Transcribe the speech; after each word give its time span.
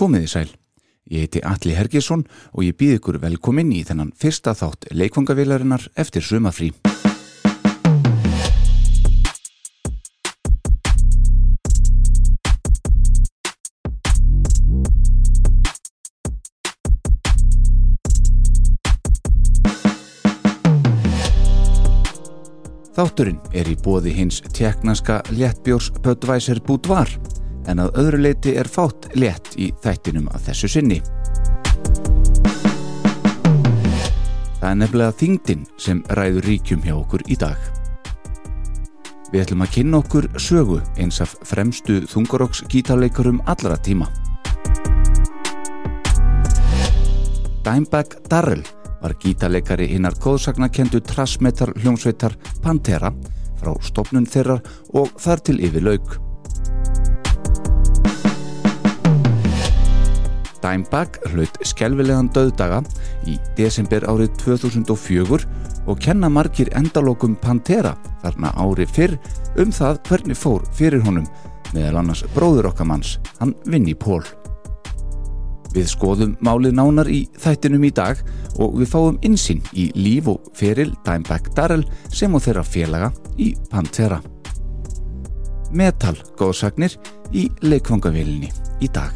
Komiði 0.00 0.28
sæl. 0.32 0.48
Ég 1.12 1.26
heiti 1.26 1.40
Alli 1.44 1.74
Hergesson 1.76 2.22
og 2.54 2.62
ég 2.64 2.76
býð 2.80 2.94
ykkur 2.96 3.18
velkomin 3.20 3.68
í 3.76 3.82
þennan 3.84 4.14
fyrsta 4.16 4.54
þátt 4.56 4.86
leikvangavilarinnar 4.96 5.90
eftir 6.00 6.24
sumafrí. 6.24 6.70
Þátturinn 22.96 23.36
er 23.52 23.68
í 23.68 23.76
bóði 23.84 24.16
hins 24.16 24.40
tjeknanska 24.56 25.20
léttbjórs 25.32 25.92
Böttvæsir 26.00 26.64
Búdvar 26.64 27.12
en 27.68 27.82
að 27.82 27.96
öðru 28.00 28.22
leiti 28.24 28.54
er 28.56 28.68
fátt 28.70 29.10
létt 29.18 29.52
í 29.60 29.70
þættinum 29.82 30.30
að 30.32 30.48
þessu 30.48 30.70
sinni. 30.76 31.00
Það 34.60 34.70
er 34.70 34.80
nefnilega 34.80 35.18
þingdin 35.20 35.68
sem 35.80 36.02
ræður 36.16 36.48
ríkjum 36.50 36.82
hjá 36.84 36.94
okkur 36.98 37.24
í 37.28 37.36
dag. 37.40 37.60
Við 39.30 39.44
ætlum 39.44 39.62
að 39.64 39.72
kynna 39.76 40.00
okkur 40.02 40.26
sögu 40.42 40.80
eins 40.98 41.20
af 41.22 41.36
fremstu 41.46 42.00
þungaróks 42.10 42.64
gítarleikarum 42.68 43.40
allra 43.48 43.78
tíma. 43.78 44.10
Dimebag 47.64 48.16
Darrell 48.28 48.64
var 49.00 49.14
gítarleikari 49.22 49.86
hinnar 49.92 50.16
góðsagnakendu 50.20 51.00
trasmetar 51.04 51.72
hljómsveitar 51.80 52.34
Pantera 52.64 53.12
frá 53.60 53.74
stopnun 53.84 54.28
þeirra 54.28 54.58
og 54.96 55.14
þar 55.20 55.44
til 55.46 55.60
yfir 55.62 55.86
lauk. 55.86 56.16
Dimebag 60.60 61.20
hlaut 61.32 61.60
skelvilegan 61.66 62.30
döðdaga 62.34 62.82
í 63.28 63.36
desember 63.58 64.04
árið 64.10 64.34
2004 64.44 65.40
og 65.88 66.00
kenna 66.02 66.28
margir 66.32 66.70
endalokum 66.76 67.36
Pantera 67.40 67.94
þarna 68.22 68.52
ári 68.60 68.86
fyrr 68.86 69.16
um 69.60 69.72
það 69.74 70.02
hvernig 70.08 70.38
fór 70.38 70.66
fyrir 70.76 71.02
honum 71.06 71.26
meðal 71.74 72.00
annars 72.00 72.24
bróður 72.34 72.70
okkamanns, 72.72 73.18
hann 73.38 73.54
Vinnie 73.70 73.96
Paul. 73.98 74.22
Við 75.70 75.86
skoðum 75.92 76.32
málið 76.42 76.74
nánar 76.74 77.10
í 77.10 77.20
þættinum 77.38 77.84
í 77.86 77.92
dag 77.94 78.18
og 78.58 78.74
við 78.80 78.90
fáum 78.90 79.20
insinn 79.26 79.62
í 79.78 79.86
líf 79.94 80.32
og 80.32 80.50
feril 80.58 80.90
Dimebag 81.06 81.52
Darrell 81.54 81.86
sem 82.10 82.34
og 82.34 82.42
þeirra 82.42 82.66
félaga 82.66 83.12
í 83.38 83.52
Pantera. 83.70 84.18
Metal 85.70 86.16
góðsagnir 86.38 86.98
í 87.30 87.46
leikvangavílinni 87.62 88.50
í 88.82 88.90
dag. 88.90 89.14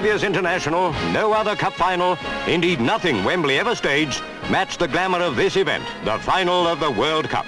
Previous 0.00 0.22
international, 0.22 0.92
no 1.10 1.32
other 1.32 1.56
cup 1.56 1.72
final, 1.72 2.16
indeed 2.46 2.80
nothing 2.80 3.24
Wembley 3.24 3.58
ever 3.58 3.74
staged, 3.74 4.22
matched 4.48 4.78
the 4.78 4.86
glamour 4.86 5.18
of 5.18 5.34
this 5.34 5.56
event, 5.56 5.84
the 6.04 6.16
final 6.20 6.68
of 6.68 6.78
the 6.78 6.88
World 6.88 7.28
Cup. 7.28 7.44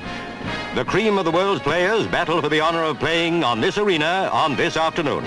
The 0.75 0.85
cream 0.85 1.17
of 1.17 1.25
the 1.25 1.31
world's 1.31 1.63
players 1.63 2.09
battle 2.09 2.43
for 2.43 2.49
the 2.49 2.61
honour 2.61 2.83
of 2.83 2.99
playing 2.99 3.45
on 3.45 3.61
this 3.61 3.79
arena 3.79 4.29
on 4.33 4.57
this 4.57 4.77
afternoon. 4.77 5.25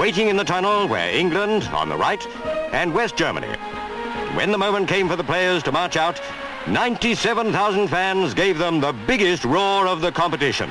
Waiting 0.00 0.26
in 0.26 0.36
the 0.36 0.42
tunnel 0.42 0.88
were 0.88 0.96
England 0.96 1.62
on 1.72 1.88
the 1.88 1.96
right 1.96 2.26
and 2.72 2.92
West 2.92 3.16
Germany. 3.16 3.56
When 4.34 4.50
the 4.50 4.58
moment 4.58 4.88
came 4.88 5.08
for 5.08 5.14
the 5.14 5.22
players 5.22 5.62
to 5.62 5.70
march 5.70 5.96
out, 5.96 6.20
97,000 6.66 7.86
fans 7.86 8.34
gave 8.34 8.58
them 8.58 8.80
the 8.80 8.92
biggest 9.06 9.44
roar 9.44 9.86
of 9.86 10.00
the 10.00 10.10
competition. 10.10 10.70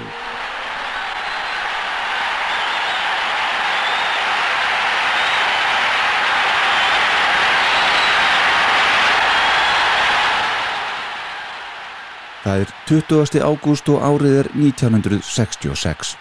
Það 12.45 12.61
er 12.61 12.71
20. 12.85 13.39
ágúst 13.41 13.87
og 13.89 14.03
árið 14.05 14.35
er 14.43 14.47
1966. 14.53 16.11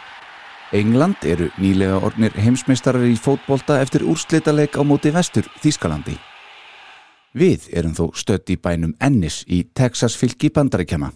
England 0.72 1.26
eru 1.28 1.50
nýlega 1.60 1.98
ornir 2.00 2.32
heimsmeistarar 2.40 3.04
í 3.04 3.18
fótbolta 3.20 3.76
eftir 3.84 4.06
úrslitaleik 4.08 4.78
á 4.80 4.82
móti 4.88 5.12
vestur 5.12 5.44
Þískalandi. 5.60 6.16
Við 7.36 7.68
erum 7.76 7.92
þó 7.92 8.06
stött 8.16 8.48
í 8.48 8.56
bænum 8.56 8.96
Ennis 9.04 9.42
í 9.44 9.66
Texas 9.76 10.16
fylki 10.16 10.48
bandaríkjama. 10.48 11.12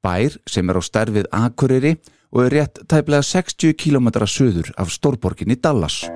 Bær 0.00 0.40
sem 0.48 0.70
er 0.72 0.80
á 0.80 0.82
stærfið 0.88 1.28
Akureyri 1.28 1.98
og 2.32 2.46
er 2.46 2.54
rétt 2.56 2.80
tæplega 2.88 3.20
60 3.20 3.76
km 3.76 4.24
söður 4.24 4.72
af 4.80 4.88
stórborginni 4.88 5.60
Dallas. 5.60 6.06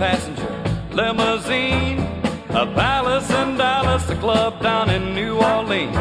Passenger 0.00 0.48
limousine, 0.96 2.00
a 2.48 2.64
palace 2.72 3.28
in 3.42 3.58
Dallas, 3.58 4.08
a 4.08 4.16
club 4.16 4.62
down 4.62 4.88
in 4.88 5.14
New 5.14 5.36
Orleans. 5.36 5.94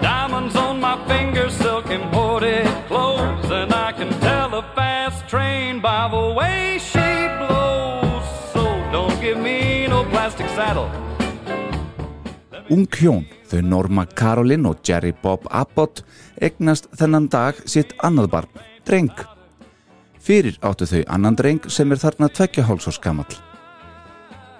Diamonds 0.00 0.56
on 0.56 0.80
my 0.80 0.96
fingers, 1.06 1.52
silk 1.52 1.90
imported 1.90 2.64
clothes, 2.88 3.50
and 3.50 3.74
I 3.74 3.92
can 3.92 4.08
tell 4.20 4.54
a 4.54 4.64
fast 4.74 5.28
train 5.28 5.80
by 5.80 6.08
the 6.08 6.32
way 6.32 6.80
she 6.80 7.10
blows. 7.44 8.24
So 8.54 8.64
don't 8.90 9.20
give 9.20 9.36
me 9.36 9.86
no 9.86 10.04
plastic 10.08 10.48
saddle. 10.56 10.88
Ung 12.72 12.88
hjón, 12.88 13.28
þau 13.52 13.60
Norma 13.60 14.06
Karolin 14.08 14.64
og 14.64 14.80
Jerry 14.80 15.12
Bob 15.12 15.44
Abbott, 15.52 16.00
egnast 16.40 16.88
þennan 16.96 17.28
dag 17.28 17.60
sitt 17.68 17.92
annað 18.00 18.32
barn, 18.32 18.66
dreng. 18.88 19.33
Fyrir 20.24 20.56
áttu 20.64 20.86
þau 20.88 21.02
annan 21.12 21.36
dreng 21.36 21.66
sem 21.68 21.90
er 21.92 22.00
þarna 22.00 22.30
tveggja 22.32 22.64
hálsás 22.64 22.96
gammal. 23.02 23.28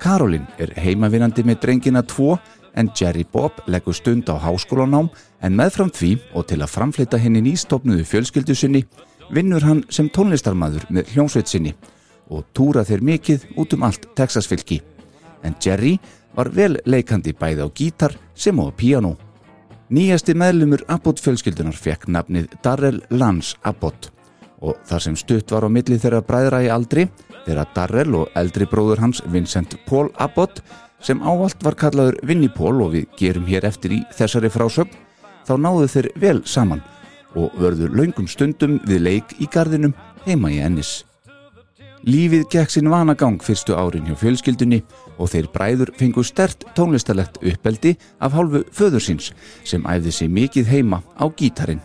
Karolin 0.02 0.44
er 0.60 0.74
heimavinandi 0.76 1.40
með 1.46 1.62
drengina 1.62 2.02
tvo 2.04 2.34
en 2.76 2.90
Jerry 2.92 3.24
Bob 3.24 3.62
leggur 3.72 3.96
stund 3.96 4.28
á 4.28 4.36
háskólanám 4.36 5.08
en 5.40 5.56
meðfram 5.56 5.88
því 5.88 6.18
og 6.36 6.50
til 6.50 6.60
að 6.60 6.72
framflita 6.74 7.20
henni 7.22 7.40
nýstofnuðu 7.46 8.04
fjölskyldu 8.10 8.56
sinni 8.58 8.84
vinnur 9.32 9.64
hann 9.64 9.84
sem 9.88 10.10
tónlistarmadur 10.12 10.84
með 10.92 11.14
hljómsveit 11.14 11.48
sinni 11.48 11.72
og 12.28 12.44
túra 12.52 12.84
þeir 12.84 13.08
mikið 13.08 13.48
út 13.56 13.72
um 13.72 13.88
allt 13.88 14.10
Texasfylki. 14.18 14.82
En 15.44 15.56
Jerry 15.64 15.96
var 16.36 16.52
vel 16.52 16.76
leikandi 16.84 17.32
bæði 17.32 17.64
á 17.64 17.68
gítar 17.72 18.18
sem 18.34 18.60
á 18.60 18.68
piano. 18.76 19.16
Nýjasti 19.88 20.36
meðlumur 20.36 20.84
Abbott 20.92 21.24
fjölskyldunar 21.24 21.76
fekk 21.76 22.10
nafnið 22.12 22.52
Darrell 22.60 23.00
Lance 23.08 23.56
Abbott 23.64 24.13
og 24.64 24.80
þar 24.88 25.04
sem 25.06 25.16
stutt 25.18 25.52
var 25.52 25.66
á 25.66 25.68
milli 25.68 25.98
þeirra 26.00 26.22
bræðra 26.24 26.62
í 26.64 26.72
aldri 26.72 27.06
þeirra 27.44 27.66
Darrell 27.76 28.16
og 28.22 28.40
eldri 28.40 28.66
bróður 28.70 29.04
hans 29.04 29.22
Vincent 29.30 29.76
Paul 29.88 30.08
Abbott 30.16 30.62
sem 31.04 31.20
ávalt 31.20 31.60
var 31.64 31.76
kallaður 31.76 32.16
Vinnie 32.24 32.52
Paul 32.52 32.80
og 32.86 32.94
við 32.96 33.08
gerum 33.18 33.48
hér 33.48 33.66
eftir 33.68 33.98
í 33.98 34.02
þessari 34.16 34.50
frásögn 34.52 34.92
þá 35.44 35.56
náðu 35.60 35.88
þeir 35.92 36.10
vel 36.20 36.38
saman 36.48 36.82
og 37.34 37.54
vörðu 37.58 37.90
laungum 37.92 38.28
stundum 38.30 38.78
við 38.88 39.02
leik 39.08 39.34
í 39.42 39.48
gardinum 39.50 39.94
heima 40.24 40.52
í 40.54 40.60
ennis. 40.64 41.02
Lífið 42.04 42.44
gekk 42.52 42.72
sinn 42.72 42.90
vanagang 42.92 43.38
fyrstu 43.40 43.72
árin 43.76 44.04
hjá 44.04 44.16
fjölskyldunni 44.20 44.82
og 45.16 45.30
þeir 45.32 45.48
bræður 45.54 45.92
fengu 45.96 46.24
stert 46.24 46.66
tónlistalegt 46.76 47.40
uppeldi 47.40 47.94
af 48.20 48.36
hálfu 48.36 48.60
föður 48.76 49.04
síns 49.06 49.32
sem 49.64 49.84
æfði 49.88 50.12
sig 50.12 50.30
mikið 50.30 50.68
heima 50.68 51.00
á 51.16 51.24
gítarin. 51.32 51.80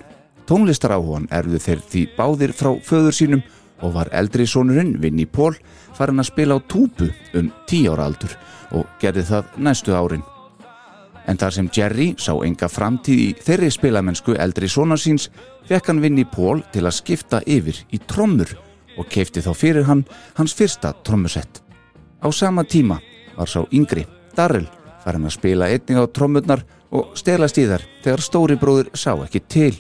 Tónlistaráhugan 0.49 1.27
erðu 1.29 1.59
þeir 1.61 1.81
því 1.91 2.03
báðir 2.15 2.51
frá 2.57 2.71
föður 2.81 3.13
sínum 3.13 3.41
og 3.85 3.93
var 3.93 4.09
eldri 4.17 4.47
sonurinn 4.49 4.95
Vinnie 4.97 5.29
Paul 5.29 5.53
farin 5.93 6.21
að 6.23 6.31
spila 6.31 6.57
á 6.57 6.59
túpu 6.65 7.11
um 7.37 7.51
tí 7.69 7.83
ára 7.85 8.07
aldur 8.09 8.33
og 8.73 8.87
gerði 9.01 9.27
það 9.27 9.51
næstu 9.61 9.93
árin. 9.93 10.23
En 11.29 11.37
þar 11.37 11.53
sem 11.53 11.69
Jerry 11.69 12.07
sá 12.17 12.31
enga 12.41 12.65
framtíð 12.65 13.21
í 13.21 13.27
þeirri 13.45 13.69
spilamennsku 13.75 14.33
eldri 14.41 14.69
sonar 14.73 14.97
síns 14.97 15.27
fekk 15.69 15.91
hann 15.91 16.01
Vinnie 16.01 16.25
Paul 16.25 16.63
til 16.73 16.81
að 16.87 16.97
skipta 16.97 17.43
yfir 17.45 17.83
í 17.93 17.99
trommur 18.09 18.55
og 18.97 19.05
keifti 19.05 19.43
þá 19.45 19.51
fyrir 19.53 19.85
hann 19.85 20.01
hans 20.39 20.55
fyrsta 20.57 20.95
trommusett. 21.05 21.61
Á 22.25 22.27
sama 22.33 22.65
tíma 22.65 22.97
var 23.37 23.47
sá 23.47 23.61
yngri, 23.69 24.07
Darrell, 24.33 24.65
farin 25.05 25.29
að 25.29 25.37
spila 25.37 25.69
einnig 25.69 26.01
á 26.01 26.09
trommurnar 26.09 26.65
og 26.89 27.13
stelast 27.13 27.61
í 27.61 27.67
þær 27.69 27.85
þegar 28.01 28.25
stóri 28.25 28.57
bróður 28.57 28.89
sá 28.97 29.13
ekki 29.13 29.43
til. 29.45 29.75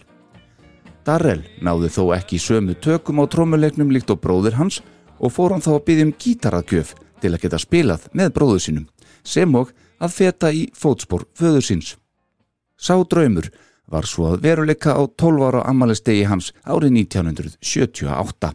Darrell 1.07 1.43
náði 1.63 1.89
þó 1.93 2.03
ekki 2.17 2.39
sömu 2.41 2.75
tökum 2.81 3.21
á 3.21 3.25
trommuleiknum 3.31 3.91
líkt 3.93 4.11
og 4.13 4.21
bróður 4.23 4.59
hans 4.59 4.81
og 5.19 5.33
fór 5.35 5.55
hann 5.55 5.63
þá 5.63 5.71
að 5.75 5.85
byggja 5.87 6.07
um 6.07 6.13
gítaraðgjöf 6.23 6.93
til 7.19 7.33
að 7.33 7.41
geta 7.43 7.59
spilað 7.61 8.07
með 8.15 8.33
bróðu 8.35 8.59
sínum 8.63 8.85
sem 9.23 9.55
og 9.55 9.73
að 9.99 10.15
feta 10.15 10.51
í 10.55 10.67
fótspór 10.75 11.25
föður 11.37 11.65
síns. 11.65 11.95
Sá 12.79 12.95
draumur 13.03 13.49
var 13.89 14.07
svo 14.07 14.29
að 14.29 14.43
veruleika 14.45 14.95
á 14.95 15.03
12 15.07 15.45
ára 15.49 15.65
amalistegi 15.67 16.23
hans 16.29 16.53
árið 16.63 16.95
1978. 17.01 18.53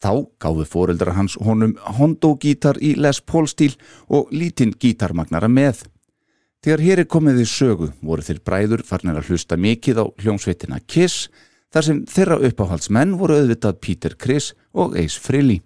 Þá 0.00 0.12
gáfi 0.40 0.66
fóreldra 0.68 1.14
hans 1.16 1.36
honum 1.44 1.76
Hondo-gítar 1.98 2.80
í 2.80 2.94
Les 2.96 3.20
Paul 3.20 3.46
stíl 3.48 3.74
og 4.08 4.32
lítinn 4.32 4.72
gítarmagnara 4.72 5.48
með. 5.48 5.84
Þegar 6.64 6.84
hér 6.84 7.02
er 7.02 7.08
komið 7.08 7.42
í 7.44 7.46
sögu 7.48 7.90
voru 8.04 8.24
þeir 8.24 8.40
bræður 8.44 8.84
farnir 8.84 9.20
að 9.20 9.30
hlusta 9.30 9.56
mikið 9.60 10.00
á 10.00 10.04
hljómsveitina 10.20 10.80
Kiss 10.88 11.28
þar 11.74 11.86
sem 11.86 12.04
þeirra 12.10 12.38
uppáhaldsmenn 12.50 13.16
voru 13.20 13.40
auðvitað 13.40 13.80
Peter 13.84 14.16
Criss 14.18 14.54
og 14.72 14.96
Ace 14.98 15.20
Frehley. 15.20 15.62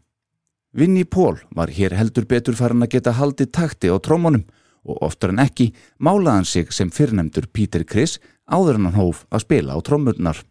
Vinnie 0.74 1.06
Paul 1.06 1.38
var 1.54 1.70
hér 1.70 1.94
heldur 1.94 2.26
betur 2.26 2.56
farin 2.58 2.82
að 2.82 2.96
geta 2.96 3.14
haldið 3.14 3.52
takti 3.54 3.90
á 3.92 3.96
trómunum 4.02 4.44
og 4.84 5.04
oftar 5.06 5.32
en 5.32 5.42
ekki 5.44 5.70
málaðan 6.02 6.48
sig 6.48 6.72
sem 6.72 6.90
fyrrnemdur 6.92 7.46
Peter 7.52 7.84
Criss 7.84 8.18
áður 8.50 8.80
hann 8.80 8.98
hóf 8.98 9.24
að 9.30 9.46
spila 9.46 9.76
á 9.76 9.80
trómurnar. 9.80 10.42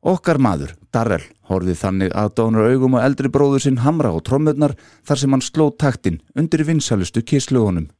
Okkar 0.00 0.38
maður, 0.40 0.76
Darrell, 0.94 1.24
horfið 1.44 1.76
þannig 1.76 2.14
að 2.16 2.30
dónar 2.38 2.70
augum 2.72 2.94
og 2.96 3.02
eldri 3.04 3.28
bróður 3.28 3.64
sinn 3.66 3.82
hamra 3.84 4.14
á 4.14 4.18
trómurnar 4.24 4.72
þar 5.04 5.20
sem 5.20 5.34
hann 5.34 5.44
sló 5.44 5.66
taktin 5.76 6.22
undir 6.32 6.64
vinsalustu 6.64 7.20
kíslugunum. 7.20 7.90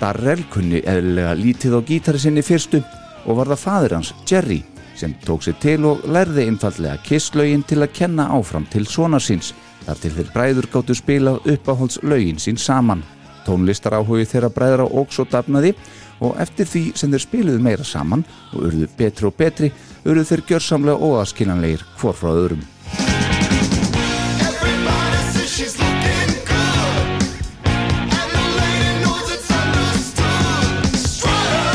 Darrell 0.00 0.46
kunni 0.48 0.80
eðlilega 0.88 1.34
lítið 1.36 1.76
á 1.76 1.80
gítari 1.84 2.20
sinni 2.20 2.42
fyrstu 2.44 2.80
og 3.28 3.36
var 3.36 3.50
það 3.52 3.62
fadur 3.64 3.94
hans, 3.98 4.12
Jerry, 4.24 4.62
sem 4.96 5.12
tók 5.26 5.44
sér 5.44 5.58
til 5.60 5.84
og 5.88 6.06
lærði 6.08 6.46
einfallega 6.48 7.02
kisslaugin 7.04 7.64
til 7.68 7.82
að 7.84 7.92
kenna 7.98 8.30
áfram 8.32 8.64
til 8.72 8.86
svona 8.88 9.20
síns 9.20 9.52
þar 9.84 10.00
til 10.00 10.12
þeir 10.16 10.32
bræður 10.34 10.68
gáttu 10.72 10.96
spilað 10.96 11.40
uppáhaldslaugin 11.52 12.40
sín 12.40 12.60
saman. 12.60 13.04
Tónlistar 13.44 13.96
áhugi 13.96 14.28
þeirra 14.28 14.50
bræðra 14.56 14.88
óks 14.88 15.20
og 15.20 15.30
dafnaði 15.32 15.74
og 16.24 16.36
eftir 16.40 16.68
því 16.68 16.84
sem 16.96 17.12
þeir 17.12 17.24
spiluðu 17.24 17.62
meira 17.64 17.84
saman 17.84 18.24
og 18.54 18.68
urðu 18.68 18.88
betri 18.96 19.28
og 19.28 19.36
betri 19.36 19.72
urðu 20.04 20.26
þeir 20.32 20.46
gjörsamlega 20.48 21.10
óaskiljanleir 21.10 21.84
hvor 22.00 22.16
frá 22.16 22.32
öðrum. 22.32 22.64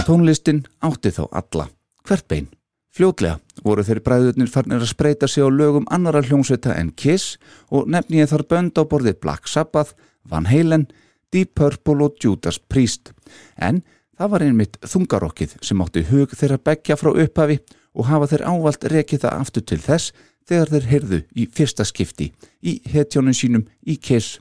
Tónlistin 0.05 0.59
átti 0.85 1.09
þá 1.09 1.23
alla, 1.33 1.63
hvert 2.05 2.27
bein. 2.29 2.45
Fljótlega 2.93 3.39
voru 3.65 3.81
þeirri 3.83 4.03
bræðurnir 4.05 4.51
farnir 4.53 4.83
að 4.83 4.91
spreita 4.91 5.27
sig 5.27 5.41
á 5.41 5.49
lögum 5.49 5.87
annara 5.89 6.21
hljómsveita 6.21 6.75
en 6.77 6.91
Kiss 6.93 7.39
og 7.73 7.89
nefni 7.89 8.21
ég 8.21 8.29
þar 8.29 8.45
bönd 8.51 8.77
á 8.77 8.85
borðið 8.85 9.17
Black 9.25 9.49
Sabbath, 9.49 9.97
Van 10.29 10.45
Halen, 10.45 10.85
Deep 11.33 11.55
Purple 11.57 12.05
og 12.05 12.21
Judas 12.21 12.61
Priest. 12.61 13.15
En 13.57 13.81
það 14.13 14.31
var 14.35 14.45
einmitt 14.45 14.77
þungarokkið 14.85 15.57
sem 15.65 15.81
átti 15.81 16.05
hug 16.11 16.37
þeirra 16.37 16.61
begja 16.61 17.01
frá 17.01 17.09
upphafi 17.09 17.59
og 17.97 18.09
hafa 18.11 18.29
þeir 18.29 18.45
ávalt 18.45 18.89
rekið 18.93 19.25
það 19.25 19.41
aftur 19.41 19.65
til 19.73 19.81
þess 19.89 20.13
þegar 20.45 20.75
þeir 20.75 20.89
heyrðu 20.93 21.23
í 21.33 21.49
fyrsta 21.49 21.81
skipti 21.81 22.29
í 22.61 22.77
hetjónum 22.93 23.33
sínum 23.33 23.65
í 23.81 23.97
Kiss 23.97 24.37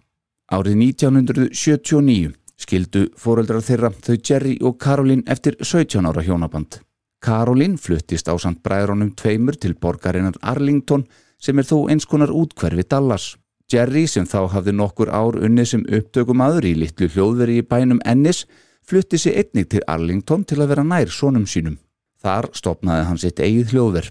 árið 0.52 0.76
1979 0.92 2.34
skildu 2.60 3.08
fóreldrar 3.18 3.62
þeirra 3.64 3.90
þau 3.92 4.16
Jerry 4.16 4.56
og 4.62 4.78
Karolín 4.82 5.24
eftir 5.30 5.56
17 5.60 6.06
ára 6.06 6.22
hjónaband. 6.24 6.80
Karolín 7.24 7.78
fluttist 7.80 8.28
á 8.28 8.34
samt 8.38 8.62
bræðrónum 8.64 9.14
tveimur 9.16 9.56
til 9.56 9.74
borgarinnar 9.74 10.36
Arlington 10.42 11.06
sem 11.40 11.58
er 11.58 11.68
þó 11.68 11.88
eins 11.90 12.06
konar 12.06 12.32
útkverfi 12.32 12.84
Dallas. 12.88 13.34
Jerry 13.72 14.04
sem 14.06 14.26
þá 14.28 14.50
hafði 14.52 14.74
nokkur 14.76 15.08
ár 15.08 15.38
unnið 15.40 15.70
sem 15.70 15.86
upptökumadur 15.88 16.66
í 16.68 16.74
litlu 16.82 17.08
hljóðveri 17.08 17.60
í 17.62 17.66
bænum 17.66 18.02
Ennis 18.04 18.44
flutti 18.84 19.18
sig 19.18 19.38
einnig 19.40 19.70
til 19.72 19.84
Arlington 19.88 20.44
til 20.44 20.60
að 20.60 20.74
vera 20.74 20.84
nær 20.84 21.08
sónum 21.08 21.48
sínum. 21.48 21.78
Þar 22.20 22.50
stopnaði 22.52 23.08
hann 23.08 23.20
sitt 23.20 23.40
eigið 23.40 23.72
hljóðver. 23.72 24.10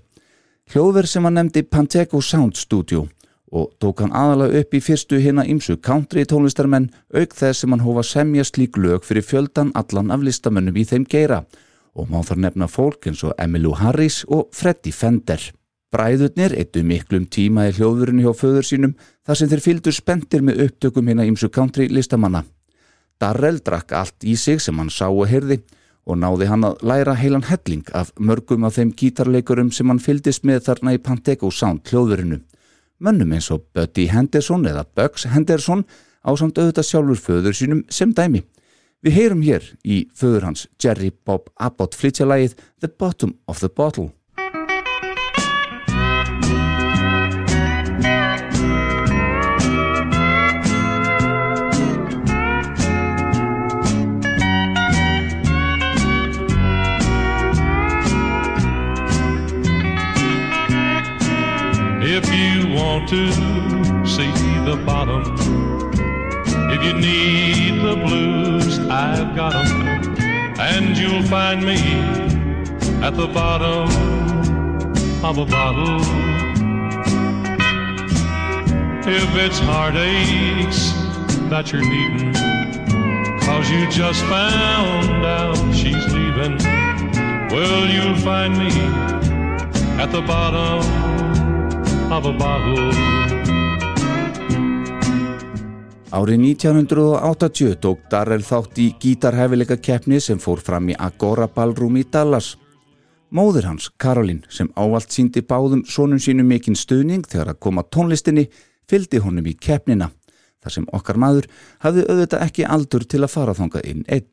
Hljóðver 0.73 1.07
sem 1.09 1.25
hann 1.27 1.37
nefndi 1.37 1.63
Pantego 1.69 2.21
Sound 2.21 2.57
Studio 2.57 3.07
og 3.53 3.69
tók 3.81 4.01
hann 4.01 4.13
aðalega 4.17 4.63
upp 4.63 4.73
í 4.73 4.81
fyrstu 4.81 5.19
hérna 5.21 5.45
ímsu 5.45 5.75
country 5.77 6.23
tónlistarmenn 6.25 6.89
auk 7.13 7.35
þess 7.37 7.61
sem 7.61 7.73
hann 7.73 7.83
hófa 7.85 8.03
semja 8.07 8.45
slík 8.47 8.79
lög 8.81 9.05
fyrir 9.05 9.25
fjöldan 9.27 9.69
allan 9.77 10.09
af 10.11 10.23
listamönnum 10.25 10.79
í 10.81 10.85
þeim 10.89 11.05
geira 11.09 11.43
og 11.93 12.09
má 12.09 12.23
þar 12.25 12.41
nefna 12.47 12.67
fólk 12.67 13.05
eins 13.09 13.21
og 13.23 13.35
Emmylou 13.37 13.75
Harris 13.77 14.23
og 14.25 14.47
Freddie 14.57 14.93
Fender. 14.93 15.43
Bræðurnir 15.93 16.55
eittu 16.57 16.81
miklum 16.81 17.27
tíma 17.29 17.67
í 17.69 17.75
hljóðurinn 17.77 18.23
hjá 18.23 18.31
föður 18.33 18.65
sínum 18.65 18.95
þar 19.27 19.37
sem 19.37 19.51
þeir 19.51 19.61
fylgdu 19.67 19.93
spendir 19.93 20.41
með 20.41 20.63
upptökum 20.65 21.11
hérna 21.11 21.27
ímsu 21.29 21.51
country 21.53 21.85
listamanna. 21.93 22.41
Darrell 23.21 23.61
drakk 23.61 23.93
allt 23.93 24.25
í 24.25 24.33
sig 24.33 24.57
sem 24.61 24.81
hann 24.81 24.89
sá 24.89 25.05
og 25.11 25.27
heyrði 25.29 25.59
og 26.09 26.17
náði 26.17 26.49
hann 26.49 26.65
að 26.65 26.81
læra 26.81 27.13
heilan 27.15 27.45
helling 27.45 27.85
af 27.93 28.09
mörgum 28.17 28.65
af 28.65 28.79
þeim 28.79 28.95
gítarleikurum 28.97 29.69
sem 29.71 29.93
hann 29.93 30.01
fylgdist 30.01 30.43
með 30.43 30.65
þarna 30.65 30.97
í 30.97 31.03
Pantego 31.05 31.53
Sound 31.53 31.85
hljóðurinu 31.85 32.41
mönnum 33.03 33.35
eins 33.35 33.51
og 33.51 33.65
Buddy 33.75 34.07
Henderson 34.11 34.65
eða 34.69 34.85
Bugs 34.95 35.27
Henderson 35.29 35.83
á 36.23 36.31
samt 36.39 36.57
auðvitað 36.57 36.89
sjálfur 36.89 37.19
föður 37.19 37.57
sínum 37.57 37.83
sem 37.91 38.13
dæmi. 38.15 38.43
Við 39.03 39.17
heyrum 39.17 39.43
hér 39.43 39.65
í 39.83 40.05
föður 40.15 40.47
hans 40.47 40.67
Jerry 40.79 41.11
Bob 41.11 41.49
Abbott 41.59 41.97
flytjalægið 41.99 42.55
The 42.79 42.87
Bottom 42.87 43.35
of 43.51 43.59
the 43.59 43.69
Bottle. 43.69 44.13
Want 62.73 63.07
to 63.09 63.31
see 64.05 64.31
the 64.65 64.81
bottom. 64.85 65.23
If 66.71 66.83
you 66.83 66.93
need 66.93 67.81
the 67.81 67.95
blues, 67.95 68.79
I've 68.79 69.35
got 69.35 69.53
them. 69.53 70.17
And 70.59 70.97
you'll 70.97 71.23
find 71.23 71.63
me 71.63 71.77
at 73.05 73.15
the 73.15 73.27
bottom 73.27 73.89
of 75.23 75.37
a 75.37 75.45
bottle. 75.45 75.99
If 79.05 79.35
it's 79.35 79.59
heartaches 79.59 80.93
that 81.49 81.71
you're 81.71 81.81
needing, 81.81 82.33
cause 83.41 83.69
you 83.69 83.89
just 83.91 84.21
found 84.25 85.25
out 85.25 85.57
she's 85.75 86.05
leaving, 86.13 86.57
well, 87.49 87.85
you'll 87.87 88.17
find 88.21 88.57
me 88.57 88.71
at 90.01 90.11
the 90.11 90.21
bottom 90.21 91.32
of 92.11 92.25
a 92.25 92.33
bottle 92.37 93.23
Árið 96.13 96.43
1980 96.45 97.79
tók 97.81 98.03
Darrell 98.11 98.43
þátt 98.45 98.77
í 98.77 98.91
gítarhefileika 99.01 99.79
keppni 99.81 100.19
sem 100.21 100.37
fór 100.37 100.59
fram 100.61 100.91
í 100.93 100.97
Agora 101.01 101.47
Ballroom 101.49 101.97
í 101.97 102.03
Dallas. 102.05 102.51
Móður 103.33 103.71
hans, 103.71 103.87
Karolín, 103.97 104.43
sem 104.45 104.69
ávalt 104.77 105.09
síndi 105.09 105.41
báðum 105.41 105.81
sónum 105.89 106.21
sínum 106.21 106.45
mikinn 106.53 106.77
stuðning 106.77 107.25
þegar 107.25 107.55
að 107.55 107.59
koma 107.65 107.81
tónlistinni, 107.89 108.45
fyldi 108.85 109.23
honum 109.25 109.49
í 109.49 109.55
keppnina, 109.57 110.11
þar 110.61 110.77
sem 110.77 110.85
okkar 110.93 111.17
maður 111.17 111.49
hafði 111.81 112.05
auðvitað 112.05 112.45
ekki 112.45 112.69
aldur 112.77 113.09
til 113.09 113.23
að 113.23 113.33
fara 113.33 113.57
þangað 113.57 113.89
inn 113.89 114.05
einn. 114.05 114.29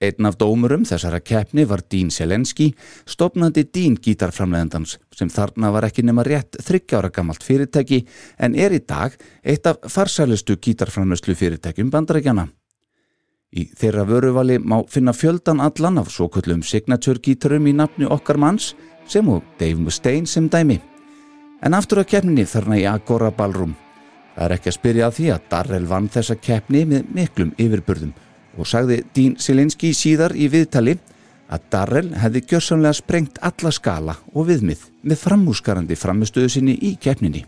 Einn 0.00 0.24
af 0.24 0.38
dómurum 0.40 0.86
þessara 0.88 1.18
keppni 1.20 1.66
var 1.68 1.82
Dín 1.92 2.08
Selenski, 2.08 2.70
stopnandi 3.04 3.66
Dín 3.68 3.98
gítarframleðandans 4.00 4.94
sem 5.12 5.28
þarna 5.28 5.68
var 5.74 5.84
ekki 5.90 6.06
nema 6.08 6.24
rétt 6.24 6.56
þryggjára 6.64 7.10
gammalt 7.12 7.44
fyrirtæki 7.44 7.98
en 8.40 8.56
er 8.56 8.72
í 8.72 8.80
dag 8.80 9.12
eitt 9.44 9.68
af 9.68 9.82
farsælustu 9.92 10.56
gítarframleðslu 10.56 11.36
fyrirtækjum 11.36 11.90
bandarækjana. 11.92 12.46
Í 13.52 13.66
þeirra 13.76 14.06
vöruvali 14.08 14.56
má 14.62 14.78
finna 14.88 15.12
fjöldan 15.12 15.60
allan 15.60 16.00
af 16.00 16.08
svo 16.14 16.30
köllum 16.32 16.62
signature 16.64 17.20
gítarum 17.20 17.68
í 17.68 17.76
nafni 17.76 18.08
okkar 18.08 18.40
manns 18.40 18.72
sem 19.04 19.28
og 19.28 19.44
Dave 19.60 19.84
Mustaine 19.84 20.26
sem 20.26 20.48
dæmi. 20.48 20.78
En 21.60 21.76
aftur 21.76 22.00
að 22.00 22.14
keppninni 22.14 22.48
þarna 22.48 22.80
í 22.80 22.88
Agora 22.88 23.28
Ballroom. 23.36 23.76
Það 24.32 24.48
er 24.48 24.56
ekki 24.56 24.72
að 24.72 24.78
spyrja 24.78 25.06
að 25.10 25.16
því 25.18 25.30
að 25.34 25.46
Darrell 25.52 25.92
vann 25.92 26.08
þessa 26.08 26.40
keppni 26.40 26.86
með 26.88 27.12
miklum 27.12 27.52
yfirburðum 27.60 28.16
og 28.58 28.68
sagði 28.68 29.02
Dín 29.14 29.36
Silinski 29.38 29.92
síðar 29.96 30.34
í 30.34 30.50
viðtali 30.52 30.96
að 31.50 31.66
Darrell 31.72 32.12
hefði 32.18 32.44
gjörsamlega 32.52 32.98
sprengt 33.00 33.42
alla 33.42 33.74
skala 33.74 34.16
og 34.34 34.50
viðmið 34.50 34.86
með 35.02 35.24
framúsgarandi 35.24 35.98
framistöðu 35.98 36.54
sinni 36.54 36.78
í 36.78 36.96
keppninni. 37.00 37.46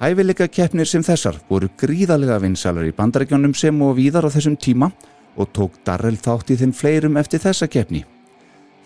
Hæfileika 0.00 0.46
keppnir 0.48 0.88
sem 0.88 1.02
þessar 1.04 1.36
voru 1.44 1.68
gríðarlega 1.76 2.38
vinsalar 2.40 2.86
í 2.88 2.92
bandarækjónum 2.96 3.52
sem 3.52 3.82
og 3.84 3.98
víðar 3.98 4.24
á 4.24 4.32
þessum 4.32 4.54
tíma 4.56 4.86
og 5.36 5.50
tók 5.52 5.74
Darrell 5.84 6.16
þátt 6.16 6.54
í 6.54 6.56
þeim 6.56 6.72
fleirum 6.72 7.18
eftir 7.20 7.42
þessa 7.42 7.68
keppni. 7.68 8.00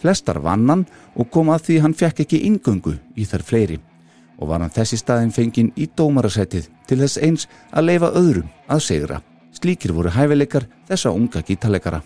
Flestar 0.02 0.40
vann 0.42 0.66
hann 0.66 0.82
og 1.14 1.30
kom 1.30 1.52
að 1.54 1.68
því 1.68 1.76
hann 1.84 1.94
fekk 1.94 2.24
ekki 2.24 2.40
ingöngu 2.48 2.96
í 3.14 3.28
þær 3.30 3.46
fleiri 3.46 3.78
og 4.40 4.50
var 4.50 4.64
hann 4.64 4.74
þessi 4.74 4.98
staðin 4.98 5.30
fenginn 5.30 5.70
í 5.78 5.86
dómarasætið 5.86 6.66
til 6.90 6.98
þess 7.04 7.22
eins 7.22 7.46
að 7.70 7.92
leifa 7.92 8.10
öðrum 8.18 8.50
að 8.66 8.82
segra. 8.88 9.20
Slíkir 9.54 9.94
voru 9.94 10.10
hæfileikar 10.10 10.66
þessa 10.90 11.14
unga 11.14 11.46
gítalegara. 11.46 12.02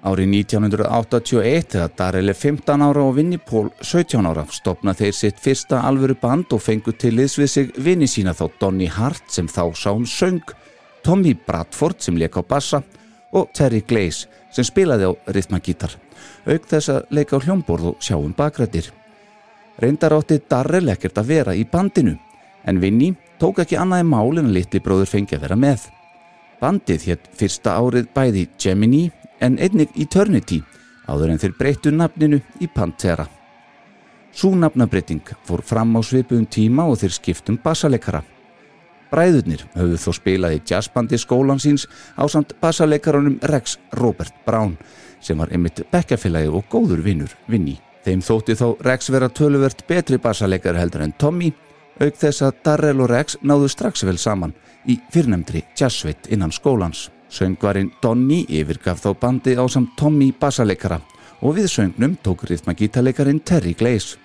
Árið 0.00 0.30
1981 0.32 1.66
þegar 1.74 1.90
Darrell 1.98 2.32
er 2.32 2.36
15 2.38 2.84
ára 2.86 3.02
og 3.04 3.18
Vinnie 3.18 3.40
Paul 3.44 3.66
17 3.84 4.24
ára 4.30 4.46
stopna 4.48 4.94
þeir 4.96 5.12
sitt 5.12 5.42
fyrsta 5.44 5.82
alvöru 5.84 6.16
band 6.16 6.54
og 6.56 6.62
fengu 6.64 6.94
til 6.96 7.18
liðs 7.18 7.36
við 7.36 7.50
sig 7.52 7.74
vini 7.76 8.08
sína 8.08 8.32
þá 8.32 8.46
Donny 8.62 8.88
Hart 8.88 9.28
sem 9.28 9.48
þá 9.48 9.76
sá 9.76 9.90
um 9.92 10.06
söng, 10.08 10.40
Tommy 11.04 11.34
Bradford 11.34 12.00
sem 12.00 12.16
leik 12.16 12.40
á 12.40 12.42
bassa 12.48 12.80
og 13.36 13.52
Terry 13.52 13.82
Glaze 13.84 14.24
sem 14.50 14.64
spilaði 14.64 15.12
á 15.12 15.12
rithmagítar, 15.36 15.92
auk 16.48 16.72
þess 16.72 16.94
að 16.96 17.12
leika 17.12 17.36
á 17.36 17.44
hljómborð 17.44 17.92
og 17.92 18.00
sjá 18.00 18.16
um 18.16 18.32
bakrættir. 18.32 18.88
Reyndar 19.84 20.16
átti 20.16 20.40
Darrell 20.48 20.88
ekkert 20.96 21.20
að 21.20 21.28
vera 21.28 21.52
í 21.52 21.68
bandinu 21.68 22.16
en 22.64 22.80
Vinnie 22.80 23.20
tók 23.40 23.60
ekki 23.60 23.76
annaði 23.76 24.08
mál 24.08 24.32
en 24.40 24.48
að 24.48 24.56
litli 24.62 24.80
bróður 24.80 25.12
fengi 25.12 25.36
að 25.36 25.44
vera 25.44 25.60
með. 25.60 25.90
Bandið 26.60 27.08
hétt 27.08 27.32
fyrsta 27.36 27.76
árið 27.76 28.08
bæði 28.16 28.48
Gemini 28.60 29.10
en 29.40 29.58
einnig 29.58 29.92
Eternity 29.96 30.60
áður 31.10 31.34
en 31.34 31.40
þeir 31.42 31.54
breyttu 31.58 31.92
nafninu 31.94 32.40
í 32.60 32.68
Pantera. 32.70 33.26
Sú 34.32 34.52
nafnabreiting 34.54 35.24
fór 35.46 35.62
fram 35.66 35.96
á 35.98 36.00
svipum 36.06 36.46
tíma 36.46 36.86
og 36.86 37.00
þeir 37.00 37.16
skiptum 37.16 37.58
bassaleikara. 37.62 38.22
Bræðurnir 39.10 39.64
höfðu 39.74 39.98
þó 39.98 40.10
spilað 40.14 40.54
í 40.54 40.60
jazzbandi 40.70 41.18
skólan 41.18 41.58
síns 41.58 41.88
á 42.14 42.22
samt 42.30 42.54
bassaleikaranum 42.62 43.40
Rex 43.50 43.78
Robert 43.98 44.34
Brown 44.46 44.76
sem 45.20 45.38
var 45.38 45.50
einmitt 45.50 45.82
bekkafélagi 45.90 46.48
og 46.48 46.68
góður 46.70 47.02
vinnur 47.02 47.34
vinni. 47.50 47.80
Þeim 48.06 48.22
þótti 48.24 48.54
þó 48.56 48.68
Rex 48.86 49.10
vera 49.10 49.28
töluvert 49.28 49.82
betri 49.88 50.16
bassaleikar 50.22 50.78
heldur 50.78 51.02
en 51.04 51.16
Tommy 51.18 51.50
auk 52.00 52.16
þess 52.16 52.46
að 52.46 52.60
Darrell 52.64 53.02
og 53.02 53.10
Rex 53.10 53.36
náðu 53.42 53.68
strax 53.68 54.06
vel 54.06 54.16
saman 54.18 54.54
í 54.88 54.96
fyrrnemdri 55.12 55.66
jazzsveit 55.76 56.30
innan 56.32 56.54
skólans. 56.54 57.08
Söngvarinn 57.30 57.92
Donny 58.02 58.42
yfirgaf 58.48 59.00
þá 59.04 59.10
bandi 59.20 59.54
á 59.54 59.64
samt 59.70 59.94
Tommy 59.98 60.32
bassaleikara 60.34 60.98
og 61.40 61.56
við 61.56 61.68
söngnum 61.72 62.16
tók 62.24 62.44
rithmagítaleikarin 62.48 63.40
Terry 63.46 63.72
Glaze. 63.78 64.18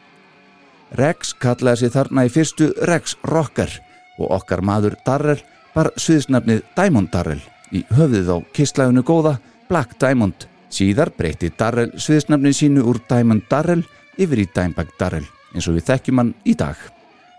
Rex 0.98 1.34
kallaði 1.42 1.86
sig 1.86 1.94
þarna 1.94 2.26
í 2.26 2.32
fyrstu 2.34 2.72
Rex 2.90 3.16
Rocker 3.30 3.72
og 4.18 4.32
okkar 4.40 4.64
maður 4.66 4.98
Darrell 5.06 5.44
bar 5.76 5.92
sviðsnafnið 6.00 6.64
Diamond 6.78 7.12
Darrell 7.14 7.44
í 7.76 7.84
höfðið 7.94 8.32
á 8.32 8.38
kistlæðinu 8.56 9.06
góða 9.06 9.38
Black 9.70 9.98
Diamond. 10.02 10.48
Síðar 10.70 11.12
breyti 11.16 11.52
Darrell 11.58 11.94
sviðsnafnið 12.00 12.58
sínu 12.58 12.86
úr 12.90 13.00
Diamond 13.10 13.46
Darrell 13.52 13.86
yfir 14.18 14.44
í 14.44 14.50
Dimebag 14.50 14.94
Darrell 15.00 15.28
eins 15.54 15.70
og 15.70 15.78
við 15.78 15.90
þekkjum 15.92 16.22
hann 16.22 16.36
í 16.44 16.56
dag. 16.58 16.76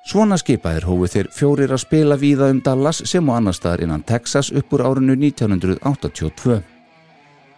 Svona 0.06 0.36
skipaðir 0.38 0.84
hófu 0.86 1.08
þeir 1.10 1.28
fjórir 1.34 1.72
að 1.74 1.80
spila 1.82 2.14
víða 2.14 2.46
um 2.52 2.60
Dallas 2.62 3.00
sem 3.10 3.26
og 3.26 3.40
annar 3.40 3.56
staðar 3.56 3.80
innan 3.82 4.04
Texas 4.06 4.52
upp 4.54 4.74
úr 4.76 4.84
árinu 4.86 5.16
1982. 5.18 6.60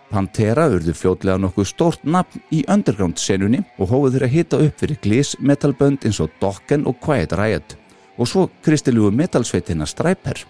Pantera 0.08 0.64
urðu 0.72 0.94
fljótlega 0.96 1.36
nokkuð 1.42 1.66
stórt 1.68 2.06
nafn 2.08 2.40
í 2.48 2.62
underground 2.72 3.20
senunni 3.20 3.60
og 3.76 3.90
hófuð 3.90 4.16
þeir 4.16 4.24
að 4.24 4.32
hita 4.32 4.60
upp 4.64 4.80
fyrir 4.80 5.00
glís 5.04 5.34
metalbönd 5.44 6.06
eins 6.08 6.22
og 6.24 6.32
Dokken 6.40 6.86
og 6.88 6.96
Quiet 7.04 7.34
Riot 7.36 7.74
og 8.16 8.30
svo 8.32 8.46
kristiljú 8.64 9.10
metalsveitina 9.12 9.84
Stryper. 9.84 10.40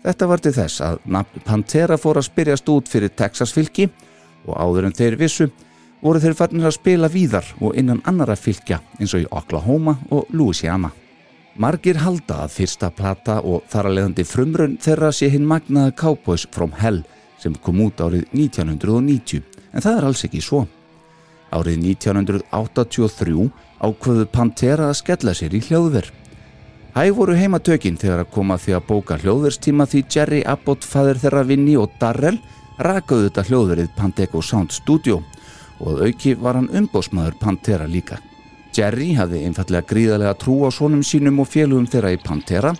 Þetta 0.00 0.30
var 0.30 0.40
til 0.40 0.54
þess 0.56 0.80
að 0.86 1.04
nafn 1.04 1.44
Pantera 1.44 2.00
fór 2.00 2.22
að 2.22 2.30
spyrjast 2.30 2.72
út 2.72 2.88
fyrir 2.88 3.12
Texas 3.12 3.52
fylki 3.52 3.90
og 4.46 4.56
áður 4.56 4.88
en 4.88 4.96
þeir 4.96 5.20
vissu 5.20 5.50
voru 6.00 6.24
þeir 6.24 6.40
farnir 6.40 6.72
að 6.72 6.78
spila 6.80 7.12
víðar 7.12 7.52
og 7.60 7.76
innan 7.76 8.00
annara 8.08 8.40
fylkja 8.40 8.80
eins 8.96 9.12
og 9.12 9.28
í 9.28 9.30
Oklahoma 9.36 9.98
og 10.08 10.32
Louisiana. 10.32 10.94
Margir 11.58 11.98
halda 11.98 12.44
að 12.44 12.52
fyrsta 12.54 12.90
plata 12.94 13.40
og 13.42 13.64
þar 13.70 13.88
að 13.88 13.96
leiðandi 13.96 14.24
frumrönn 14.28 14.76
þeirra 14.80 15.10
sé 15.12 15.30
hinn 15.32 15.48
magnaða 15.48 15.96
Cowboys 15.98 16.46
from 16.54 16.76
Hell 16.78 17.02
sem 17.42 17.56
kom 17.64 17.80
út 17.82 17.98
árið 18.00 18.28
1990 18.36 19.42
en 19.72 19.82
það 19.82 19.96
er 19.96 20.06
alls 20.06 20.24
ekki 20.28 20.42
svo. 20.44 20.62
Árið 21.50 21.82
1983 21.90 23.48
ákvöðu 23.82 24.28
Pantera 24.30 24.90
að 24.90 24.98
skella 25.00 25.34
sér 25.34 25.56
í 25.58 25.62
hljóðverð. 25.66 26.14
Hæg 26.94 27.12
voru 27.18 27.36
heimatökin 27.38 27.98
þegar 27.98 28.24
að 28.24 28.32
koma 28.34 28.58
því 28.58 28.78
að 28.78 28.86
bóka 28.88 29.18
hljóðverðstíma 29.22 29.86
því 29.90 30.04
Jerry 30.10 30.40
Abbott, 30.46 30.86
fadur 30.86 31.18
þeirra 31.22 31.44
Vinni 31.46 31.76
og 31.78 31.92
Darrell 32.00 32.38
rakaðu 32.78 33.28
þetta 33.28 33.46
hljóðverið 33.50 33.92
Panteco 33.98 34.42
Sound 34.42 34.74
Studio 34.74 35.20
og 35.80 36.02
auki 36.06 36.34
var 36.38 36.58
hann 36.58 36.70
umbósmaður 36.72 37.38
Pantera 37.40 37.86
líka. 37.90 38.18
Jerry 38.80 39.10
hafði 39.12 39.42
einfallega 39.44 39.84
gríðarlega 39.90 40.36
trú 40.40 40.54
á 40.64 40.72
sónum 40.72 41.02
sínum 41.04 41.42
og 41.42 41.48
félugum 41.52 41.84
þeirra 41.90 42.14
í 42.14 42.18
Pantera 42.22 42.70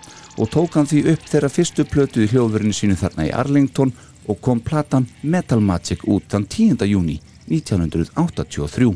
og 0.41 0.47
tók 0.49 0.73
hann 0.73 0.87
því 0.89 1.01
upp 1.11 1.25
þeirra 1.29 1.49
fyrstu 1.53 1.83
plötu 1.85 2.23
í 2.23 2.29
hljóðverðinu 2.31 2.73
sínu 2.73 2.95
þarna 2.97 3.27
í 3.27 3.33
Arlington 3.37 3.91
og 4.25 4.39
kom 4.41 4.63
platan 4.65 5.05
Metal 5.21 5.59
Magic 5.61 6.01
út 6.09 6.25
þann 6.31 6.47
10. 6.49 6.87
júni 6.89 7.19
1983. 7.51 8.87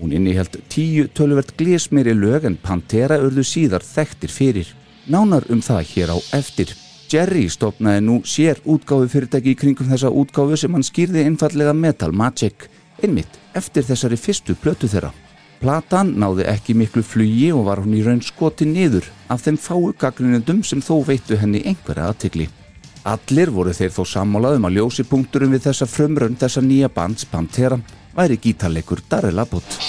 Hún 0.00 0.14
innihjalt 0.18 0.56
tíu 0.72 1.04
töluvert 1.14 1.52
glésmeiri 1.60 2.16
lög 2.16 2.48
en 2.50 2.56
Pantera 2.58 3.20
urðu 3.22 3.44
síðar 3.46 3.86
þekktir 3.86 4.32
fyrir. 4.34 4.72
Nánar 5.06 5.46
um 5.54 5.62
það 5.62 5.84
hér 5.92 6.10
á 6.10 6.18
eftir. 6.40 6.72
Jerry 7.06 7.44
stopnaði 7.46 8.02
nú 8.02 8.16
sér 8.26 8.58
útgáfi 8.66 9.12
fyrirtæki 9.12 9.54
í 9.54 9.60
kringum 9.60 9.92
þessa 9.92 10.10
útgáfi 10.10 10.58
sem 10.58 10.74
hann 10.74 10.88
skýrði 10.90 11.22
einfallega 11.28 11.76
Metal 11.76 12.10
Magic, 12.10 12.66
einmitt 12.98 13.38
eftir 13.54 13.86
þessari 13.86 14.18
fyrstu 14.18 14.58
plötu 14.58 14.90
þeirra. 14.90 15.14
Platan 15.60 16.12
náði 16.20 16.44
ekki 16.50 16.74
miklu 16.76 17.02
flugi 17.06 17.48
og 17.56 17.64
var 17.70 17.80
hún 17.80 17.96
í 17.96 18.02
raun 18.04 18.20
skoti 18.24 18.68
niður 18.68 19.08
af 19.32 19.46
þeim 19.46 19.56
fáu 19.60 19.92
gaggrinundum 19.98 20.62
sem 20.66 20.82
þó 20.84 21.00
veittu 21.06 21.38
henni 21.40 21.62
einhverja 21.64 22.10
aðtikli. 22.12 22.48
Allir 23.06 23.52
voru 23.54 23.72
þeir 23.76 23.94
þó 23.94 24.02
sammálaðum 24.12 24.68
að 24.68 24.80
ljósi 24.80 25.06
punkturum 25.08 25.54
við 25.54 25.68
þessa 25.68 25.88
frumrönd 25.88 26.40
þessa 26.42 26.64
nýja 26.64 26.90
bands 26.92 27.24
Pantera 27.30 27.80
væri 28.16 28.40
gítarleikur 28.42 29.04
Darrell 29.08 29.44
Abbott. 29.44 29.80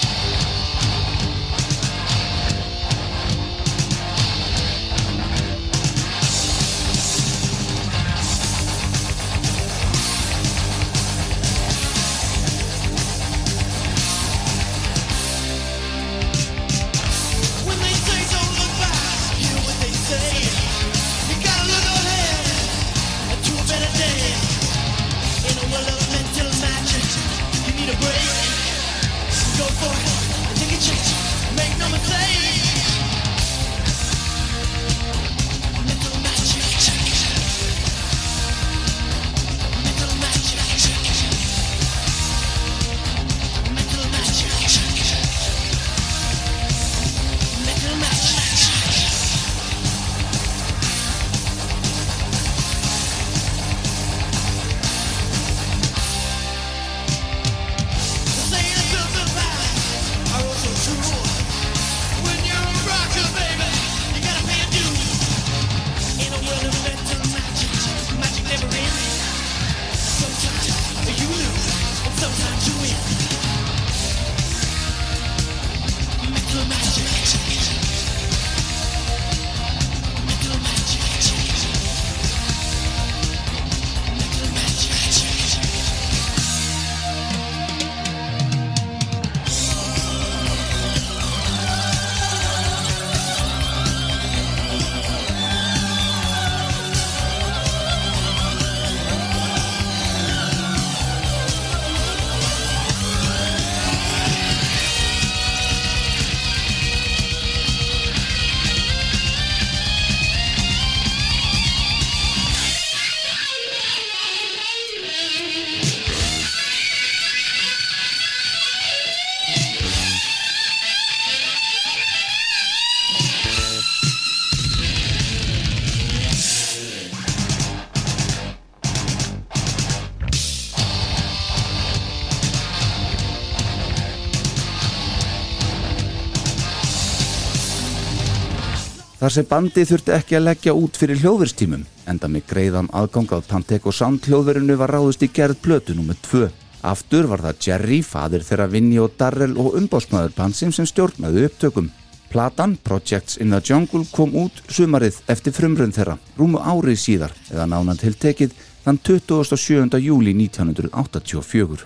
Þar 139.28 139.34
sem 139.34 139.44
bandi 139.44 139.82
þurfti 139.84 140.12
ekki 140.16 140.36
að 140.38 140.44
leggja 140.46 140.72
út 140.72 140.96
fyrir 140.96 141.18
hljóðverstímum, 141.20 141.82
enda 142.08 142.28
með 142.32 142.46
greiðan 142.48 142.86
aðgang 142.96 143.34
að 143.36 143.42
Panteko 143.50 143.92
Sound 143.92 144.24
hljóðverinu 144.24 144.76
var 144.80 144.88
ráðust 144.94 145.20
í 145.20 145.26
gerð 145.36 145.58
plötu 145.60 145.92
nr. 145.92 146.14
2. 146.24 146.46
Aftur 146.88 147.26
var 147.28 147.42
það 147.44 147.58
Jerry, 147.66 147.98
fadir 148.00 148.46
þeirra 148.46 148.70
Vinni 148.72 148.96
og 148.96 149.18
Darrell 149.20 149.58
og 149.60 149.74
umbásmaður 149.76 150.32
Pansim 150.38 150.72
sem 150.72 150.88
stjórnaði 150.88 151.42
upptökum. 151.44 151.90
Platan 152.32 152.78
Projects 152.80 153.36
in 153.36 153.52
the 153.52 153.60
Jungle 153.60 154.08
kom 154.16 154.32
út 154.32 154.62
sumarið 154.72 155.18
eftir 155.28 155.52
frumrönd 155.52 155.98
þeirra, 155.98 156.14
rúmu 156.38 156.62
árið 156.64 156.96
síðar, 157.02 157.34
eða 157.52 157.66
nánan 157.68 158.00
til 158.00 158.14
tekið 158.16 158.54
þann 158.86 159.00
27. 159.10 160.00
júli 160.06 160.32
1984. 160.38 161.84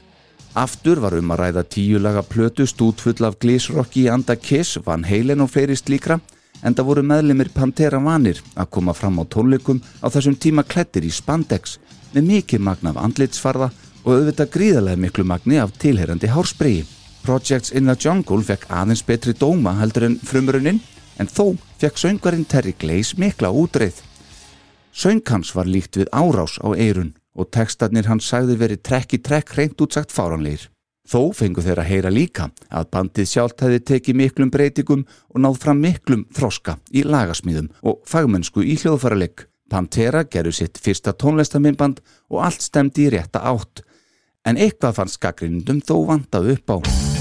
Aftur 0.62 1.02
var 1.02 1.18
um 1.18 1.34
að 1.34 1.42
ræða 1.42 1.66
tíulaga 1.74 2.22
plötu 2.22 2.68
stútfull 2.70 3.26
af 3.26 3.40
glísrokki 3.42 4.06
í 4.06 4.14
anda 4.14 4.38
Kiss, 4.38 4.78
Van 4.86 5.02
Halen 5.10 5.42
og 5.42 5.50
fleiri 5.50 5.74
slíkra 5.74 6.20
en 6.62 6.74
það 6.74 6.88
voru 6.88 7.02
meðlemið 7.06 7.52
Pantera 7.56 8.00
vanir 8.02 8.40
að 8.54 8.70
koma 8.76 8.94
fram 8.94 9.18
á 9.18 9.24
tónleikum 9.26 9.82
á 10.02 10.06
þessum 10.06 10.38
tíma 10.38 10.64
klettir 10.64 11.04
í 11.06 11.10
spandex 11.10 11.78
með 12.14 12.28
mikið 12.28 12.64
magna 12.68 12.92
af 12.92 13.00
andlitsfarða 13.02 13.70
og 14.02 14.10
auðvitað 14.16 14.52
gríðarlega 14.56 15.02
miklu 15.04 15.24
magni 15.26 15.58
af 15.62 15.74
tilherrandi 15.82 16.30
hárspregi. 16.32 16.86
Projects 17.22 17.70
in 17.70 17.86
the 17.86 17.94
Jungle 17.94 18.42
fekk 18.42 18.66
aðeins 18.70 19.04
betri 19.06 19.34
dóma 19.38 19.76
heldur 19.78 20.08
en 20.08 20.18
frumrunnin 20.26 20.80
en 21.22 21.30
þó 21.30 21.54
fekk 21.78 22.00
söngvarinn 22.00 22.48
Terry 22.48 22.74
Glaze 22.78 23.18
mikla 23.18 23.52
útreið. 23.54 24.00
Söngkans 24.92 25.54
var 25.54 25.70
líkt 25.70 25.96
við 26.00 26.10
árás 26.12 26.58
á 26.58 26.68
eirun 26.74 27.14
og 27.38 27.48
tekstarnir 27.54 28.10
hans 28.10 28.26
sagði 28.28 28.58
verið 28.60 28.82
trekk 28.84 29.16
í 29.16 29.22
trekk 29.22 29.54
reynd 29.56 29.80
útsagt 29.80 30.12
fáranleir. 30.12 30.71
Þó 31.12 31.28
fengu 31.36 31.60
þeir 31.60 31.80
að 31.82 31.90
heyra 31.90 32.10
líka 32.12 32.46
að 32.72 32.86
bandið 32.94 33.26
sjálft 33.28 33.60
hefði 33.60 33.80
tekið 33.90 34.16
miklum 34.16 34.52
breytingum 34.54 35.02
og 35.04 35.42
náð 35.44 35.58
fram 35.60 35.82
miklum 35.84 36.22
þroska 36.32 36.78
í 36.88 37.04
lagasmíðum 37.04 37.68
og 37.84 38.00
fagmennsku 38.08 38.64
í 38.64 38.78
hljóðfæralegg. 38.80 39.44
Pantera 39.68 40.24
gerur 40.24 40.56
sitt 40.56 40.80
fyrsta 40.80 41.12
tónlistaminnband 41.12 42.00
og 42.32 42.44
allt 42.48 42.64
stemdi 42.64 43.10
í 43.10 43.12
rétta 43.12 43.44
átt. 43.44 43.84
En 44.48 44.56
eitthvað 44.56 45.02
fannst 45.02 45.20
skakrinnundum 45.20 45.84
þó 45.84 45.98
vantað 46.14 46.54
upp 46.56 46.80
á. 46.80 47.11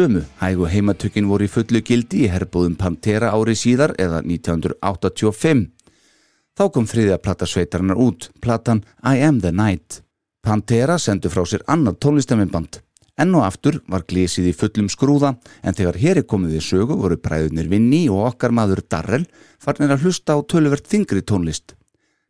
Sömu 0.00 0.20
hægu 0.40 0.64
heimatökin 0.64 1.26
voru 1.28 1.44
í 1.44 1.50
fullu 1.52 1.82
gildi 1.84 2.22
í 2.24 2.28
herbúðum 2.32 2.72
Pantera 2.80 3.34
ári 3.36 3.52
síðar 3.58 3.92
eða 4.00 4.22
1985. 4.24 5.66
Þá 6.56 6.62
kom 6.72 6.86
þriðja 6.88 7.18
platta 7.20 7.48
sveitarinnar 7.50 8.00
út, 8.00 8.30
platan 8.40 8.80
I 9.04 9.20
Am 9.26 9.42
The 9.44 9.52
Night. 9.52 9.98
Pantera 10.40 10.96
sendu 10.96 11.28
frá 11.28 11.42
sér 11.44 11.66
annar 11.68 11.98
tónlistaminnband. 12.00 12.80
Enn 13.20 13.36
og 13.36 13.44
aftur 13.44 13.82
var 13.92 14.06
glísið 14.08 14.48
í 14.54 14.56
fullum 14.56 14.88
skrúða 14.88 15.34
en 15.60 15.76
þegar 15.76 16.00
hér 16.00 16.22
er 16.22 16.28
komið 16.32 16.56
í 16.56 16.64
sögu 16.64 16.96
voru 16.96 17.20
bræðunir 17.20 17.68
Vinni 17.68 18.06
og 18.08 18.24
okkar 18.30 18.56
maður 18.56 18.80
Darrell 18.88 19.28
farnir 19.60 19.92
að 19.92 20.06
hlusta 20.06 20.32
á 20.32 20.40
töluvert 20.40 20.88
þingri 20.88 21.20
tónlist. 21.20 21.76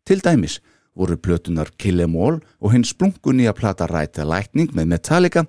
Til 0.03 0.19
dæmis 0.19 0.59
voru 0.99 1.15
plötunar 1.15 1.71
Kill 1.79 2.03
Em 2.03 2.19
All 2.19 2.43
og 2.59 2.75
hinn 2.75 2.89
splungunni 2.89 3.47
að 3.47 3.61
plata 3.63 3.87
Ræta 3.87 4.27
Lækning 4.27 4.75
með 4.75 4.97
Metallica 4.97 5.47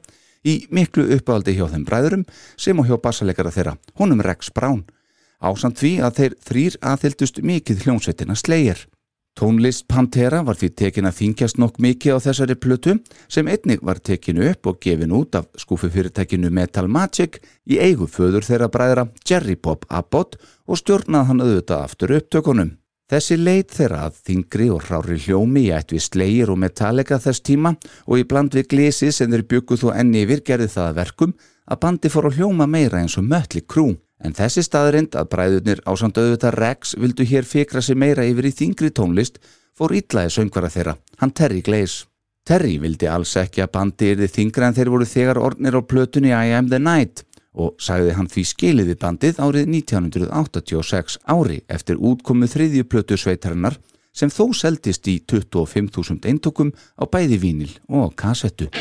í 0.48 0.66
miklu 0.74 1.08
uppáldi 1.18 1.56
hjá 1.58 1.68
þeim 1.72 1.86
bræðurum 1.88 2.26
sem 2.58 2.80
og 2.80 2.90
hjá 2.90 2.98
bassalegara 3.02 3.54
þeirra, 3.54 3.76
honum 4.00 4.24
Rex 4.26 4.50
Brown. 4.54 4.86
Ásand 5.42 5.80
því 5.80 5.94
að 6.06 6.18
þeir 6.18 6.34
þrýr 6.48 6.80
aðhyldust 6.86 7.40
mikið 7.42 7.86
hljómsveitina 7.86 8.36
slegir. 8.38 8.86
Tónlist 9.40 9.86
Pantera 9.88 10.42
var 10.44 10.58
því 10.60 10.70
tekin 10.76 11.08
að 11.08 11.16
þingjast 11.22 11.60
nokk 11.62 11.78
mikið 11.80 12.18
á 12.20 12.24
þessari 12.26 12.58
plötu 12.60 12.98
sem 13.32 13.48
einnig 13.48 13.80
var 13.82 14.02
tekinu 14.04 14.44
upp 14.50 14.68
og 14.68 14.82
gefin 14.84 15.16
út 15.16 15.38
af 15.40 15.48
skúfufyrirtækinu 15.64 16.52
Metal 16.52 16.92
Magic 16.92 17.40
í 17.64 17.80
eigu 17.80 18.10
föður 18.12 18.44
þeirra 18.44 18.68
bræðra 18.74 19.08
Jerry 19.24 19.56
Pop 19.56 19.88
Abbott 19.88 20.36
og 20.68 20.82
stjórnað 20.84 21.32
hann 21.32 21.44
auðvitað 21.46 21.88
aftur 21.88 22.18
upptökunum. 22.20 22.76
Þessi 23.12 23.36
leit 23.38 23.74
þeirra 23.76 24.06
að 24.08 24.20
þingri 24.28 24.70
og 24.72 24.86
hrári 24.88 25.18
hljómi 25.20 25.66
í 25.68 25.72
ætt 25.76 25.92
við 25.92 26.06
slegir 26.06 26.52
og 26.54 26.62
metallega 26.64 27.20
þess 27.20 27.44
tíma 27.44 27.74
og 28.08 28.22
í 28.22 28.28
bland 28.28 28.56
við 28.56 28.70
glisi 28.72 29.12
sem 29.12 29.32
þeir 29.32 29.50
bygguð 29.52 29.84
þó 29.84 29.90
enni 29.98 30.24
yfir 30.24 30.46
gerði 30.48 30.70
það 30.72 30.96
verkum 31.02 31.34
að 31.68 31.82
bandi 31.84 32.12
fór 32.14 32.30
að 32.30 32.40
hljóma 32.40 32.70
meira 32.72 33.02
eins 33.04 33.18
og 33.20 33.28
mölli 33.28 33.66
krú 33.68 33.90
En 34.22 34.36
þessi 34.38 34.62
staðrind 34.66 35.16
að 35.18 35.30
bræðurnir 35.34 35.82
á 35.82 35.92
samt 35.98 36.20
auðvitað 36.22 36.58
Rex 36.60 36.94
vildu 37.02 37.26
hér 37.26 37.48
fikra 37.48 37.82
sig 37.82 37.98
meira 37.98 38.26
yfir 38.28 38.52
í 38.52 38.54
þingri 38.54 38.92
tónlist 38.94 39.42
fór 39.78 39.96
ítlaði 39.98 40.34
söngvara 40.36 40.70
þeirra, 40.70 40.96
hann 41.18 41.34
Terry 41.34 41.62
Glaze. 41.66 42.06
Terry 42.46 42.78
vildi 42.82 43.10
alls 43.10 43.34
ekki 43.38 43.64
að 43.64 43.74
bandi 43.78 44.12
yrði 44.14 44.30
þingra 44.30 44.70
en 44.70 44.78
þeir 44.78 44.94
voru 44.94 45.08
þegar 45.10 45.42
ornir 45.42 45.78
á 45.78 45.82
plötunni 45.82 46.34
I 46.34 46.54
Am 46.58 46.70
The 46.70 46.82
Night 46.82 47.26
og 47.54 47.76
sagði 47.82 48.16
hann 48.18 48.30
því 48.32 48.44
skiliði 48.48 48.98
bandið 49.02 49.42
árið 49.44 49.72
1986 49.82 51.20
ári 51.28 51.62
eftir 51.68 52.00
útkomu 52.00 52.48
þriðju 52.52 52.88
plötu 52.88 53.20
sveitarinnar 53.20 53.80
sem 54.16 54.32
þó 54.32 54.52
seldist 54.56 55.08
í 55.08 55.20
25.000 55.24 56.28
eintökum 56.32 56.74
á 57.00 57.04
bæði 57.08 57.40
vínil 57.44 57.72
og 57.88 58.16
kassettu. 58.20 58.72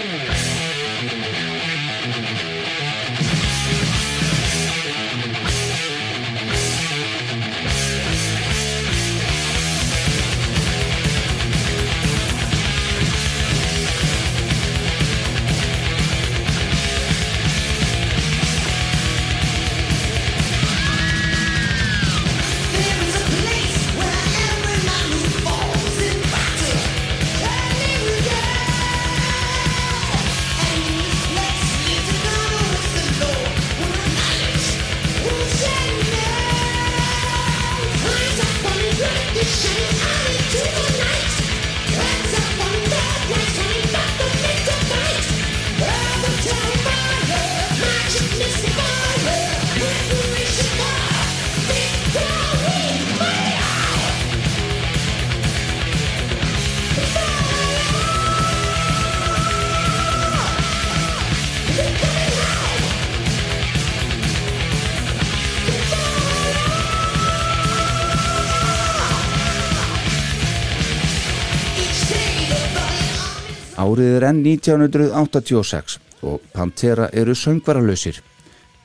Árið 74.00 74.14
er 74.16 74.24
enn 74.30 74.38
1986 74.48 75.98
og 76.24 76.44
Pantera 76.54 77.10
eru 77.12 77.34
söngvaralausir. 77.36 78.22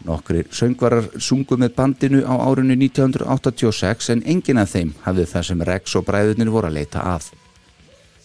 Nokkrir 0.04 0.50
söngvarar 0.52 1.08
sungu 1.24 1.56
með 1.56 1.72
bandinu 1.78 2.20
á 2.28 2.36
árinu 2.44 2.76
1986 2.76 4.12
en 4.12 4.26
enginn 4.28 4.60
af 4.60 4.74
þeim 4.74 4.92
hafði 5.06 5.28
það 5.32 5.48
sem 5.48 5.64
Rex 5.72 5.96
og 5.96 6.04
bræðurnir 6.10 6.52
voru 6.52 6.68
að 6.68 6.76
leita 6.82 7.06
að. 7.14 7.30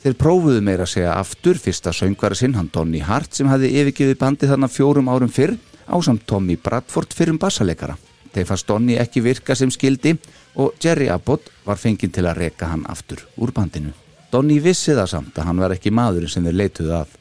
Þeir 0.02 0.18
prófuðu 0.24 0.66
meira 0.66 0.88
að 0.88 0.92
segja 0.96 1.14
aftur 1.14 1.62
fyrsta 1.62 1.94
söngvara 1.94 2.34
sinn, 2.34 2.58
hann 2.58 2.72
Donny 2.74 3.04
Hart 3.06 3.38
sem 3.38 3.46
hafði 3.46 3.70
yfirgefið 3.70 4.18
bandið 4.18 4.54
þarna 4.56 4.72
fjórum 4.74 5.14
árum 5.14 5.30
fyrr 5.30 5.54
ásamt 5.86 6.26
Tommy 6.26 6.58
Bradford 6.58 7.14
fyrrum 7.14 7.38
bassaleikara. 7.38 7.94
Þeir 8.34 8.50
fannst 8.50 8.66
Donny 8.66 8.98
ekki 8.98 9.22
virka 9.22 9.54
sem 9.54 9.70
skildi 9.70 10.18
og 10.58 10.74
Jerry 10.82 11.06
Abbott 11.06 11.54
var 11.62 11.78
fenginn 11.78 12.10
til 12.10 12.26
að 12.26 12.48
reka 12.48 12.74
hann 12.74 12.88
aftur 12.90 13.28
úr 13.38 13.54
bandinu. 13.54 13.94
Donny 14.30 14.60
vissi 14.62 14.94
það 14.94 15.08
samt 15.10 15.38
að 15.38 15.48
hann 15.48 15.60
var 15.62 15.74
ekki 15.74 15.90
maðurinn 15.90 16.30
sem 16.30 16.44
þeir 16.46 16.58
leituðu 16.60 16.94
að. 17.00 17.16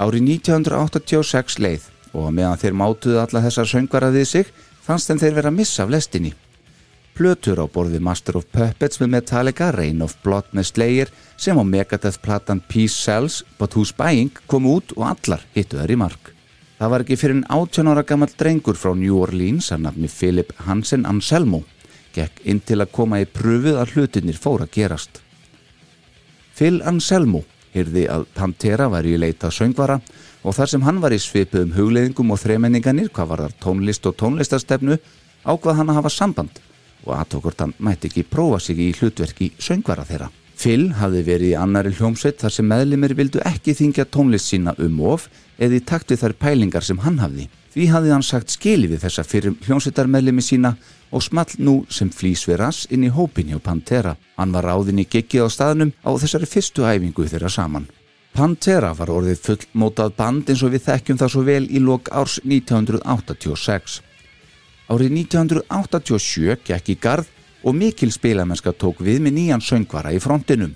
Árið 0.00 0.30
1986 0.36 1.58
leið 1.60 1.90
og 2.16 2.32
meðan 2.32 2.60
þeir 2.62 2.76
mátuðu 2.80 3.20
alla 3.20 3.42
þessar 3.44 3.68
söngvara 3.68 4.08
við 4.14 4.26
sig 4.30 4.52
fannst 4.86 5.10
þeim 5.10 5.20
þeir 5.20 5.36
vera 5.36 5.52
að 5.52 5.58
missa 5.58 5.84
af 5.84 5.92
lestinni. 5.92 6.32
Plötur 7.16 7.60
á 7.60 7.66
borði 7.72 8.00
Master 8.00 8.36
of 8.36 8.44
Puppets 8.52 9.00
með 9.00 9.12
Metallica, 9.14 9.70
Reign 9.72 10.02
of 10.04 10.16
Blood 10.24 10.50
með 10.56 10.70
Slayer 10.70 11.12
sem 11.40 11.56
á 11.56 11.64
Megadeth 11.64 12.20
platan 12.24 12.60
Peace 12.60 12.96
Sells 12.96 13.42
But 13.58 13.76
Who's 13.76 13.92
Buying 13.96 14.32
kom 14.48 14.68
út 14.68 14.92
og 14.96 15.06
allar 15.10 15.44
hittu 15.56 15.80
þær 15.80 15.94
í 15.94 16.00
mark. 16.00 16.32
Það 16.76 16.92
var 16.92 17.04
ekki 17.04 17.16
fyrir 17.16 17.38
en 17.38 17.46
18 17.48 17.88
ára 17.92 18.04
gammal 18.04 18.32
drengur 18.36 18.76
frá 18.76 18.92
New 18.92 19.20
Orleans 19.20 19.70
að 19.72 19.86
nafni 19.86 20.12
Philip 20.12 20.52
Hansen 20.66 21.08
Anselmo 21.08 21.62
gekk 22.16 22.40
inn 22.48 22.60
til 22.64 22.80
að 22.80 22.92
koma 22.96 23.20
í 23.20 23.28
pröfuð 23.28 23.80
að 23.80 23.96
hlutinir 23.96 24.40
fóra 24.40 24.68
gerast. 24.72 25.22
Phil 26.56 26.80
Anselmo 26.88 27.42
hyrði 27.74 28.06
að 28.08 28.22
Pantera 28.32 28.86
væri 28.88 29.12
í 29.12 29.20
leita 29.20 29.50
söngvara 29.52 29.98
og 30.40 30.54
þar 30.56 30.70
sem 30.72 30.84
hann 30.86 31.02
var 31.02 31.12
í 31.12 31.18
svipuðum 31.20 31.74
hugleiðingum 31.76 32.32
og 32.32 32.40
þremenninganir 32.40 33.10
hvað 33.12 33.28
var 33.32 33.42
þar 33.44 33.56
tónlist 33.60 34.08
og 34.08 34.16
tónlistarstefnu 34.22 34.96
ákvað 35.44 35.76
hann 35.82 35.92
að 35.92 35.98
hafa 36.00 36.12
samband 36.14 36.62
og 37.04 37.12
aðtókort 37.18 37.60
hann 37.60 37.74
mætti 37.76 38.08
ekki 38.08 38.24
prófa 38.30 38.62
sig 38.64 38.80
í 38.80 38.88
hlutverki 38.96 39.50
söngvara 39.60 40.06
þeirra. 40.08 40.30
Phil 40.56 40.94
hafði 40.96 41.22
verið 41.26 41.52
í 41.52 41.58
annari 41.60 41.92
hljómsveit 41.92 42.40
þar 42.40 42.54
sem 42.56 42.70
meðlimir 42.70 43.12
vildu 43.18 43.42
ekki 43.44 43.76
þingja 43.76 44.08
tónlist 44.08 44.48
sína 44.48 44.72
um 44.80 45.02
of 45.04 45.28
eða 45.60 45.76
í 45.76 45.84
takt 45.84 46.14
við 46.14 46.22
þær 46.24 46.38
pælingar 46.40 46.88
sem 46.88 47.04
hann 47.04 47.20
hafði. 47.20 47.50
Því 47.76 47.90
hafði 47.92 48.12
hann 48.14 48.22
sagt 48.24 48.54
skili 48.54 48.88
við 48.88 49.02
þessa 49.02 49.22
fyrir 49.28 49.52
hljómsveitarmeðlimi 49.66 50.40
sína 50.40 50.70
og 51.12 51.20
small 51.20 51.58
nú 51.60 51.74
sem 51.92 52.08
flýs 52.08 52.46
við 52.48 52.56
rass 52.62 52.86
inn 52.88 53.02
í 53.04 53.10
hópin 53.12 53.50
hjá 53.52 53.58
Pantera. 53.60 54.14
Hann 54.40 54.54
var 54.54 54.64
ráðin 54.64 55.02
í 55.02 55.04
giggið 55.04 55.44
á 55.44 55.48
staðnum 55.52 55.90
á 56.00 56.10
þessari 56.16 56.48
fyrstu 56.48 56.86
æfingu 56.88 57.26
þeirra 57.28 57.50
saman. 57.52 57.84
Pantera 58.32 58.94
var 58.96 59.12
orðið 59.12 59.42
fullmótað 59.44 60.14
band 60.16 60.48
eins 60.48 60.62
og 60.64 60.72
við 60.72 60.86
þekkjum 60.86 61.20
það 61.20 61.32
svo 61.34 61.42
vel 61.44 61.66
í 61.68 61.82
lok 61.84 62.08
árs 62.16 62.38
1986. 62.48 63.98
Árið 64.88 65.14
1987 65.20 66.56
gekk 66.64 66.90
í 66.94 66.96
garð 66.96 67.28
og 67.60 67.76
mikil 67.76 68.08
spilamennska 68.08 68.72
tók 68.72 69.04
við 69.04 69.20
með 69.20 69.36
nýjan 69.36 69.66
söngvara 69.68 70.16
í 70.16 70.22
frontinum. 70.24 70.72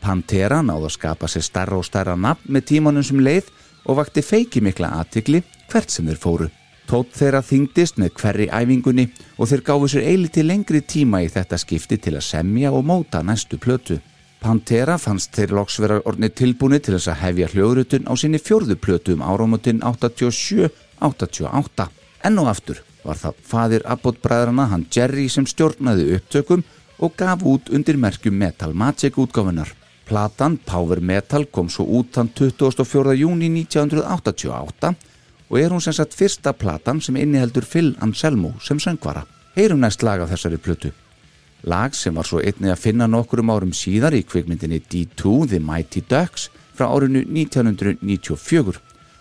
Pantera 0.00 0.64
náði 0.64 0.88
að 0.88 0.96
skapa 0.96 1.28
sér 1.28 1.44
starra 1.44 1.76
og 1.76 1.84
starra 1.84 2.16
nafn 2.16 2.48
með 2.48 2.68
tímanum 2.72 3.04
sem 3.04 3.20
leið 3.20 3.52
og 3.84 4.00
vakti 4.00 4.24
feiki 4.24 4.64
mikla 4.64 4.94
aðtikli 5.02 5.44
hvert 5.72 5.92
sem 5.92 6.08
þeir 6.08 6.22
fóru. 6.22 6.48
Tótt 6.88 7.18
þeirra 7.18 7.42
þingdist 7.44 7.98
með 8.00 8.14
hverri 8.16 8.46
æfingunni 8.48 9.10
og 9.36 9.50
þeir 9.50 9.62
gáfu 9.66 9.90
sér 9.92 10.06
eiliti 10.08 10.44
lengri 10.44 10.80
tíma 10.80 11.20
í 11.20 11.28
þetta 11.28 11.58
skipti 11.60 11.98
til 12.00 12.14
að 12.16 12.24
semja 12.24 12.72
og 12.72 12.86
móta 12.88 13.20
næstu 13.20 13.58
plötu. 13.60 13.98
Pantera 14.40 14.96
fannst 15.02 15.34
þeir 15.36 15.52
loks 15.58 15.76
vera 15.82 15.98
orðni 16.08 16.30
tilbúni 16.30 16.78
til 16.80 16.94
þess 16.94 17.10
að 17.12 17.20
hefja 17.24 17.48
hljóðrutun 17.52 18.08
á 18.08 18.12
sinni 18.16 18.40
fjórðu 18.40 18.78
plötu 18.80 19.18
um 19.18 19.24
áramötun 19.26 19.82
87-88. 19.84 21.88
Enn 22.24 22.40
og 22.40 22.48
aftur 22.54 22.80
var 23.04 23.18
það 23.18 23.42
fadir 23.50 23.84
Abbott 23.84 24.22
bræðrana 24.22 24.70
hann 24.70 24.86
Jerry 24.94 25.28
sem 25.28 25.46
stjórnaði 25.46 26.14
upptökum 26.16 26.64
og 26.98 27.12
gaf 27.18 27.44
út 27.46 27.68
undir 27.74 28.00
merkjum 28.00 28.38
Metal 28.38 28.72
Magic 28.72 29.18
útgáfunar. 29.18 29.74
Platan 30.08 30.56
Power 30.64 31.02
Metal 31.04 31.44
kom 31.52 31.68
svo 31.68 31.84
út 31.98 32.16
þann 32.16 32.32
24. 32.32 33.12
júni 33.18 33.50
1988 33.60 34.94
og 35.48 35.58
er 35.60 35.72
hún 35.72 35.80
sem 35.80 35.96
sagt 35.96 36.16
fyrsta 36.16 36.52
platan 36.52 37.00
sem 37.00 37.16
inniheldur 37.16 37.64
Phil 37.64 37.94
Anselmo 38.00 38.54
sem 38.60 38.78
söngvara. 38.78 39.24
Heyrum 39.56 39.80
næst 39.80 40.02
lag 40.02 40.20
af 40.20 40.30
þessari 40.30 40.58
plötu. 40.58 40.92
Lag 41.62 41.94
sem 41.94 42.14
var 42.14 42.26
svo 42.28 42.38
einnig 42.38 42.70
að 42.70 42.82
finna 42.84 43.08
nokkurum 43.10 43.50
árum 43.50 43.72
síðar 43.74 44.14
í 44.14 44.22
kvikmyndinni 44.22 44.78
D2 44.84 45.48
The 45.48 45.58
Mighty 45.58 46.04
Ducks 46.06 46.50
frá 46.76 46.86
árinu 46.86 47.24
1994 47.26 48.78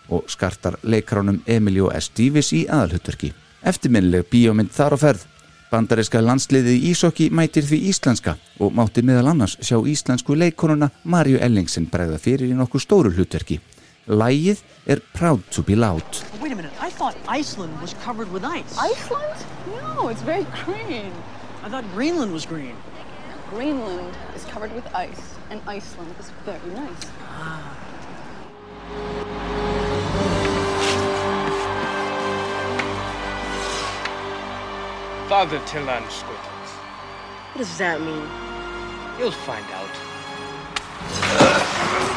og 0.10 0.30
skartar 0.30 0.78
leikaránum 0.84 1.42
Emilio 1.48 1.90
S. 1.92 2.12
Davis 2.14 2.54
í 2.54 2.68
aðalhutverki. 2.70 3.34
Eftirminnileg 3.66 4.30
bíómynd 4.32 4.72
þar 4.76 4.96
á 4.96 4.98
ferð. 5.02 5.26
Bandaríska 5.68 6.22
landsliðið 6.24 6.78
í 6.78 6.92
Ísokki 6.94 7.26
mætir 7.34 7.66
því 7.68 7.82
íslenska 7.90 8.38
og 8.64 8.72
mátti 8.78 9.02
meðal 9.04 9.34
annars 9.34 9.58
sjá 9.60 9.76
íslensku 9.82 10.38
leikonuna 10.38 10.88
Marju 11.04 11.42
Ellingsen 11.44 11.90
bregða 11.92 12.22
fyrir 12.24 12.54
í 12.54 12.56
nokkuð 12.56 12.86
stóru 12.86 13.12
hlutverki. 13.12 13.60
Lægið 14.08 14.64
er 14.86 15.00
Proud 15.14 15.40
to 15.52 15.62
be 15.62 15.76
Loud. 15.76 16.24
Wait 16.42 16.52
a 16.52 16.56
minute, 16.56 16.72
I 16.80 16.90
thought 16.90 17.16
Iceland 17.28 17.82
was 17.82 17.94
covered 18.06 18.32
with 18.32 18.46
ice. 18.46 18.78
Iceland? 18.78 19.46
No, 19.68 20.08
it's 20.08 20.22
very 20.22 20.46
green. 20.66 21.12
I 21.62 21.70
thought 21.70 21.84
Greenland 21.94 22.32
was 22.32 22.46
green. 22.46 22.76
Greenland 23.50 24.16
is 24.34 24.46
covered 24.46 24.74
with 24.74 24.86
ice, 24.96 25.36
and 25.50 25.62
Iceland 25.68 26.16
is 26.20 26.32
very 26.46 26.72
nice. 26.74 27.06
Father 35.28 35.60
til 35.66 35.82
landskotans. 35.82 36.72
What 37.54 37.58
does 37.58 37.78
that 37.78 38.00
mean? 38.00 38.28
You'll 39.20 39.32
find 39.32 39.66
out. 39.74 39.92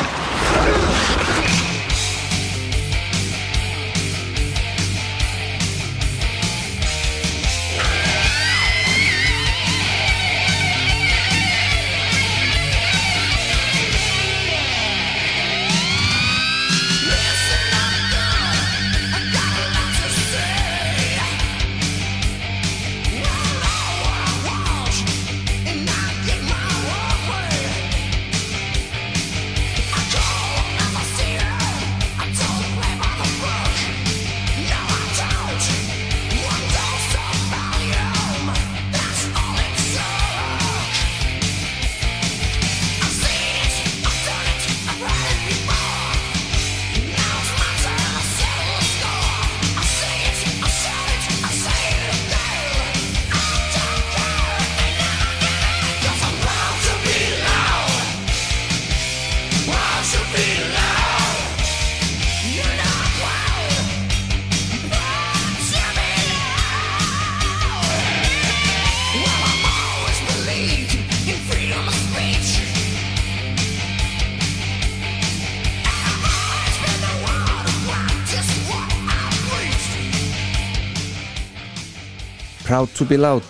Proud 82.70 82.88
to 82.94 83.04
be 83.04 83.16
Loud 83.18 83.42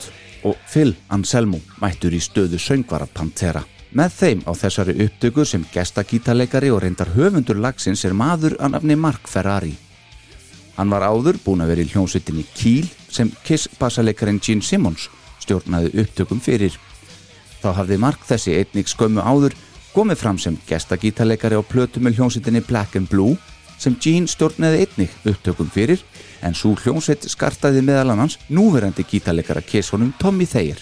og 0.48 0.56
Phil 0.64 0.94
Anselmo 1.12 1.58
mættur 1.82 2.14
í 2.16 2.18
stöðu 2.24 2.56
söngvara 2.56 3.04
Pantera. 3.04 3.60
Með 3.92 4.14
þeim 4.16 4.38
á 4.48 4.56
þessari 4.56 4.94
upptöku 5.04 5.44
sem 5.44 5.66
gestagítarleikari 5.74 6.70
og 6.72 6.80
reyndar 6.80 7.10
höfundur 7.12 7.60
lagsins 7.60 8.06
er 8.08 8.16
maður 8.16 8.56
að 8.56 8.72
nafni 8.78 8.96
Mark 8.96 9.28
Ferrari. 9.28 9.74
Hann 10.78 10.88
var 10.88 11.04
áður 11.04 11.36
búin 11.44 11.60
að 11.60 11.74
vera 11.74 11.84
í 11.84 11.90
hljómsveitinni 11.92 12.46
Kiel 12.54 12.88
sem 13.12 13.28
Kiss 13.44 13.68
bassaleikarin 13.76 14.40
Gene 14.40 14.64
Simmons 14.64 15.10
stjórnaði 15.44 15.92
upptökum 16.00 16.40
fyrir. 16.40 16.80
Þá 17.60 17.74
hafði 17.76 18.00
Mark 18.00 18.24
þessi 18.24 18.56
einnig 18.56 18.88
skömmu 18.88 19.20
áður 19.20 19.58
komið 19.92 20.22
fram 20.22 20.40
sem 20.40 20.56
gestagítarleikari 20.64 21.60
á 21.60 21.62
plötu 21.68 22.00
með 22.00 22.22
hljómsveitinni 22.22 22.64
Black 22.64 22.96
and 22.96 23.12
Blue 23.12 23.36
sem 23.80 23.96
Gene 23.96 24.28
stjórnaði 24.28 24.84
einnig 24.84 25.16
upptökum 25.24 25.70
fyrir 25.72 26.02
en 26.44 26.54
svo 26.56 26.74
hljómsveit 26.76 27.24
skartaði 27.32 27.82
meðal 27.84 28.12
annars 28.14 28.36
núverandi 28.52 29.06
gítarleikara 29.08 29.64
Kiss 29.64 29.94
honum 29.94 30.12
Tommy 30.20 30.46
Thayer. 30.48 30.78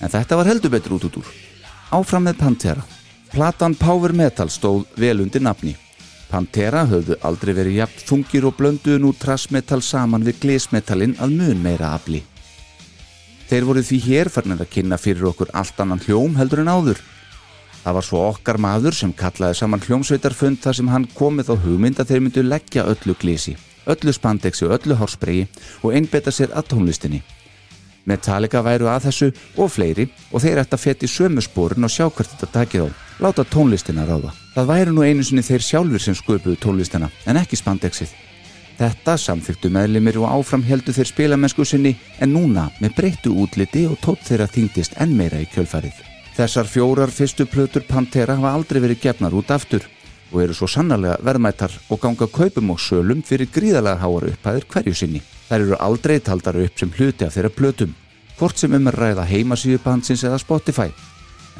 En 0.00 0.10
þetta 0.10 0.38
var 0.40 0.48
heldur 0.48 0.72
betur 0.72 0.96
út 0.96 1.06
út 1.10 1.20
úr. 1.20 1.30
Áfram 1.92 2.24
með 2.26 2.40
Pantera. 2.40 2.84
Platan 3.32 3.76
Power 3.76 4.12
Metal 4.16 4.50
stóð 4.52 4.86
vel 4.96 5.22
undir 5.24 5.44
nafni. 5.44 5.76
Pantera 6.32 6.86
höfðu 6.88 7.18
aldrei 7.28 7.52
verið 7.56 7.78
jafn 7.82 8.04
þungir 8.08 8.48
og 8.48 8.56
blönduðu 8.56 9.00
nú 9.04 9.12
trassmetal 9.12 9.82
saman 9.84 10.24
við 10.24 10.40
glesmetallin 10.44 11.18
að 11.20 11.34
mun 11.36 11.60
meira 11.60 11.92
afli. 11.92 12.22
Þeir 13.50 13.66
voru 13.68 13.82
því 13.84 13.98
hér 14.06 14.30
farnir 14.32 14.62
að 14.64 14.70
kynna 14.72 14.96
fyrir 14.96 15.28
okkur 15.28 15.50
allt 15.52 15.80
annan 15.84 16.00
hljóm 16.00 16.38
heldur 16.40 16.62
en 16.62 16.72
áður. 16.72 17.02
Það 17.82 17.96
var 17.96 18.06
svo 18.06 18.22
okkar 18.28 18.58
maður 18.62 18.94
sem 18.94 19.12
kallaði 19.18 19.58
saman 19.58 19.82
hljómsveitarfund 19.82 20.60
þar 20.62 20.76
sem 20.78 20.90
hann 20.92 21.06
komið 21.18 21.50
á 21.50 21.54
hugmynd 21.64 21.98
að 21.98 22.12
þeir 22.12 22.20
myndu 22.22 22.44
leggja 22.46 22.84
öllu 22.86 23.16
glisi, 23.18 23.56
öllu 23.90 24.14
spandexi 24.14 24.68
og 24.68 24.76
öllu 24.76 24.98
hárspregi 25.00 25.48
og 25.82 25.96
einbeta 25.96 26.30
sér 26.30 26.54
að 26.54 26.68
tónlistinni. 26.74 27.22
Metallica 28.06 28.62
væru 28.62 28.86
að 28.90 29.08
þessu 29.08 29.28
og 29.58 29.70
fleiri 29.70 30.08
og 30.30 30.42
þeir 30.42 30.62
ætti 30.62 30.78
að 30.78 30.84
feti 30.84 31.10
sömu 31.10 31.42
spórun 31.42 31.86
og 31.86 31.90
sjá 31.90 32.06
hvert 32.06 32.30
þetta 32.34 32.50
takið 32.54 32.86
á. 32.86 32.88
Láta 33.22 33.46
tónlistina 33.46 34.06
ráða. 34.06 34.30
Það 34.54 34.70
væru 34.70 34.94
nú 34.94 35.06
einu 35.06 35.26
sinni 35.26 35.42
þeir 35.46 35.66
sjálfur 35.66 36.02
sem 36.02 36.18
sköpuðu 36.18 36.58
tónlistina 36.62 37.10
en 37.26 37.38
ekki 37.42 37.58
spandexið. 37.58 38.14
Þetta 38.78 39.18
samþyktu 39.18 39.70
meðlimir 39.74 40.18
og 40.22 40.30
áfram 40.30 40.64
heldu 40.66 40.94
þeir 40.94 41.10
spilamennsku 41.10 41.66
sinni 41.66 41.96
en 42.18 42.34
núna 42.34 42.70
með 42.80 42.96
breyttu 42.98 43.34
útliti 43.44 43.84
og 43.90 44.00
tótt 44.02 44.26
þeirra 44.30 44.50
þyngdist 44.50 44.98
enn 45.02 45.14
meira 45.18 45.42
í 45.42 45.50
kjölfarið. 45.50 46.11
Þessar 46.32 46.64
fjórar 46.64 47.10
fyrstu 47.12 47.44
plötur 47.44 47.84
Pantera 47.84 48.38
hafa 48.38 48.54
aldrei 48.56 48.80
verið 48.80 49.02
gefnar 49.02 49.34
út 49.36 49.50
aftur 49.52 49.84
og 50.32 50.38
eru 50.40 50.54
svo 50.56 50.64
sannarlega 50.70 51.18
verðmættar 51.20 51.74
og 51.92 52.00
ganga 52.00 52.24
kaupum 52.24 52.72
og 52.72 52.80
sölum 52.80 53.20
fyrir 53.20 53.50
gríðalega 53.52 54.00
háar 54.00 54.30
upphæðir 54.30 54.64
hverju 54.72 54.94
sinni. 54.96 55.20
Þær 55.50 55.66
eru 55.66 55.76
aldrei 55.76 56.16
taldar 56.24 56.56
upp 56.56 56.80
sem 56.80 56.92
hluti 56.96 57.26
af 57.26 57.36
þeirra 57.36 57.52
plötum, 57.52 57.92
hvort 58.38 58.56
sem 58.56 58.72
um 58.72 58.88
er 58.88 58.96
ræða 58.96 59.28
heimasíðu 59.28 59.82
bansins 59.84 60.24
eða 60.24 60.40
Spotify. 60.40 60.88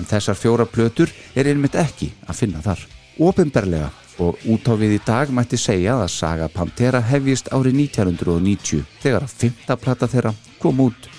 En 0.00 0.08
þessar 0.08 0.40
fjórar 0.40 0.72
plötur 0.72 1.12
er 1.36 1.52
einmitt 1.52 1.76
ekki 1.76 2.08
að 2.24 2.38
finna 2.40 2.64
þar. 2.64 2.80
Ópenbarlega 3.20 3.90
og 4.24 4.40
út 4.48 4.68
á 4.68 4.74
við 4.80 4.96
í 4.96 5.02
dag 5.04 5.28
mætti 5.28 5.60
segja 5.60 5.98
að 6.00 6.14
saga 6.16 6.48
Pantera 6.52 7.04
hefjist 7.12 7.52
árið 7.52 7.76
1990 7.92 8.86
þegar 9.04 9.28
að 9.28 9.36
fymta 9.44 9.76
plata 9.76 10.08
þeirra 10.08 10.32
kom 10.62 10.80
út. 10.88 11.12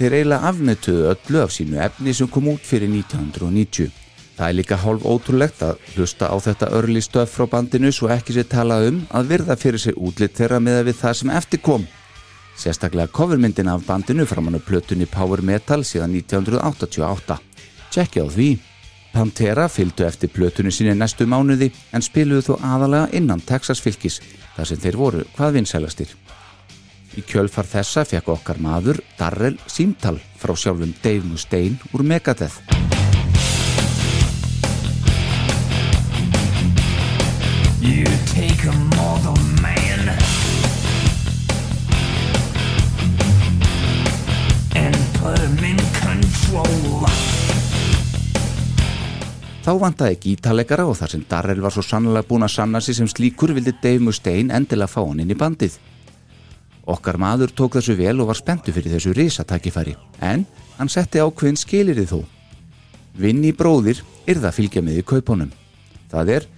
Þeir 0.00 0.14
eiginlega 0.16 0.48
afnötuðu 0.48 1.08
öllu 1.10 1.40
af 1.42 1.50
sínu 1.52 1.76
efni 1.84 2.14
sem 2.16 2.28
kom 2.32 2.46
út 2.48 2.62
fyrir 2.64 2.88
1990. 2.88 3.90
Það 4.38 4.46
er 4.46 4.54
líka 4.56 4.78
hálf 4.80 5.02
ótrúlegt 5.04 5.60
að 5.60 5.82
hlusta 5.92 6.30
á 6.32 6.36
þetta 6.40 6.70
örli 6.78 7.02
stöf 7.04 7.34
frá 7.36 7.44
bandinu 7.52 7.90
svo 7.92 8.08
ekki 8.08 8.32
sér 8.32 8.46
talað 8.48 8.86
um 8.88 9.02
að 9.12 9.28
virða 9.34 9.58
fyrir 9.60 9.82
sér 9.82 9.98
útlitt 10.00 10.38
þeirra 10.40 10.62
með 10.64 10.80
við 10.88 10.96
það 11.02 11.18
sem 11.18 11.34
eftir 11.36 11.60
kom. 11.60 11.84
Sérstaklega 12.56 13.12
covermyndin 13.12 13.68
af 13.68 13.84
bandinu 13.84 14.24
framann 14.24 14.56
á 14.56 14.64
plötunni 14.64 15.04
Power 15.04 15.44
Metal 15.44 15.84
síðan 15.84 16.16
1988. 16.16 17.36
Tjekki 17.92 18.24
á 18.24 18.26
því. 18.32 18.50
Pantera 19.12 19.68
fylgdu 19.68 20.08
eftir 20.08 20.32
plötunni 20.32 20.72
sinni 20.72 20.96
næstu 20.96 21.28
mánuði 21.28 21.74
en 21.92 22.00
spiluðu 22.00 22.48
þó 22.48 22.68
aðalega 22.72 23.12
innan 23.20 23.44
Texas 23.44 23.84
fylgis 23.84 24.22
þar 24.56 24.72
sem 24.72 24.80
þeir 24.80 25.02
voru 25.04 25.28
hvað 25.36 25.60
vinsælastir. 25.60 26.16
Í 27.18 27.24
kjölfar 27.26 27.66
þessa 27.66 28.04
fekk 28.06 28.28
okkar 28.30 28.60
maður 28.62 29.00
Darrell 29.18 29.56
símtal 29.66 30.20
frá 30.38 30.54
sjálfum 30.54 30.92
Dave 31.02 31.26
Mustaine 31.26 31.80
úr 31.90 32.04
Megadeth. 32.06 32.60
You 37.82 38.06
take 38.30 38.62
a 38.68 38.76
mortal 38.94 39.34
man 39.58 40.14
and 44.78 44.96
put 45.18 45.38
him 45.42 45.58
in 45.66 45.82
control. 45.98 47.10
Þá 49.60 49.72
vantaði 49.82 50.16
gítarleikara 50.22 50.86
og 50.86 50.94
þar 50.96 51.16
sem 51.18 51.26
Darrell 51.28 51.60
var 51.60 51.74
svo 51.74 51.82
sannlega 51.84 52.28
búin 52.30 52.46
að 52.46 52.54
sanna 52.54 52.80
sig 52.80 52.96
sem 52.96 53.10
slíkur 53.10 53.50
vildi 53.56 53.74
Dave 53.82 54.06
Mustaine 54.06 54.54
endilega 54.54 54.94
fá 54.94 55.02
hann 55.02 55.26
inn 55.26 55.34
í 55.34 55.36
bandið. 55.36 55.89
Okkar 56.90 57.20
maður 57.22 57.52
tók 57.54 57.76
þessu 57.78 57.94
vel 57.98 58.18
og 58.22 58.30
var 58.32 58.38
spenntu 58.38 58.72
fyrir 58.74 58.96
þessu 58.96 59.12
risatækifæri 59.14 59.94
en 60.26 60.46
hann 60.78 60.90
setti 60.90 61.20
ákveðin 61.22 61.58
skilirði 61.60 62.06
þó. 62.10 62.18
Vinni 63.20 63.52
bróðir 63.54 64.00
yrða 64.30 64.50
að 64.50 64.56
fylgja 64.58 64.82
með 64.82 64.98
í 65.02 65.04
kaupunum. 65.06 65.52
Það 66.10 66.32
er, 66.36 66.48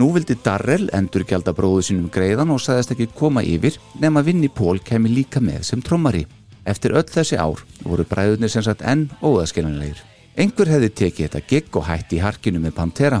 nú 0.00 0.08
vildi 0.14 0.38
Darrell 0.44 0.88
endur 0.96 1.26
gælda 1.28 1.52
bróðu 1.56 1.84
sínum 1.90 2.08
greiðan 2.12 2.54
og 2.54 2.62
sagðist 2.62 2.94
ekki 2.94 3.10
koma 3.18 3.44
yfir 3.44 3.76
nema 4.00 4.24
Vinni 4.24 4.48
Pól 4.48 4.80
kemi 4.80 5.12
líka 5.12 5.42
með 5.44 5.66
sem 5.68 5.84
trommari. 5.84 6.24
Eftir 6.66 6.96
öll 6.96 7.06
þessi 7.06 7.36
ár 7.36 7.60
voru 7.84 8.06
bræðunir 8.08 8.50
sem 8.52 8.64
sagt 8.64 8.82
enn 8.82 9.10
óðaskiljanlegir. 9.20 10.00
Einhver 10.36 10.72
hefði 10.72 10.92
tekið 11.02 11.28
þetta 11.28 11.48
gigg 11.50 11.76
og 11.76 11.86
hætti 11.88 12.18
í 12.18 12.24
harkinu 12.24 12.60
með 12.62 12.78
Pantera. 12.80 13.20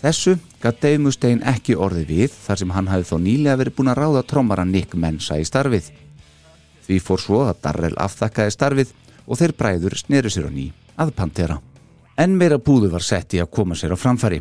Þessu 0.00 0.38
gaf 0.62 0.78
Dave 0.80 1.00
Mustaine 1.04 1.44
ekki 1.44 1.74
orði 1.76 2.06
við 2.08 2.32
þar 2.32 2.60
sem 2.62 2.70
hann 2.72 2.86
hafði 2.88 3.08
þó 3.10 3.16
nýlega 3.20 3.58
verið 3.60 3.74
búin 3.76 3.90
að 3.92 3.98
ráða 4.00 4.22
trommara 4.30 4.64
Nick 4.64 4.94
Mensa 4.96 5.36
í 5.36 5.44
starfið. 5.44 5.90
Því 6.86 7.00
fór 7.04 7.20
svo 7.20 7.40
að 7.50 7.60
Darrell 7.66 7.98
afþakkaði 8.00 8.54
starfið 8.54 8.94
og 9.26 9.40
þeir 9.42 9.54
bræður 9.58 9.98
sneru 10.00 10.32
sér 10.32 10.48
á 10.48 10.52
ný 10.54 10.70
að 10.96 11.12
Pantera. 11.18 11.58
En 12.16 12.32
meira 12.40 12.56
búðu 12.56 12.88
var 12.94 13.04
sett 13.04 13.36
í 13.36 13.42
að 13.44 13.52
koma 13.52 13.76
sér 13.76 13.92
á 13.92 14.00
framfæri. 14.00 14.40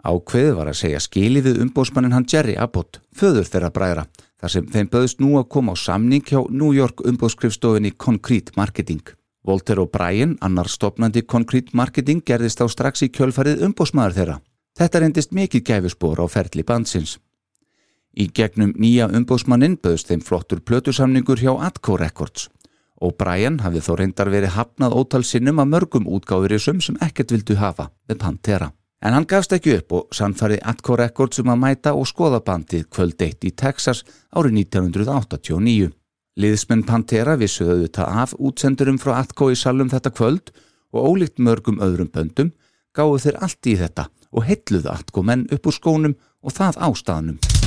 Ákveðið 0.00 0.56
var 0.56 0.72
að 0.72 0.80
segja 0.80 1.04
skili 1.04 1.44
við 1.44 1.60
umbósmannin 1.60 2.16
hann 2.16 2.28
Jerry 2.28 2.56
Abbott, 2.56 3.02
föður 3.12 3.48
þeirra 3.52 3.72
bræðra, 3.76 4.04
þar 4.40 4.52
sem 4.56 4.68
þeim 4.72 4.88
böðist 4.88 5.20
nú 5.20 5.34
að 5.36 5.50
koma 5.52 5.76
á 5.76 5.76
samning 5.76 6.24
hjá 6.24 6.40
New 6.48 6.72
York 6.72 7.04
umbóðskrifstofinni 7.04 7.92
Concrete 8.00 8.56
Marketing. 8.56 9.04
Walter 9.44 9.80
O'Brien, 9.80 10.38
annar 10.40 10.68
stopnandi 10.72 11.22
Concrete 11.28 11.76
Marketing, 11.76 12.24
gerðist 12.24 12.64
á 12.64 12.66
strax 12.68 13.04
í 13.04 13.12
kjölfarið 13.12 13.66
umbósmaður 13.68 14.16
þeirra. 14.16 14.40
Þetta 14.78 15.02
reyndist 15.02 15.34
mikið 15.34 15.64
gæfuspor 15.66 16.22
á 16.22 16.26
ferli 16.30 16.62
bandsins. 16.66 17.18
Í 18.16 18.26
gegnum 18.34 18.72
nýja 18.78 19.06
umbósmannin 19.10 19.76
böðst 19.78 20.10
þeim 20.10 20.22
flottur 20.26 20.62
plötusamningur 20.66 21.38
hjá 21.38 21.52
Atco 21.66 21.96
Records. 21.98 22.48
O'Brien 23.00 23.60
hafði 23.64 23.80
þó 23.86 23.92
reyndar 23.96 24.30
verið 24.32 24.56
hafnað 24.56 24.96
ótal 24.98 25.22
sinnum 25.24 25.62
að 25.62 25.70
mörgum 25.74 26.08
útgáðurisum 26.10 26.82
sem 26.84 26.98
ekkert 27.00 27.32
vildu 27.32 27.56
hafa 27.56 27.88
með 28.08 28.20
Pantera. 28.24 28.70
En 29.00 29.14
hann 29.16 29.24
gafst 29.24 29.54
ekki 29.56 29.78
upp 29.78 29.94
og 29.96 30.16
sannfærið 30.16 30.60
Atco 30.68 30.96
Records 31.00 31.40
um 31.40 31.48
að 31.54 31.62
mæta 31.62 31.94
og 31.96 32.08
skoða 32.10 32.42
bandið 32.44 32.84
kvöld 32.92 33.22
eitt 33.24 33.46
í 33.48 33.54
Texas 33.56 34.02
árið 34.36 34.58
1989. 34.66 35.88
Liðsmenn 36.40 36.84
Pantera 36.88 37.38
vissuðu 37.40 37.78
auðvitað 37.78 38.20
af 38.24 38.36
útsendurum 38.36 39.00
frá 39.00 39.14
Atco 39.22 39.48
í 39.48 39.56
salum 39.56 39.88
þetta 39.92 40.12
kvöld 40.12 40.52
og 40.92 41.08
ólíkt 41.08 41.40
mörgum 41.40 41.80
öðrum 41.80 42.12
böndum 42.12 42.52
gáðu 42.92 43.22
þeir 43.24 43.40
allt 43.40 43.70
í 43.70 43.78
þetta 43.80 44.10
og 44.30 44.46
heilluðu 44.46 44.92
Atco 44.92 45.24
menn 45.26 45.48
upp 45.50 45.66
úr 45.66 45.76
skónum 45.76 46.18
og 46.42 46.54
það 46.56 46.80
ástaðnum. 46.88 47.59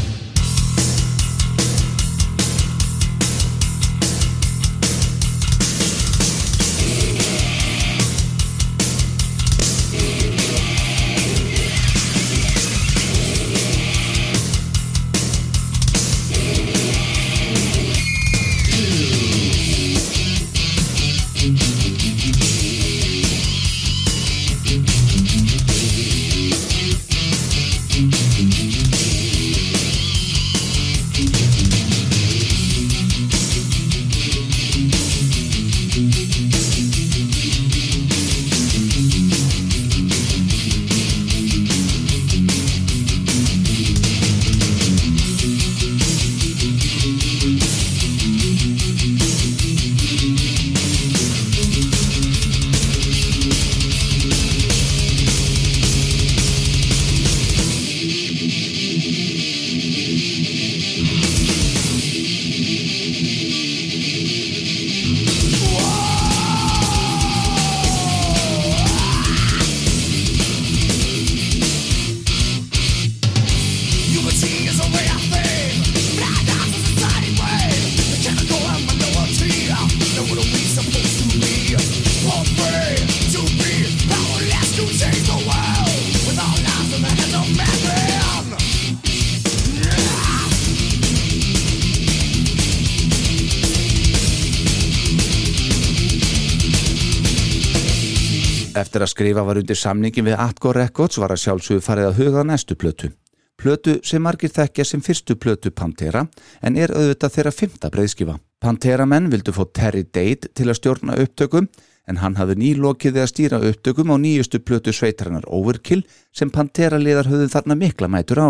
Skrifa 99.13 99.43
var 99.45 99.59
undir 99.61 99.77
samningin 99.77 100.25
við 100.25 100.39
Atco 100.41 100.73
Records 100.73 101.19
var 101.21 101.33
að 101.33 101.43
sjálfsögðu 101.43 101.85
farið 101.85 102.09
að 102.09 102.17
huga 102.21 102.41
á 102.41 102.49
næstu 102.49 102.77
plötu. 102.79 103.11
Plötu 103.59 103.99
sem 104.03 104.23
margir 104.25 104.51
þekkja 104.51 104.85
sem 104.87 105.01
fyrstu 105.05 105.35
plötu 105.37 105.71
Pantera 105.71 106.25
en 106.65 106.77
er 106.77 106.91
auðvitað 106.91 107.35
þeirra 107.35 107.53
fymta 107.53 107.91
breyðskifa. 107.93 108.39
Pantera 108.59 109.05
menn 109.05 109.29
vildu 109.31 109.53
fá 109.53 109.63
Terry 109.69 110.03
Date 110.03 110.49
til 110.57 110.69
að 110.71 110.79
stjórna 110.79 111.17
upptökum 111.21 111.69
en 112.09 112.19
hann 112.19 112.35
hafði 112.39 112.57
nýlokið 112.59 113.15
við 113.15 113.23
að 113.23 113.31
stýra 113.31 113.61
upptökum 113.69 114.11
á 114.11 114.17
nýjustu 114.19 114.59
plötu 114.59 114.91
sveitarinnar 114.95 115.47
Overkill 115.47 116.01
sem 116.35 116.51
Pantera 116.51 116.99
liðar 116.99 117.29
höfðu 117.29 117.51
þarna 117.53 117.79
mikla 117.79 118.09
mætur 118.11 118.41
á. 118.41 118.49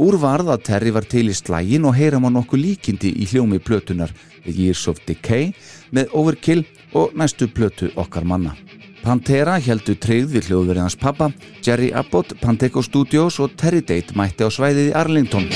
Úr 0.00 0.16
varð 0.22 0.54
að 0.54 0.64
Terry 0.70 0.94
var 0.96 1.04
til 1.04 1.28
í 1.28 1.36
slægin 1.36 1.84
og 1.84 1.98
heyra 1.98 2.18
má 2.22 2.30
nokkuð 2.32 2.64
líkindi 2.64 3.12
í 3.20 3.28
hljómi 3.28 3.60
plötunar 3.60 4.14
The 4.46 4.54
Years 4.54 4.86
of 4.88 5.02
Decay 5.04 5.52
með 5.92 6.14
Overkill 6.16 6.64
og 6.96 7.12
næstu 7.14 7.50
plötu 7.52 7.92
okkar 8.00 8.24
manna. 8.24 8.56
Pantera 9.00 9.56
heldu 9.64 9.94
treyð 9.96 10.34
við 10.34 10.50
hljóðverið 10.50 10.84
hans 10.84 10.98
pappa, 11.00 11.30
Jerry 11.64 11.88
Abbott, 11.96 12.34
Panteco 12.42 12.84
Studios 12.84 13.40
og 13.40 13.56
Terry 13.56 13.80
Date 13.80 14.16
mætti 14.18 14.44
á 14.44 14.48
svæðið 14.52 14.90
í 14.90 14.96
Arlington. 15.00 15.48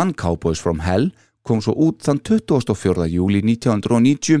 Platan 0.00 0.14
Cowboys 0.14 0.60
from 0.60 0.80
Hell 0.80 1.10
kom 1.44 1.58
svo 1.60 1.74
út 1.76 2.00
þann 2.00 2.22
24. 2.24 3.04
júli 3.12 3.42
1990 3.44 4.40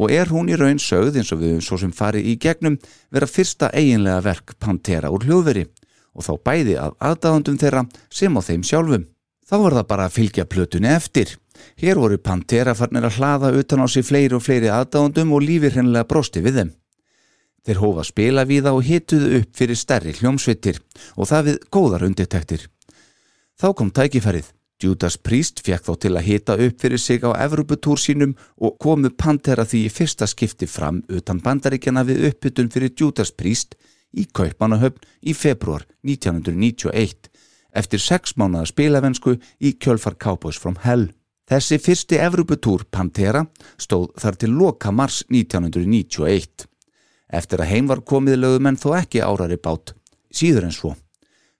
og 0.00 0.12
er 0.12 0.30
hún 0.32 0.48
í 0.48 0.56
raun 0.56 0.80
sögð 0.80 1.18
eins 1.20 1.32
og 1.34 1.42
við 1.42 1.58
svo 1.66 1.76
sem 1.76 1.92
farið 1.92 2.30
í 2.30 2.38
gegnum 2.40 2.78
vera 3.12 3.28
fyrsta 3.28 3.68
eiginlega 3.76 4.22
verk 4.24 4.54
Pantera 4.56 5.10
úr 5.12 5.26
hljóðveri 5.28 5.66
og 6.16 6.24
þá 6.24 6.32
bæði 6.48 6.78
að 6.80 6.96
aðdáðundum 7.10 7.60
þeirra 7.60 7.84
sem 8.08 8.32
á 8.32 8.40
þeim 8.48 8.64
sjálfum. 8.64 9.04
Þá 9.44 9.54
var 9.66 9.76
það 9.76 9.88
bara 9.92 10.08
að 10.08 10.16
fylgja 10.16 10.48
plötunni 10.48 10.92
eftir. 10.94 11.36
Hér 11.76 12.00
voru 12.00 12.16
Pantera 12.16 12.72
farnir 12.72 13.04
að 13.04 13.20
hlaða 13.20 13.52
utan 13.60 13.84
á 13.84 13.86
sig 13.92 14.08
fleiri 14.08 14.40
og 14.40 14.46
fleiri 14.48 14.72
aðdáðundum 14.72 15.36
og 15.36 15.44
lífið 15.44 15.76
hreinlega 15.76 16.08
brosti 16.08 16.40
við 16.40 16.62
þeim. 16.62 16.74
Þeir 17.68 17.84
hófa 17.84 18.08
spila 18.08 18.48
við 18.48 18.64
það 18.70 18.80
og 18.80 18.88
hituðu 18.88 19.36
upp 19.42 19.54
fyrir 19.60 19.84
stærri 19.84 20.16
hljómsveitir 20.16 20.80
og 21.12 21.28
það 21.28 21.48
við 21.50 21.64
góðar 21.68 22.08
undirtektir. 22.08 22.70
Þá 23.60 23.72
kom 23.76 23.92
tækifærið. 23.92 24.54
Judas 24.84 25.16
Priest 25.16 25.62
fekk 25.64 25.86
þó 25.86 25.94
til 26.00 26.12
að 26.14 26.26
hita 26.28 26.56
upp 26.60 26.80
fyrir 26.82 27.00
sig 27.00 27.24
á 27.24 27.32
Evroputúr 27.46 28.00
sínum 28.00 28.36
og 28.60 28.76
komu 28.82 29.10
Pantera 29.10 29.64
því 29.64 29.86
í 29.86 29.92
fyrsta 29.92 30.28
skipti 30.28 30.68
fram 30.68 31.02
utan 31.08 31.40
bandaríkjana 31.44 32.04
við 32.04 32.28
uppbytun 32.30 32.70
fyrir 32.74 32.92
Judas 33.00 33.32
Priest 33.32 33.78
í 34.12 34.26
Kaupanahöfn 34.28 35.02
í 35.24 35.34
februar 35.34 35.86
1991 36.04 37.30
eftir 37.74 38.00
sex 38.00 38.36
mánuða 38.38 38.68
spilavensku 38.70 39.36
í 39.60 39.74
kjölfar 39.82 40.18
Cowboys 40.20 40.60
from 40.60 40.78
Hell. 40.84 41.10
Þessi 41.50 41.80
fyrsti 41.82 42.20
Evroputúr 42.22 42.86
Pantera 42.90 43.44
stóð 43.76 44.12
þar 44.20 44.38
til 44.40 44.54
loka 44.56 44.92
mars 44.94 45.22
1991. 45.28 46.68
Eftir 47.34 47.60
að 47.60 47.72
heim 47.72 47.90
var 47.90 48.04
komið 48.06 48.40
lögumenn 48.40 48.80
þó 48.80 48.94
ekki 49.00 49.24
árari 49.24 49.58
bát, 49.60 49.92
síður 50.32 50.70
en 50.70 50.76
svo. 50.76 50.94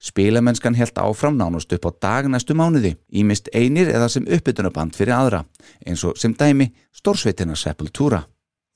Spilamennskan 0.05 0.74
helt 0.76 0.98
áfram 1.00 1.36
nánast 1.40 1.72
upp 1.72 1.86
á 1.88 1.90
dag 2.00 2.26
næstu 2.28 2.52
mánuði, 2.52 2.92
ímist 3.09 3.48
einir 3.57 3.88
eða 3.88 4.11
sem 4.12 4.26
uppbytunaband 4.28 4.92
fyrir 4.92 5.16
aðra, 5.16 5.44
eins 5.86 6.02
og 6.05 6.18
sem 6.20 6.34
dæmi 6.36 6.66
stórsveitina 6.92 7.57
Sepultura. 7.57 8.26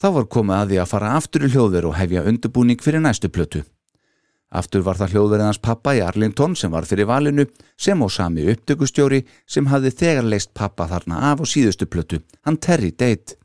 Þá 0.01 0.09
var 0.15 0.29
komið 0.33 0.57
að 0.57 0.71
því 0.71 0.79
að 0.81 0.93
fara 0.95 1.11
aftur 1.19 1.45
í 1.45 1.51
hljóðveru 1.53 1.91
og 1.91 1.99
hefja 1.99 2.23
undirbúning 2.31 2.81
fyrir 2.81 3.05
næstu 3.05 3.29
plötu. 3.29 3.61
Aftur 4.49 4.81
var 4.87 4.97
það 4.97 5.13
hljóðverið 5.13 5.45
hans 5.45 5.61
pappa 5.61 5.93
í 5.93 6.01
Arlington 6.01 6.55
sem 6.57 6.73
var 6.73 6.87
fyrir 6.89 7.11
valinu, 7.11 7.45
sem 7.77 8.01
og 8.01 8.13
sami 8.15 8.47
upptökustjóri 8.49 9.27
sem 9.45 9.69
hafði 9.69 9.93
þegar 9.99 10.31
leist 10.31 10.55
pappa 10.57 10.87
þarna 10.89 11.19
af 11.33 11.43
á 11.43 11.45
síðustu 11.45 11.91
plötu, 11.93 12.23
hann 12.49 12.57
Terry 12.57 12.95
Date. 12.97 13.37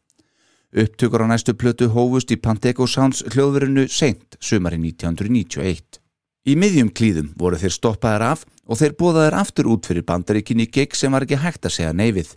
Upptökur 0.72 1.26
á 1.28 1.28
næstu 1.28 1.52
plötu 1.52 1.92
hófust 1.92 2.32
í 2.32 2.40
Panteco 2.40 2.88
Sounds 2.88 3.26
hljóðverinu 3.28 3.90
seint 3.92 4.40
sumari 4.40 4.80
1991. 4.80 6.03
Í 6.44 6.58
miðjum 6.60 6.90
klíðum 6.92 7.30
voru 7.40 7.56
þeir 7.56 7.72
stoppaðar 7.72 8.24
af 8.34 8.42
og 8.68 8.76
þeir 8.76 8.96
bóðaðir 9.00 9.36
aftur 9.40 9.68
út 9.72 9.88
fyrir 9.88 10.04
bandaríkinni 10.04 10.66
gig 10.68 10.96
sem 11.00 11.14
var 11.16 11.24
ekki 11.24 11.38
hægt 11.40 11.70
að 11.70 11.76
segja 11.78 11.94
neyfið. 11.96 12.34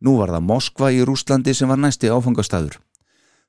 Nú 0.00 0.14
var 0.16 0.32
það 0.32 0.46
Moskva 0.48 0.88
í 0.96 1.02
Rúslandi 1.04 1.52
sem 1.52 1.68
var 1.68 1.80
næsti 1.82 2.08
áfangastæður. 2.08 2.78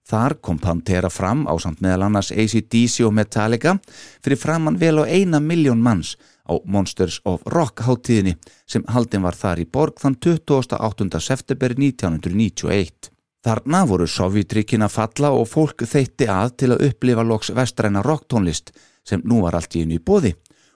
Þar 0.09 0.35
kom 0.43 0.59
Pantera 0.59 1.07
fram 1.13 1.45
á 1.47 1.55
samt 1.63 1.79
meðal 1.85 2.09
annars 2.09 2.33
ACDC 2.33 3.05
og 3.07 3.13
Metallica 3.15 3.77
fyrir 4.19 4.41
framann 4.41 4.79
vel 4.81 4.99
á 4.99 5.07
eina 5.07 5.39
miljón 5.39 5.79
manns 5.85 6.17
á 6.43 6.59
Monsters 6.65 7.21
of 7.23 7.47
Rock 7.47 7.85
háttíðinni 7.87 8.35
sem 8.67 8.83
haldin 8.91 9.23
var 9.23 9.37
þar 9.37 9.63
í 9.63 9.69
borg 9.69 10.01
þann 10.03 10.19
28. 10.19 11.23
september 11.23 11.77
1991. 11.77 13.13
Þarna 13.45 13.85
voru 13.87 14.07
Sovjetrikkin 14.07 14.83
að 14.83 14.95
falla 14.97 15.31
og 15.31 15.47
fólk 15.47 15.85
þeitti 15.87 16.27
að 16.27 16.55
til 16.59 16.71
að 16.73 16.83
upplifa 16.89 17.23
loks 17.23 17.53
vestræna 17.55 18.03
rocktónlist 18.03 18.73
sem 19.07 19.23
nú 19.23 19.39
var 19.45 19.55
allt 19.55 19.77
í 19.79 19.85
einu 19.85 19.95
í 19.95 20.03
bóði 20.03 20.33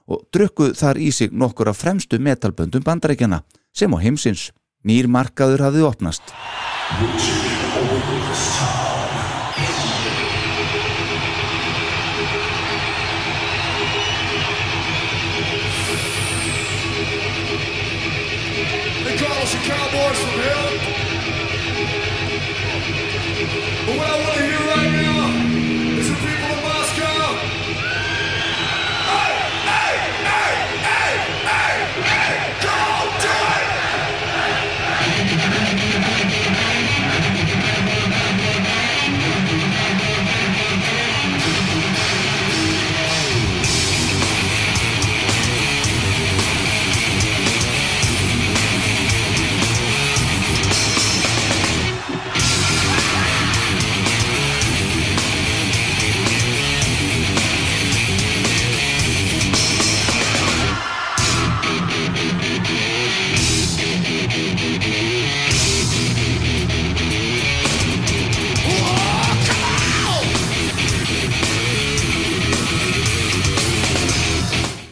og 0.08 0.24
drukkuð 0.36 0.72
þar 0.80 1.00
í 1.00 1.12
sig 1.16 1.36
nokkur 1.36 1.72
af 1.72 1.82
fremstu 1.84 2.20
metalböndum 2.20 2.84
bandarækjana 2.84 3.44
sem 3.76 3.92
á 3.92 3.98
heimsins. 4.00 4.52
Nýr 4.84 5.08
markaður 5.08 5.64
hafði 5.68 5.88
opnast. 5.88 6.34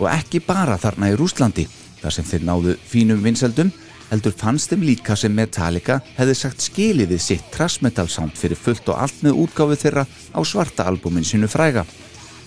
Og 0.01 0.09
ekki 0.09 0.41
bara 0.43 0.79
þarna 0.81 1.11
í 1.13 1.15
Rúslandi 1.19 1.67
þar 2.01 2.15
sem 2.15 2.25
þeir 2.25 2.45
náðu 2.47 2.75
fínum 2.89 3.21
vinseldum 3.23 3.71
heldur 4.11 4.33
fannst 4.35 4.71
þeim 4.71 4.83
líka 4.83 5.15
sem 5.15 5.33
Metallica 5.33 6.01
hefði 6.17 6.35
sagt 6.35 6.63
skilið 6.65 7.13
við 7.13 7.21
sitt 7.23 7.51
thrash 7.53 7.83
metal 7.85 8.09
sound 8.11 8.35
fyrir 8.35 8.59
fullt 8.59 8.89
og 8.91 8.99
allt 9.05 9.21
með 9.23 9.39
útgáfu 9.45 9.77
þeirra 9.79 10.03
á 10.35 10.39
svarta 10.43 10.87
albúmin 10.89 11.27
sínu 11.27 11.47
fræga. 11.51 11.85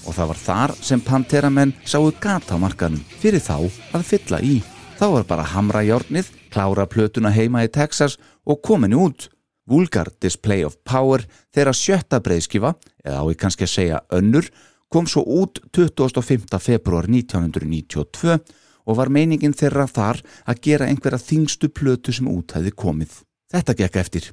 Og 0.05 0.13
það 0.13 0.31
var 0.31 0.41
þar 0.43 0.75
sem 0.85 1.01
Pantera 1.01 1.49
menn 1.49 1.73
sáu 1.89 2.11
gata 2.21 2.59
á 2.59 2.61
markanum 2.61 3.01
fyrir 3.23 3.41
þá 3.41 3.57
að 3.97 4.05
fylla 4.11 4.43
í. 4.45 4.59
Þá 4.99 5.07
var 5.15 5.25
bara 5.31 5.47
hamra 5.55 5.81
járnið, 5.87 6.29
klára 6.53 6.85
plötuna 6.87 7.33
heima 7.33 7.65
í 7.65 7.73
Texas 7.73 8.19
og 8.45 8.61
komin 8.63 8.95
út. 8.95 9.31
Vulgar 9.65 10.11
Display 10.21 10.67
of 10.67 10.77
Power 10.85 11.25
þeirra 11.55 11.73
sjötta 11.73 12.21
breyðskifa, 12.21 12.75
eða 13.01 13.25
á 13.25 13.29
ég 13.33 13.41
kannski 13.41 13.65
að 13.65 13.73
segja 13.73 14.03
önnur, 14.13 14.51
kom 14.95 15.09
svo 15.11 15.25
út 15.27 15.59
25. 15.75 16.47
februar 16.63 17.09
1992 17.11 18.39
og 18.87 18.99
var 19.01 19.11
meiningin 19.11 19.57
þeirra 19.57 19.89
þar 19.91 20.21
að 20.47 20.61
gera 20.69 20.87
einhverja 20.87 21.19
þingstu 21.19 21.73
plötu 21.75 22.15
sem 22.15 22.31
út 22.31 22.55
hefði 22.55 22.77
komið. 22.79 23.19
Þetta 23.51 23.79
gekk 23.81 24.03
eftir. 24.05 24.31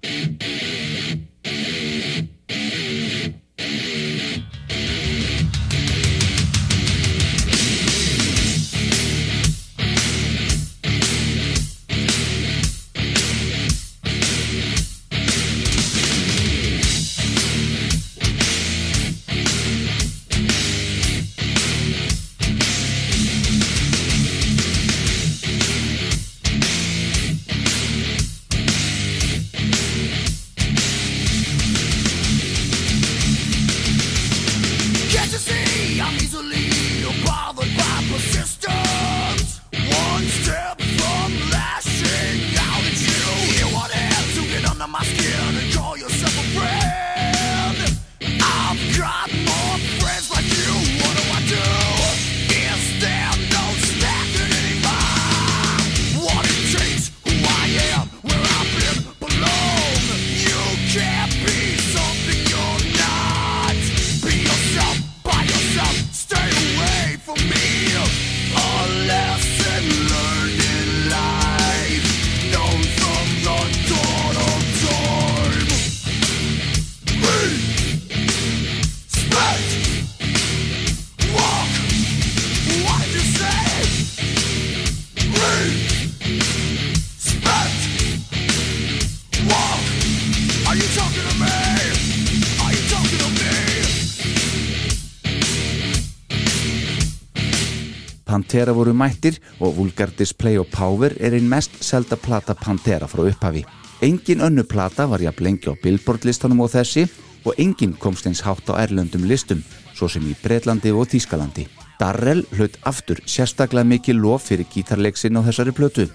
Pantera 98.51 98.73
voru 98.75 98.91
mættir 98.91 99.37
og 99.63 99.77
Vulgar 99.77 100.09
Display 100.11 100.57
of 100.59 100.67
Power 100.75 101.13
er 101.23 101.31
einn 101.37 101.45
mest 101.47 101.77
selda 101.87 102.17
plata 102.19 102.51
Pantera 102.51 103.07
frá 103.07 103.23
upphafi. 103.23 103.61
Engin 104.03 104.43
önnu 104.43 104.65
plata 104.67 105.05
var 105.07 105.23
jafn 105.23 105.45
lengi 105.45 105.71
á 105.71 105.79
Billboard 105.79 106.27
listanum 106.27 106.59
og 106.59 106.73
þessi 106.73 107.05
og 107.45 107.55
engin 107.55 107.93
komst 107.95 108.27
eins 108.27 108.43
hátt 108.43 108.67
á 108.67 108.75
erlöndum 108.83 109.23
listum, 109.23 109.63
svo 109.95 110.09
sem 110.11 110.27
í 110.27 110.35
Breitlandi 110.43 110.91
og 110.91 111.07
Þýskalandi. 111.13 111.69
Darrell 111.95 112.43
hlaut 112.51 112.75
aftur 112.83 113.23
sérstaklega 113.23 113.87
mikið 113.87 114.19
lof 114.19 114.49
fyrir 114.49 114.67
gítarleiksin 114.67 115.39
á 115.39 115.47
þessari 115.47 115.71
plötu. 115.71 116.09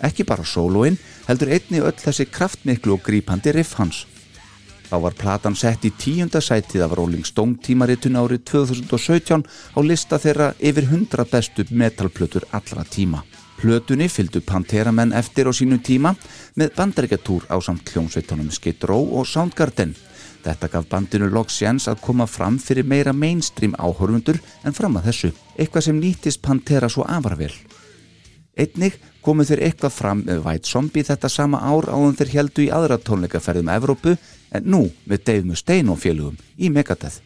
Ekki 0.00 0.24
bara 0.24 0.48
sólóin, 0.48 0.96
heldur 1.28 1.52
einni 1.52 1.84
öll 1.84 2.00
þessi 2.00 2.24
kraftmiklu 2.24 2.96
og 2.96 3.04
grípandi 3.04 3.52
riff 3.52 3.76
hans. 3.76 4.06
Þá 4.86 4.96
var 5.02 5.16
platan 5.18 5.56
sett 5.58 5.82
í 5.88 5.90
tíunda 5.98 6.38
sætið 6.38 6.84
af 6.86 6.92
Rolling 6.94 7.26
Stone 7.26 7.58
tímaritun 7.58 8.18
árið 8.20 8.44
2017 8.52 9.42
á 9.42 9.78
lista 9.82 10.18
þeirra 10.22 10.52
yfir 10.62 10.86
100 10.86 11.26
bestu 11.32 11.64
metalplötur 11.70 12.46
allra 12.54 12.84
tíma. 12.86 13.24
Plötunni 13.56 14.06
fylgdu 14.12 14.42
Pantera-menn 14.46 15.14
eftir 15.16 15.48
á 15.48 15.52
sínu 15.56 15.80
tíma 15.82 16.12
með 16.54 16.74
bandaríkjatúr 16.76 17.48
á 17.50 17.56
samt 17.58 17.88
hljómsveitunum 17.90 18.52
Skid 18.54 18.84
Row 18.86 19.16
og 19.18 19.26
Soundgarden. 19.26 19.96
Þetta 20.44 20.70
gaf 20.70 20.86
bandinu 20.86 21.32
loks 21.32 21.56
séns 21.58 21.88
að 21.90 22.04
koma 22.04 22.28
fram 22.30 22.60
fyrir 22.62 22.86
meira 22.86 23.16
mainstream 23.16 23.74
áhörfundur 23.80 24.38
en 24.62 24.76
fram 24.76 25.00
að 25.00 25.08
þessu, 25.10 25.32
eitthvað 25.58 25.88
sem 25.88 25.98
nýttist 25.98 26.44
Pantera 26.44 26.92
svo 26.92 27.02
afarvel. 27.08 27.50
Einnig 28.54 29.00
komu 29.26 29.46
þeir 29.46 29.64
eitthvað 29.66 29.94
fram 29.94 30.24
með 30.26 30.44
White 30.44 30.70
Zombie 30.70 31.06
þetta 31.06 31.30
sama 31.32 31.58
ár 31.66 31.88
áðan 31.90 32.18
þeir 32.18 32.34
heldu 32.36 32.62
í 32.62 32.72
aðra 32.74 32.98
tónleikaferðum 33.02 33.70
Evrópu 33.74 34.14
en 34.54 34.68
nú 34.70 34.84
með 35.10 35.24
Dave 35.26 35.48
Mustaine 35.48 35.90
og 35.90 35.98
félugum 36.02 36.36
í 36.56 36.70
Megadeth. 36.70 37.18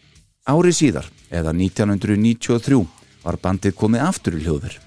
Ári 0.49 0.73
síðar, 0.73 1.11
eða 1.29 1.53
1993, 1.53 2.79
var 3.21 3.37
bandið 3.43 3.77
komið 3.77 4.07
aftur 4.07 4.39
í 4.39 4.45
hljóður. 4.47 4.79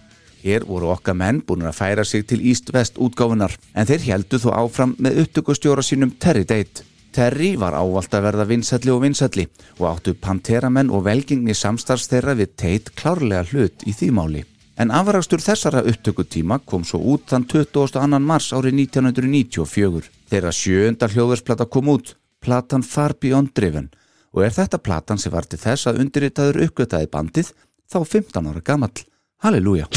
Hér 0.43 0.66
voru 0.68 0.89
okkar 0.91 1.16
menn 1.16 1.43
búin 1.45 1.68
að 1.70 1.78
færa 1.78 2.03
sig 2.03 2.26
til 2.28 2.41
East-West 2.41 2.97
útgáfunar 2.99 3.53
en 3.72 3.88
þeir 3.88 4.07
heldu 4.09 4.41
þó 4.41 4.49
áfram 4.64 4.95
með 4.99 5.22
upptökustjóra 5.24 5.86
sínum 5.86 6.16
Terry 6.20 6.43
Date. 6.49 6.84
Terry 7.14 7.53
var 7.61 7.78
ávalt 7.78 8.16
að 8.18 8.26
verða 8.26 8.47
vinsalli 8.49 8.91
og 8.91 9.03
vinsalli 9.05 9.45
og 9.78 9.86
áttu 9.91 10.16
Pantera-menn 10.18 10.89
og 10.89 11.05
velgengni 11.05 11.53
samstarfs 11.55 12.09
þeirra 12.09 12.34
við 12.41 12.57
Tate 12.57 12.97
klárlega 12.97 13.45
hlut 13.53 13.86
í 13.86 13.93
því 13.93 14.09
máli. 14.18 14.43
En 14.74 14.89
afrakstur 14.89 15.41
þessara 15.43 15.84
upptökutíma 15.86 16.57
kom 16.65 16.86
svo 16.88 16.99
út 17.13 17.28
þann 17.30 17.45
22. 17.45 18.19
mars 18.19 18.49
árið 18.57 18.80
1994. 18.88 20.09
Þeirra 20.32 20.53
sjöunda 20.55 21.09
hljóðversplata 21.13 21.67
kom 21.69 21.91
út, 21.93 22.15
platan 22.41 22.84
Far 22.84 23.13
Beyond 23.21 23.53
Driven 23.53 23.91
og 24.34 24.47
er 24.47 24.55
þetta 24.55 24.82
platan 24.82 25.21
sem 25.21 25.34
var 25.34 25.45
til 25.45 25.61
þess 25.61 25.91
að 25.91 26.01
undirritaður 26.03 26.63
uppgötaði 26.65 27.11
bandið 27.13 27.53
þá 27.86 27.99
15 28.01 28.49
ára 28.49 28.65
gamall. 28.65 29.05
Halleluja! 29.45 29.89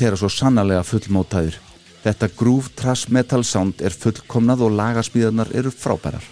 Pantera 0.00 0.16
svo 0.16 0.30
sannarlega 0.32 0.80
fullmótaðir. 0.80 1.58
Þetta 2.00 2.28
groove 2.32 2.70
trash 2.72 3.10
metal 3.12 3.42
sound 3.44 3.82
er 3.84 3.92
fullkomnað 3.92 4.62
og 4.64 4.70
lagasmíðarnar 4.78 5.50
eru 5.52 5.68
frábærar. 5.68 6.24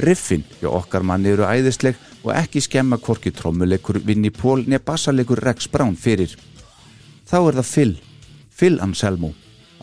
Riffin 0.00 0.46
hjá 0.56 0.70
okkar 0.70 1.04
manni 1.04 1.34
eru 1.34 1.44
æðisleg 1.44 2.00
og 2.22 2.30
ekki 2.32 2.62
skemma 2.64 2.96
hvorki 2.96 3.28
trommuleikur 3.36 3.98
Vinni 4.06 4.30
Pól 4.32 4.64
nefn 4.64 4.86
bassalegur 4.88 5.44
Rex 5.44 5.68
Brown 5.68 6.00
fyrir. 6.00 6.32
Þá 7.28 7.36
er 7.42 7.60
það 7.60 7.68
Phil, 7.74 7.94
Phil 8.56 8.80
Anselmo. 8.80 9.34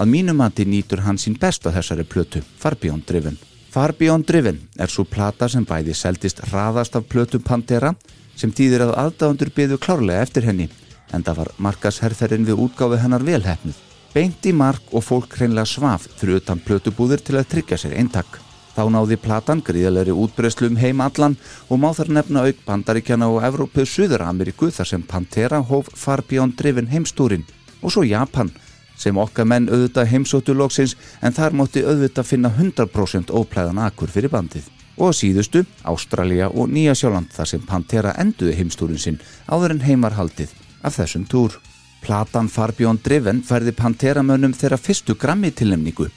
Að 0.01 0.09
mínu 0.15 0.33
mati 0.41 0.65
nýtur 0.65 1.05
hann 1.05 1.21
sín 1.21 1.37
best 1.37 1.69
á 1.69 1.77
þessari 1.77 2.09
plötu, 2.09 2.41
Far 2.41 2.73
Beyond 2.73 3.05
Driven. 3.05 3.37
Far 3.69 3.93
Beyond 3.93 4.25
Driven 4.25 4.63
er 4.81 4.89
svo 4.89 5.05
plata 5.05 5.45
sem 5.45 5.61
bæði 5.61 5.93
seldist 5.93 6.41
hraðast 6.49 6.97
af 6.97 7.05
plötum 7.05 7.45
Pantera 7.45 7.93
sem 8.33 8.49
þýðir 8.49 8.89
að 8.89 8.97
aðdáðundur 9.05 9.53
byðu 9.53 9.77
klárlega 9.77 10.25
eftir 10.25 10.49
henni 10.49 10.71
en 11.13 11.23
það 11.25 11.41
var 11.43 11.53
markasherferðin 11.57 12.47
við 12.47 12.65
útgáfi 12.65 12.99
hennar 13.03 13.25
velhefnuð. 13.25 13.79
Beint 14.13 14.45
í 14.49 14.53
mark 14.57 14.93
og 14.97 15.03
fólk 15.05 15.35
hreinlega 15.37 15.69
svaf 15.69 16.07
fyrir 16.17 16.39
utan 16.39 16.61
plötubúðir 16.65 17.21
til 17.21 17.37
að 17.37 17.49
tryggja 17.51 17.77
sér 17.77 17.97
eintak. 17.99 18.39
Þá 18.73 18.87
náði 18.93 19.17
platan 19.21 19.61
gríðalegri 19.65 20.13
útbreyslu 20.15 20.69
um 20.69 20.79
heim 20.79 21.01
allan 21.03 21.35
og 21.67 21.81
má 21.81 21.89
þar 21.97 22.13
nefna 22.15 22.45
auk 22.47 22.63
bandaríkjana 22.65 23.27
og 23.29 23.43
Evrópu 23.43 23.85
Suður-Ameríku 23.85 24.69
þar 24.73 24.89
sem 24.89 25.03
Pantera 25.03 25.59
hóf 25.59 25.91
Far 25.93 26.23
Beyond 26.29 26.55
Driven 26.57 26.87
heimstúrin 26.93 27.43
og 27.81 27.93
svo 27.93 28.05
Japan 28.07 28.53
sem 28.99 29.17
okkar 29.17 29.47
menn 29.47 29.67
auðvitað 29.69 30.09
heimsóttu 30.13 30.55
loksins 30.55 30.95
en 31.21 31.35
þar 31.35 31.57
mótti 31.59 31.83
auðvitað 31.83 32.29
finna 32.31 32.53
100% 32.55 33.35
óplæðan 33.35 33.83
akkur 33.85 34.11
fyrir 34.11 34.31
bandið. 34.33 34.65
Og 34.99 35.13
síðustu, 35.15 35.65
Ástralja 35.87 36.49
og 36.49 36.71
Nýja 36.71 36.95
Sjáland 36.97 37.29
þar 37.35 37.51
sem 37.53 37.61
Pantera 37.67 38.15
enduði 38.19 38.57
heimstúrin 38.57 38.99
sinn 38.99 39.21
áður 39.47 39.77
en 39.77 39.85
heimar 39.85 40.17
haldið 40.19 40.55
af 40.81 40.97
þessum 40.99 41.25
túr. 41.29 41.57
Platan 42.01 42.47
Far 42.47 42.71
Beyond 42.77 43.03
Driven 43.03 43.43
færði 43.43 43.73
Pantera-mönnum 43.75 44.55
þeirra 44.55 44.79
fyrstu 44.79 45.17
grammi 45.19 45.51
tilnefningu 45.51 46.07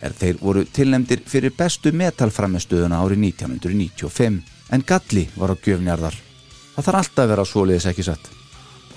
er 0.00 0.14
þeir 0.14 0.38
voru 0.40 0.64
tilnefndir 0.64 1.22
fyrir 1.26 1.54
bestu 1.58 1.92
metalframestöðuna 1.96 3.00
árið 3.02 3.22
1995 3.32 4.40
en 4.74 4.84
Galli 4.86 5.28
var 5.36 5.54
á 5.54 5.56
gjöfnjarðar. 5.56 6.16
Það 6.74 6.84
þarf 6.88 7.00
alltaf 7.00 7.24
að 7.24 7.30
vera 7.32 7.46
svoleiðis 7.48 7.88
ekki 7.90 8.06
satt. 8.06 8.28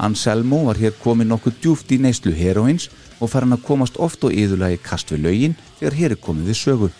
Anselmo 0.01 0.63
var 0.67 0.79
hér 0.81 0.97
komið 1.01 1.29
nokkuð 1.29 1.61
djúft 1.61 1.91
í 1.93 1.99
neyslu 2.01 2.33
heroins 2.35 2.89
og 3.19 3.29
farin 3.29 3.55
að 3.55 3.65
komast 3.65 3.99
oft 4.01 4.23
og 4.25 4.33
yðurlega 4.33 4.77
í 4.77 4.83
kast 4.83 5.13
við 5.13 5.25
lögin 5.25 5.57
þegar 5.79 5.97
hér 5.99 6.15
er 6.15 6.21
komið 6.21 6.51
við 6.51 6.59
sögu. 6.61 6.91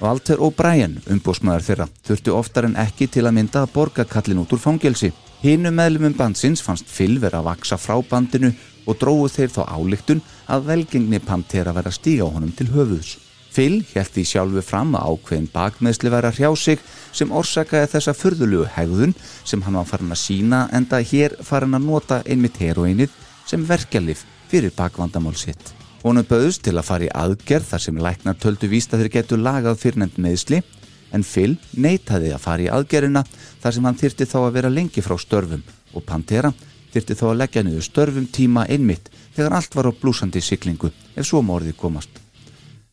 Walter 0.00 0.40
O'Brien, 0.40 0.96
umbósmaður 1.12 1.66
þeirra, 1.66 1.86
þurfti 2.06 2.32
oftar 2.32 2.68
en 2.70 2.78
ekki 2.80 3.08
til 3.12 3.26
að 3.28 3.36
mynda 3.36 3.64
að 3.64 3.74
borga 3.74 4.06
kallin 4.08 4.40
út 4.40 4.52
úr 4.56 4.62
fangelsi. 4.62 5.10
Hinu 5.40 5.70
meðlumum 5.72 6.12
bandsins 6.12 6.60
fannst 6.60 6.84
Phil 6.92 7.14
vera 7.16 7.38
að 7.40 7.46
vaksa 7.46 7.78
frá 7.80 7.94
bandinu 8.04 8.50
og 8.84 8.98
dróðu 9.00 9.30
þeir 9.32 9.52
þá 9.54 9.60
álíktun 9.72 10.18
að 10.52 10.66
velgengni 10.66 11.20
Pantera 11.24 11.72
vera 11.72 11.88
að 11.88 11.96
stíga 11.96 12.26
á 12.28 12.32
honum 12.34 12.50
til 12.52 12.66
höfuðs. 12.74 13.14
Phil 13.48 13.78
held 13.94 14.10
því 14.12 14.24
sjálfu 14.28 14.62
fram 14.62 14.92
að 14.98 15.14
ákveðin 15.14 15.48
bakmeðsli 15.54 16.12
væri 16.12 16.28
að 16.28 16.36
hrjá 16.42 16.50
sig 16.60 16.82
sem 17.16 17.32
orsakaði 17.32 17.88
þessa 17.94 18.14
furðulugu 18.18 18.68
hegðun 18.74 19.16
sem 19.48 19.64
hann 19.64 19.78
var 19.80 19.88
farin 19.88 20.12
að 20.12 20.20
sína 20.26 20.60
enda 20.76 21.00
hér 21.00 21.38
farin 21.40 21.78
að 21.78 21.88
nota 21.88 22.20
einmitt 22.28 22.60
heroinið 22.60 23.16
sem 23.48 23.64
verkjalif 23.64 24.26
fyrir 24.52 24.76
bakvandamál 24.76 25.38
sitt. 25.40 25.72
Honum 26.04 26.28
bauðst 26.28 26.66
til 26.68 26.76
að 26.76 26.88
fara 26.90 27.08
í 27.08 27.14
aðgerð 27.16 27.72
þar 27.72 27.86
sem 27.86 28.04
læknar 28.04 28.36
töldu 28.44 28.68
víst 28.68 28.92
að 28.92 29.06
þeir 29.06 29.14
getur 29.16 29.40
lagað 29.40 29.80
fyrrnefnd 29.86 30.20
meðsli 30.20 30.60
en 31.12 31.26
Phil 31.26 31.56
neitaði 31.76 32.32
að 32.34 32.44
fara 32.44 32.66
í 32.66 32.70
aðgerðina 32.72 33.24
þar 33.62 33.76
sem 33.76 33.86
hann 33.88 34.00
þyrti 34.00 34.28
þá 34.30 34.38
að 34.42 34.54
vera 34.58 34.72
lengi 34.72 35.04
frá 35.04 35.16
störfum 35.18 35.62
og 35.94 36.06
Pantera 36.06 36.52
þyrti 36.94 37.18
þá 37.18 37.26
að 37.28 37.38
leggja 37.42 37.66
niður 37.66 37.86
störfum 37.86 38.26
tíma 38.32 38.66
einmitt 38.70 39.10
þegar 39.36 39.58
allt 39.58 39.76
var 39.78 39.90
á 39.90 39.92
blúsandi 39.94 40.42
siklingu 40.42 40.90
ef 41.14 41.26
svo 41.26 41.42
morði 41.42 41.76
komast. 41.76 42.10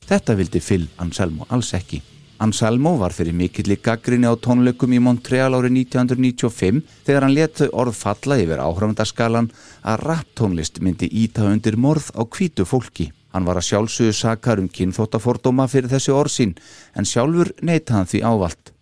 Þetta 0.07 0.37
vildi 0.39 0.61
Phil 0.63 0.85
Anselmo 1.03 1.47
alls 1.49 1.73
ekki. 1.75 2.01
Anselmo 2.39 2.93
var 3.01 3.15
fyrir 3.17 3.33
mikill 3.33 3.73
í 3.73 3.79
gaggrinni 3.81 4.29
á 4.29 4.37
tónleikum 4.37 4.93
í 4.93 5.01
Montreal 5.01 5.57
árið 5.57 5.73
1995 5.81 6.83
þegar 7.07 7.25
hann 7.25 7.33
let 7.33 7.57
þau 7.57 7.69
orð 7.81 7.97
falla 7.97 8.37
yfir 8.43 8.61
áhrafundaskalan 8.61 9.49
að 9.81 10.03
rapptónlist 10.05 10.77
myndi 10.85 11.09
íta 11.09 11.49
undir 11.49 11.79
morð 11.81 12.11
á 12.13 12.21
hvítu 12.21 12.67
fólki. 12.69 13.09
Hann 13.37 13.45
var 13.45 13.59
að 13.59 13.67
sjálfsögðu 13.67 14.13
sakar 14.17 14.57
um 14.57 14.65
kynþóttafordóma 14.73 15.67
fyrir 15.69 15.91
þessi 15.91 16.09
orðsín 16.09 16.55
en 16.97 17.05
sjálfur 17.05 17.51
neyta 17.61 17.93
hann 17.93 18.09
því 18.09 18.23
ávalt. 18.25 18.73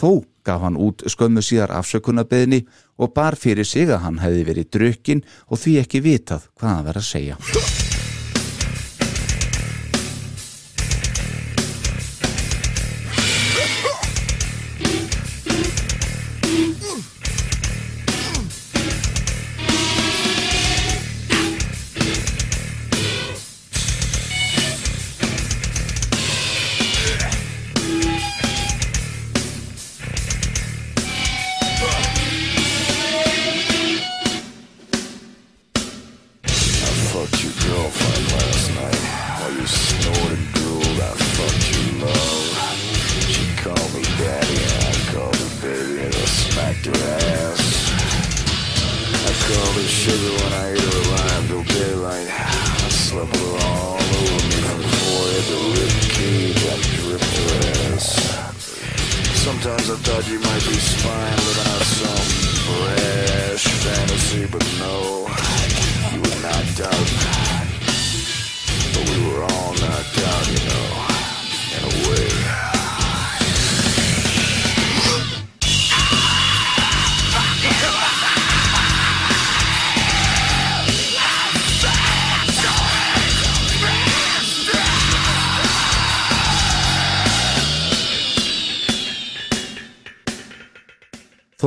Þó 0.00 0.24
gaf 0.48 0.64
hann 0.64 0.80
út 0.80 1.04
skömmu 1.12 1.44
síðar 1.44 1.76
afsökunarbeðni 1.76 2.64
og 2.96 3.12
bar 3.12 3.36
fyrir 3.36 3.68
sig 3.68 3.92
að 3.92 4.06
hann 4.06 4.22
hefði 4.24 4.48
verið 4.48 4.74
drukkin 4.78 5.26
og 5.52 5.60
því 5.60 5.80
ekki 5.84 6.06
vitað 6.08 6.48
hvað 6.56 6.78
hann 6.78 6.86
verið 6.88 7.04
að 7.04 7.10
segja. 7.12 7.91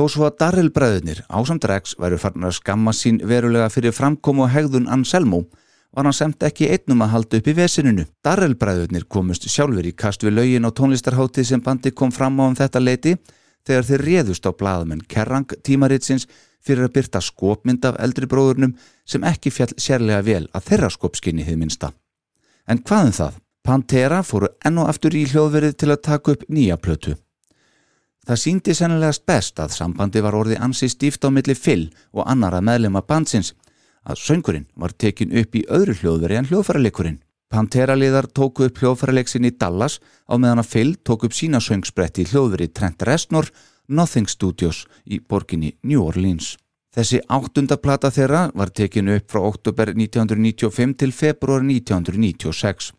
Þó 0.06 0.12
svo 0.12 0.26
að 0.28 0.34
Darrell 0.38 0.68
bræðurnir 0.70 1.20
ásamt 1.34 1.64
Rex 1.66 1.96
væru 1.98 2.14
farin 2.22 2.46
að 2.46 2.52
skamma 2.60 2.92
sín 2.94 3.16
verulega 3.26 3.66
fyrir 3.74 3.90
framkomu 3.90 4.44
og 4.44 4.52
hegðun 4.54 4.86
Anselmo 4.86 5.40
var 5.90 6.06
hann 6.06 6.14
semt 6.14 6.46
ekki 6.46 6.68
einnum 6.70 7.02
að 7.02 7.10
halda 7.10 7.40
upp 7.40 7.50
í 7.50 7.54
vesininu. 7.56 8.04
Darrell 8.22 8.54
bræðurnir 8.54 9.08
komust 9.10 9.48
sjálfur 9.50 9.88
í 9.90 9.96
kast 9.98 10.22
við 10.22 10.36
lögin 10.36 10.68
á 10.68 10.70
tónlistarháttið 10.70 11.48
sem 11.50 11.64
bandi 11.66 11.90
kom 11.90 12.14
fram 12.14 12.38
á 12.38 12.46
um 12.46 12.54
þetta 12.54 12.84
leiti 12.84 13.16
þegar 13.66 13.88
þeir 13.90 14.06
réðust 14.06 14.46
á 14.46 14.54
blaðamenn 14.54 15.02
Kerrang 15.10 15.58
tímaritsins 15.66 16.30
fyrir 16.62 16.86
að 16.86 16.94
byrta 17.00 17.24
skopmynd 17.32 17.90
af 17.90 17.98
eldri 17.98 18.30
bróðurnum 18.30 18.78
sem 19.02 19.26
ekki 19.26 19.50
fjall 19.50 19.74
sérlega 19.74 20.22
vel 20.22 20.44
að 20.54 20.70
þeirra 20.70 20.94
skopskinni 20.94 21.50
hið 21.50 21.62
minsta. 21.64 21.90
En 22.70 22.78
hvað 22.78 23.10
um 23.10 23.20
það? 23.24 23.44
Pantera 23.66 24.22
fóru 24.22 24.54
enn 24.62 24.78
og 24.78 24.94
aftur 24.94 25.18
í 25.18 25.26
hljóðverið 25.26 25.80
til 25.82 25.90
að 25.90 26.04
taka 26.12 26.36
upp 26.38 26.46
nýja 26.46 26.78
plötu. 26.78 27.18
Það 28.26 28.40
síndi 28.42 28.74
sennilegast 28.74 29.22
best 29.22 29.60
að 29.62 29.74
sambandi 29.76 30.18
var 30.24 30.34
orðið 30.34 30.62
ansi 30.66 30.88
stíft 30.90 31.22
á 31.22 31.30
milli 31.30 31.54
Phil 31.54 31.92
og 32.10 32.26
annara 32.26 32.58
meðlema 32.58 33.04
bandsins 33.06 33.52
að 34.02 34.18
söngurinn 34.18 34.66
var 34.74 34.94
tekin 34.98 35.30
upp 35.30 35.54
í 35.54 35.62
öðru 35.70 35.94
hljóðveri 36.00 36.40
en 36.40 36.48
hljóðfæralekurinn. 36.50 37.20
Pantera-liðar 37.54 38.26
tóku 38.34 38.66
upp 38.66 38.82
hljóðfæraleiksin 38.82 39.46
í 39.46 39.54
Dallas 39.54 40.00
á 40.26 40.34
meðan 40.34 40.64
að 40.64 40.70
Phil 40.72 40.92
tók 41.06 41.28
upp 41.28 41.38
sína 41.38 41.62
söngspretti 41.62 42.26
í 42.26 42.30
hljóðveri 42.32 42.66
Trent 42.74 43.06
Reznor 43.06 43.52
Nothing 43.86 44.26
Studios 44.26 44.82
í 45.06 45.20
borginni 45.22 45.76
New 45.86 46.02
Orleans. 46.02 46.56
Þessi 46.96 47.20
áttunda 47.30 47.78
plata 47.78 48.10
þeirra 48.10 48.48
var 48.56 48.74
tekin 48.74 49.12
upp 49.14 49.30
frá 49.30 49.44
oktober 49.46 49.94
1995 49.94 50.98
til 50.98 51.12
februar 51.14 51.62
1996. 51.62 52.90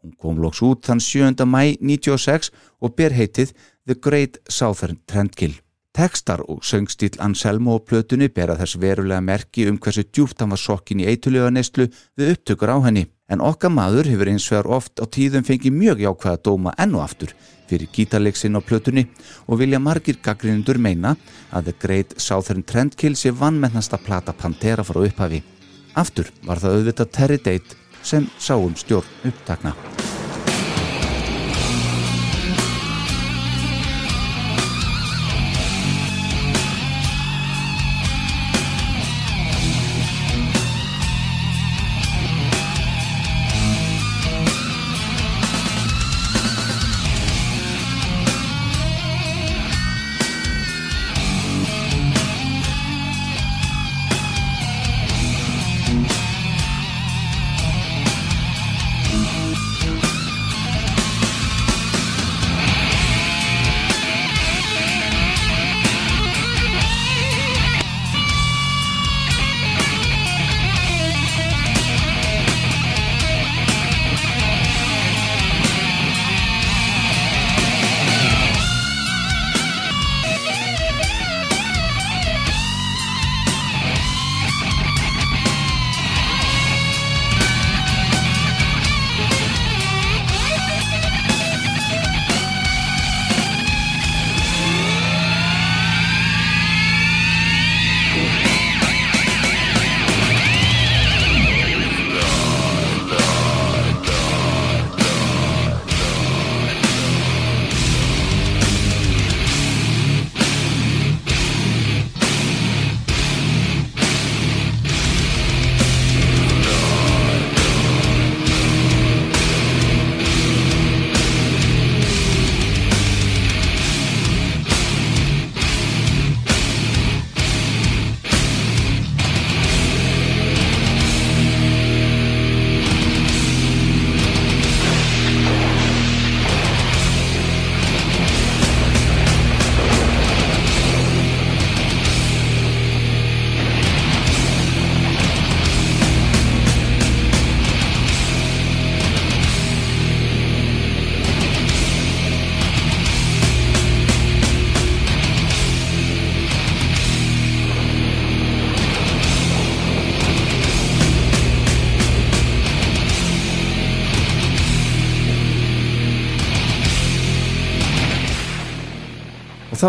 Hún 0.00 0.14
kom 0.16 0.38
loks 0.40 0.62
út 0.64 0.86
þann 0.88 1.02
7. 1.04 1.44
mæ 1.44 1.76
96 1.76 2.48
og 2.80 2.94
ber 2.96 3.12
heitið 3.12 3.52
The 3.90 3.96
Great 4.00 4.38
Southern 4.48 5.00
Trendkill. 5.06 5.56
Tekstar 5.92 6.44
og 6.46 6.60
söngstíl 6.62 7.16
Anselmo 7.18 7.74
á 7.74 7.82
plötunni 7.82 8.28
bera 8.30 8.54
þess 8.54 8.78
verulega 8.78 9.18
merki 9.18 9.64
um 9.66 9.80
hversu 9.82 10.04
djúpt 10.06 10.38
hann 10.38 10.52
var 10.54 10.60
sokkin 10.62 11.00
í 11.02 11.08
eitulega 11.10 11.48
neyslu 11.50 11.88
við 12.14 12.36
upptökur 12.36 12.70
á 12.70 12.78
henni. 12.86 13.08
En 13.26 13.42
okkar 13.42 13.72
maður 13.74 14.06
hefur 14.12 14.30
eins 14.30 14.46
vegar 14.46 14.70
oft 14.76 15.02
á 15.02 15.10
tíðum 15.10 15.42
fengið 15.42 15.74
mjög 15.74 16.04
jákvæða 16.04 16.38
dóma 16.46 16.74
enn 16.78 16.94
og 16.94 17.02
aftur 17.08 17.34
fyrir 17.66 17.90
gítarleiksinn 17.90 18.54
á 18.54 18.62
plötunni 18.62 19.08
og 19.48 19.58
vilja 19.58 19.82
margir 19.82 20.22
gaggrinundur 20.22 20.78
meina 20.78 21.16
að 21.50 21.72
The 21.72 21.74
Great 21.82 22.14
Southern 22.22 22.62
Trendkill 22.62 23.18
sé 23.18 23.34
vannmennasta 23.34 23.98
plata 23.98 24.30
Pantera 24.30 24.86
frá 24.86 25.02
upphafi. 25.02 25.42
Aftur 25.98 26.30
var 26.46 26.62
það 26.62 26.78
auðvitað 26.78 27.12
Terry 27.18 27.42
Date 27.42 27.74
sem 28.06 28.30
sáum 28.38 28.78
stjórn 28.78 29.26
upptakna. 29.26 29.74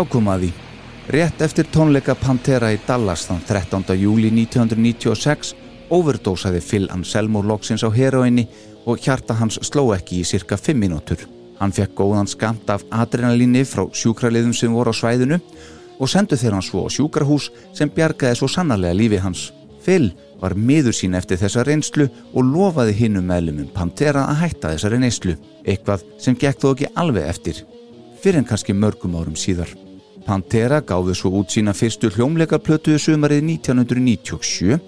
Þá 0.02 0.10
kom 0.10 0.30
að 0.30 0.44
því. 0.44 0.50
Rétt 1.12 1.42
eftir 1.44 1.68
tónleika 1.70 2.14
Pantera 2.18 2.70
í 2.72 2.78
Dallas 2.86 3.26
þann 3.28 3.42
13. 3.46 3.94
júli 3.98 4.30
1996 4.34 5.52
overdósaði 5.92 6.62
Phil 6.62 6.88
Anselmo 6.94 7.42
loksins 7.42 7.84
á 7.86 7.90
heroinni 7.92 8.46
og 8.86 8.98
hjarta 9.02 9.36
hans 9.38 9.60
sló 9.62 9.90
ekki 9.94 10.22
í 10.22 10.26
cirka 10.26 10.56
5 10.58 10.78
mínútur. 10.78 11.22
Hann 11.60 11.74
fekk 11.74 11.94
góðan 11.98 12.30
skamt 12.30 12.70
af 12.70 12.82
adrenalíni 12.90 13.62
frá 13.68 13.84
sjúkraliðum 13.94 14.54
sem 14.56 14.72
voru 14.74 14.90
á 14.90 14.94
svæðinu 14.96 15.38
og 15.98 16.10
sendu 16.10 16.38
þeir 16.38 16.56
hann 16.56 16.66
svo 16.66 16.86
á 16.86 16.88
sjúkrahús 16.90 17.50
sem 17.76 17.90
bjargaði 17.90 18.40
svo 18.40 18.50
sannarlega 18.50 18.98
lífi 18.98 19.22
hans. 19.22 19.52
Phil 19.84 20.10
var 20.40 20.56
miður 20.58 20.96
sín 20.96 21.14
eftir 21.18 21.38
þessa 21.38 21.62
reynslu 21.66 22.08
og 22.32 22.42
lofaði 22.48 22.96
hinnum 23.04 23.28
meðlumum 23.28 23.70
Pantera 23.74 24.26
að 24.30 24.42
hætta 24.46 24.74
þessari 24.74 24.98
neyslu, 25.02 25.36
eitthvað 25.66 26.02
sem 26.18 26.38
gekk 26.38 26.62
þó 26.62 26.68
ekki 26.72 26.90
alveg 26.98 27.30
eftir, 27.30 27.62
fyrir 28.22 28.42
en 28.42 28.50
kannski 28.50 28.74
mörgum 28.74 29.18
árum 29.18 29.38
síðar. 29.38 29.70
Pantera 30.26 30.80
gáði 30.86 31.14
svo 31.18 31.32
út 31.40 31.52
sína 31.52 31.74
fyrstu 31.76 32.10
hljómleikaplötuðu 32.14 33.00
sumarið 33.00 33.42
1997 33.48 34.78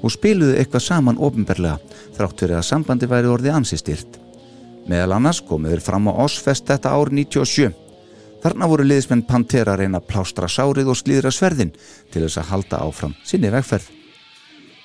og 0.00 0.12
spiluðu 0.12 0.56
eitthvað 0.58 0.84
saman 0.86 1.20
ofinberlega 1.20 1.78
þrátt 2.16 2.42
fyrir 2.42 2.58
að 2.58 2.66
sambandi 2.68 3.08
væri 3.10 3.30
orðið 3.30 3.56
ansistyrt. 3.58 4.18
Meðal 4.90 5.16
annars 5.18 5.42
komuður 5.46 5.82
fram 5.84 6.08
á 6.10 6.12
Osfest 6.24 6.66
þetta 6.68 6.92
ár 6.96 7.12
97. 7.14 7.70
Þarna 8.40 8.68
voru 8.72 8.86
liðsmenn 8.88 9.26
Pantera 9.28 9.76
reyna 9.76 10.00
plástra 10.00 10.48
sárið 10.48 10.90
og 10.92 10.98
slíðra 10.98 11.32
sverðin 11.34 11.74
til 12.10 12.24
þess 12.24 12.40
að 12.40 12.52
halda 12.54 12.84
áfram 12.86 13.16
sinni 13.24 13.52
vegferð. 13.52 13.90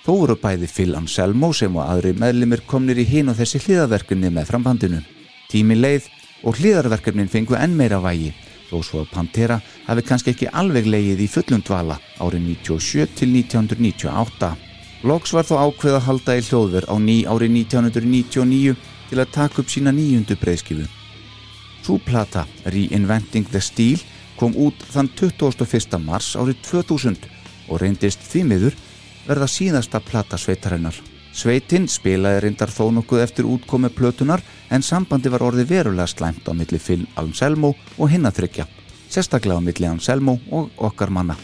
Þó 0.06 0.12
voru 0.20 0.36
bæði 0.38 0.68
Phil 0.70 0.92
Anselmo 1.00 1.50
sem 1.56 1.76
og 1.76 1.88
aðri 1.88 2.12
meðlimir 2.20 2.62
komnir 2.70 3.00
í 3.02 3.08
hinn 3.10 3.32
og 3.32 3.40
þessi 3.40 3.64
hliðaverkunni 3.64 4.30
með 4.30 4.52
frambandinu. 4.52 5.00
Tími 5.50 5.80
leið 5.80 6.12
og 6.46 6.60
hliðarverkefnin 6.60 7.32
fengu 7.32 7.56
enn 7.58 7.74
meira 7.80 7.98
vægi 8.04 8.34
þó 8.70 8.78
svo 8.84 9.02
að 9.04 9.12
Pantera 9.14 9.60
hafi 9.86 10.04
kannski 10.06 10.34
ekki 10.34 10.52
alveg 10.52 10.88
leið 10.90 11.24
í 11.26 11.30
fullum 11.32 11.64
dvala 11.66 12.00
árið 12.22 12.48
97 12.66 13.16
til 13.20 13.30
1998. 13.34 14.52
Loks 15.06 15.34
var 15.36 15.46
þó 15.46 15.56
ákveð 15.68 15.98
að 16.00 16.06
halda 16.08 16.38
í 16.40 16.44
hljóðver 16.48 16.90
á 16.90 16.96
ný 16.98 17.18
árið 17.30 17.56
1999 17.62 18.76
til 19.10 19.22
að 19.22 19.34
taka 19.38 19.62
upp 19.62 19.70
sína 19.70 19.94
nýjundu 19.94 20.38
breyðskifu. 20.42 20.88
Sú 21.86 22.00
plata, 22.02 22.48
Reinventing 22.66 23.46
the 23.54 23.62
Steel, 23.62 24.02
kom 24.40 24.56
út 24.58 24.82
þann 24.92 25.12
21. 25.14 26.00
mars 26.02 26.34
árið 26.36 26.64
2000 26.72 27.30
og 27.70 27.82
reyndist 27.82 28.26
því 28.26 28.46
miður 28.50 28.80
verða 29.28 29.50
síðasta 29.50 30.02
plata 30.02 30.42
sveitarinnar. 31.36 31.46
Sveitin 31.46 31.88
spilaði 31.88 32.42
reyndar 32.44 32.72
þó 32.72 32.92
nokkuð 32.96 33.24
eftir 33.24 33.46
útkomi 33.46 33.90
plötunar 33.90 34.42
en 34.72 34.82
sambandi 34.82 35.30
var 35.30 35.44
orðið 35.44 35.70
verulega 35.70 36.08
slæmt 36.08 36.48
á 36.48 36.54
milli 36.54 36.80
Phil 36.80 37.06
Anselmo 37.16 37.76
og 37.98 38.10
hinnaþryggja, 38.10 38.66
sérstaklega 39.10 39.60
á 39.60 39.66
milli 39.68 39.88
Anselmo 39.88 40.40
og 40.52 40.72
okkar 40.78 41.10
manna. 41.10 41.36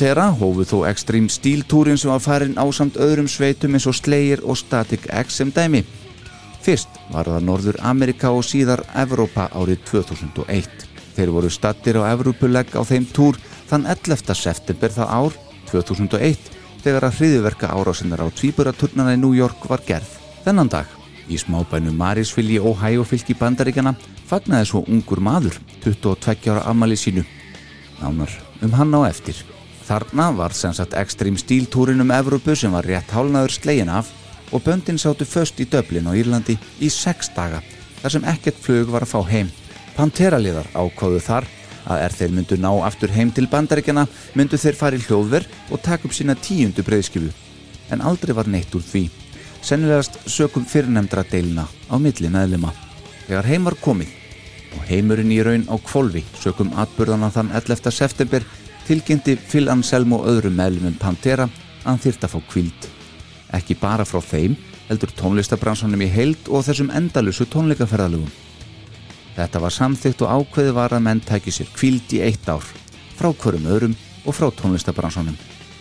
Pantera 0.00 0.30
hófu 0.32 0.64
þó 0.64 0.78
Extreme 0.88 1.28
Steel 1.28 1.60
túrin 1.68 1.98
sem 2.00 2.08
var 2.08 2.22
farin 2.24 2.54
ásamt 2.56 2.94
öðrum 2.96 3.26
sveitum 3.28 3.74
eins 3.76 3.84
og 3.84 3.98
Slayer 3.98 4.40
og 4.48 4.56
Static 4.56 5.02
X 5.12 5.36
sem 5.36 5.50
dæmi. 5.52 5.82
Fyrst 6.64 6.96
var 7.12 7.28
það 7.28 7.44
Norður 7.44 7.78
Amerika 7.84 8.30
og 8.32 8.46
síðar 8.48 8.80
Evrópa 8.96 9.50
árið 9.52 9.82
2001. 9.90 10.86
Þeir 11.18 11.34
voru 11.36 11.52
stattir 11.52 12.00
á 12.00 12.08
Evrópulegg 12.14 12.72
á 12.72 12.80
þeim 12.80 13.10
túr 13.12 13.36
þann 13.68 13.84
11. 13.92 14.32
september 14.40 14.96
það 14.96 15.12
ár 15.20 15.38
2001 15.68 16.48
þegar 16.80 17.10
að 17.10 17.20
hriðuverka 17.20 17.68
árásinnar 17.76 18.24
á 18.24 18.32
tvíburaturnana 18.32 19.18
í 19.18 19.20
New 19.20 19.36
York 19.36 19.68
var 19.68 19.84
gerð. 19.84 20.16
Þennan 20.48 20.72
dag, 20.80 20.88
í 21.28 21.36
smábænu 21.36 21.92
Marisville 21.92 22.56
í 22.56 22.64
Ohio 22.72 23.04
fylki 23.04 23.36
bandaríkjana, 23.36 23.98
fagnaði 24.32 24.72
svo 24.72 24.86
ungur 24.88 25.20
maður, 25.20 25.60
22 25.84 26.56
ára 26.56 26.64
ammali 26.72 26.96
sínu. 26.96 27.28
Nánar 28.00 28.32
um 28.64 28.78
hann 28.80 28.96
á 28.96 29.04
eftir. 29.12 29.59
Þarna 29.90 30.28
var 30.38 30.52
sem 30.54 30.70
sagt 30.70 30.92
Extreme 30.94 31.40
Steel 31.40 31.64
túrin 31.66 31.98
um 31.98 32.12
Evrópu 32.14 32.54
sem 32.54 32.70
var 32.70 32.86
rétt 32.86 33.10
hálnaður 33.10 33.50
slegin 33.56 33.88
af 33.90 34.12
og 34.54 34.62
böndin 34.62 35.00
sátu 35.02 35.26
föst 35.26 35.58
í 35.58 35.66
Dublin 35.66 36.06
á 36.06 36.14
Írlandi 36.14 36.54
í 36.78 36.90
sex 36.94 37.32
daga 37.34 37.58
þar 37.98 38.14
sem 38.14 38.28
ekkert 38.30 38.60
flug 38.62 38.92
var 38.94 39.02
að 39.02 39.10
fá 39.10 39.24
heim. 39.32 39.50
Pantera-liðar 39.96 40.70
ákváðu 40.78 41.18
þar 41.24 41.48
að 41.90 42.04
er 42.04 42.14
þeir 42.20 42.36
myndu 42.36 42.60
ná 42.62 42.70
aftur 42.86 43.10
heim 43.16 43.34
til 43.34 43.48
bandaríkjana 43.50 44.06
myndu 44.38 44.60
þeir 44.62 44.78
fara 44.78 45.00
í 45.00 45.02
hljóðver 45.08 45.48
og 45.74 45.82
taka 45.82 46.06
upp 46.06 46.14
sína 46.14 46.38
tíundu 46.38 46.86
breyðskifu. 46.86 47.32
En 47.90 48.06
aldrei 48.06 48.30
var 48.38 48.46
neitt 48.46 48.70
úr 48.78 48.86
því. 48.86 49.08
Sennilegast 49.58 50.20
sökum 50.30 50.70
fyrirnemdra 50.70 51.26
deilina 51.26 51.66
á 51.90 51.98
milli 51.98 52.30
meðlima. 52.30 52.70
Þegar 53.26 53.50
heim 53.50 53.66
var 53.66 53.80
komið 53.82 54.14
og 54.70 54.86
heimurinn 54.86 55.34
í 55.34 55.42
raun 55.42 55.66
á 55.66 55.74
kvolvi 55.82 56.22
sökum 56.38 56.70
atburðana 56.78 57.34
þann 57.34 57.50
11. 57.58 57.90
september 57.90 58.46
tilkynnti 58.86 59.36
Phil 59.36 59.70
Anselmo 59.72 60.22
öðrum 60.28 60.56
meðlumum 60.58 60.96
Pantera 61.00 61.46
að 61.46 61.86
hann 61.86 62.02
þyrft 62.02 62.26
að 62.26 62.34
fá 62.34 62.40
kvild. 62.50 62.88
Ekki 63.56 63.76
bara 63.80 64.06
frá 64.06 64.20
þeim, 64.22 64.56
heldur 64.88 65.12
tónlistabransanum 65.18 66.02
í 66.04 66.10
heild 66.10 66.50
og 66.50 66.64
þessum 66.66 66.90
endalusu 66.94 67.46
tónleikaferðalugum. 67.50 68.30
Þetta 69.36 69.62
var 69.62 69.74
samþygt 69.74 70.24
og 70.26 70.34
ákveði 70.40 70.74
var 70.76 70.94
að 70.96 71.04
menn 71.06 71.22
tæki 71.24 71.54
sér 71.54 71.70
kvild 71.76 72.12
í 72.16 72.22
eitt 72.26 72.48
ár, 72.50 72.66
frá 73.18 73.30
hverjum 73.30 73.70
öðrum 73.70 73.96
og 74.26 74.36
frá 74.36 74.50
tónlistabransanum. 74.58 75.38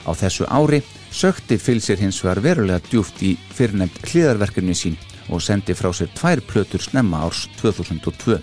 Á 0.08 0.12
þessu 0.16 0.48
ári 0.48 0.84
sökti 1.12 1.58
Phil 1.60 1.82
sér 1.84 2.00
hins 2.02 2.22
vegar 2.24 2.42
verulega 2.46 2.82
djúft 2.90 3.20
í 3.26 3.36
fyrirnefnd 3.58 4.06
hliðarverkefni 4.08 4.78
sín 4.78 4.96
og 5.30 5.44
sendi 5.44 5.76
frá 5.78 5.92
sér 5.94 6.10
tvær 6.16 6.42
plötur 6.46 6.82
snemma 6.82 7.26
árs 7.26 7.48
2002 7.60 8.40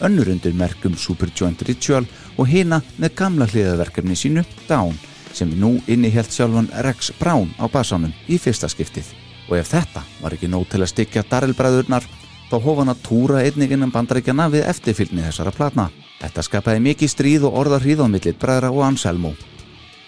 önnur 0.00 0.30
undir 0.32 0.54
merkum 0.54 0.96
Superjoint 0.98 1.62
Ritual 1.62 2.06
og 2.36 2.48
hina 2.48 2.80
með 2.98 3.14
gamla 3.20 3.46
hliðaverkefni 3.50 4.16
sínu 4.18 4.44
Down 4.68 4.96
sem 5.34 5.50
nú 5.58 5.76
innihjalt 5.90 6.32
sjálfan 6.32 6.70
Rex 6.86 7.12
Brown 7.18 7.50
á 7.58 7.66
basanum 7.70 8.12
í 8.28 8.38
fyrsta 8.38 8.70
skiptið. 8.70 9.06
Og 9.50 9.58
ef 9.58 9.72
þetta 9.74 10.04
var 10.22 10.34
ekki 10.34 10.48
nóg 10.48 10.68
til 10.70 10.82
að 10.82 10.92
stykja 10.92 11.24
Darrell-bræðurnar 11.30 12.06
þá 12.50 12.56
hóf 12.62 12.78
hann 12.80 12.92
að 12.92 13.02
túra 13.06 13.42
einnig 13.42 13.74
innan 13.74 13.92
bandaríkjana 13.92 14.48
við 14.52 14.68
eftirfylgni 14.70 15.24
þessara 15.26 15.52
platna. 15.54 15.88
Þetta 16.20 16.46
skapaði 16.46 16.84
mikið 16.84 17.12
stríð 17.12 17.48
og 17.48 17.58
orðarhríð 17.64 18.04
á 18.04 18.08
millit 18.08 18.38
bræðra 18.40 18.70
og 18.72 18.84
Anselmo. 18.86 19.34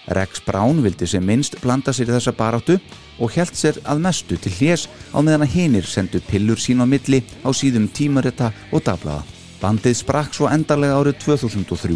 Rex 0.07 0.39
Brown 0.45 0.79
vildi 0.83 1.07
sem 1.09 1.23
minnst 1.23 1.57
blanda 1.59 1.91
sér 1.91 2.07
í 2.07 2.15
þessa 2.15 2.31
baráttu 2.35 2.77
og 3.19 3.33
held 3.35 3.55
sér 3.57 3.81
að 3.83 4.05
mestu 4.05 4.37
til 4.39 4.53
hljés 4.55 4.87
á 5.11 5.19
meðan 5.19 5.43
að 5.43 5.55
hinir 5.57 5.89
sendu 5.89 6.21
pillur 6.29 6.61
sín 6.61 6.79
á 6.79 6.87
milli 6.87 7.19
á 7.43 7.49
síðum 7.51 7.89
tímarita 7.91 8.53
og 8.71 8.85
dagblaða. 8.87 9.36
Bandið 9.57 9.95
sprakk 9.97 10.35
svo 10.37 10.49
endarlega 10.51 10.99
árið 10.99 11.15
2003 11.23 11.95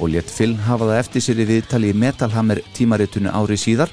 og 0.00 0.12
létt 0.12 0.30
Phil 0.30 0.52
hafa 0.62 0.86
það 0.86 1.00
eftir 1.00 1.24
sér 1.24 1.40
í 1.42 1.46
viðtali 1.48 1.90
í 1.90 1.96
Metal 1.96 2.30
Hammer 2.30 2.60
tímaritunni 2.76 3.32
ári 3.34 3.56
síðar 3.58 3.90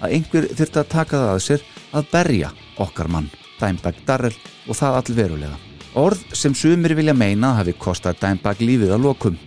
að 0.00 0.16
einhver 0.16 0.48
þurfti 0.52 0.80
að 0.82 0.90
taka 0.92 1.20
það 1.22 1.30
að 1.32 1.40
sér 1.46 1.64
að 1.96 2.10
berja 2.12 2.50
okkar 2.80 3.08
mann, 3.12 3.30
Dimebag 3.60 4.02
Darrell 4.06 4.36
og 4.68 4.76
það 4.76 4.98
allverulega. 5.00 5.56
Orð 6.00 6.20
sem 6.36 6.54
sumir 6.54 6.94
vilja 6.98 7.16
meina 7.16 7.54
hafi 7.56 7.74
kostað 7.80 8.20
Dimebag 8.20 8.60
lífið 8.60 8.92
að 8.94 9.06
lokum. 9.08 9.38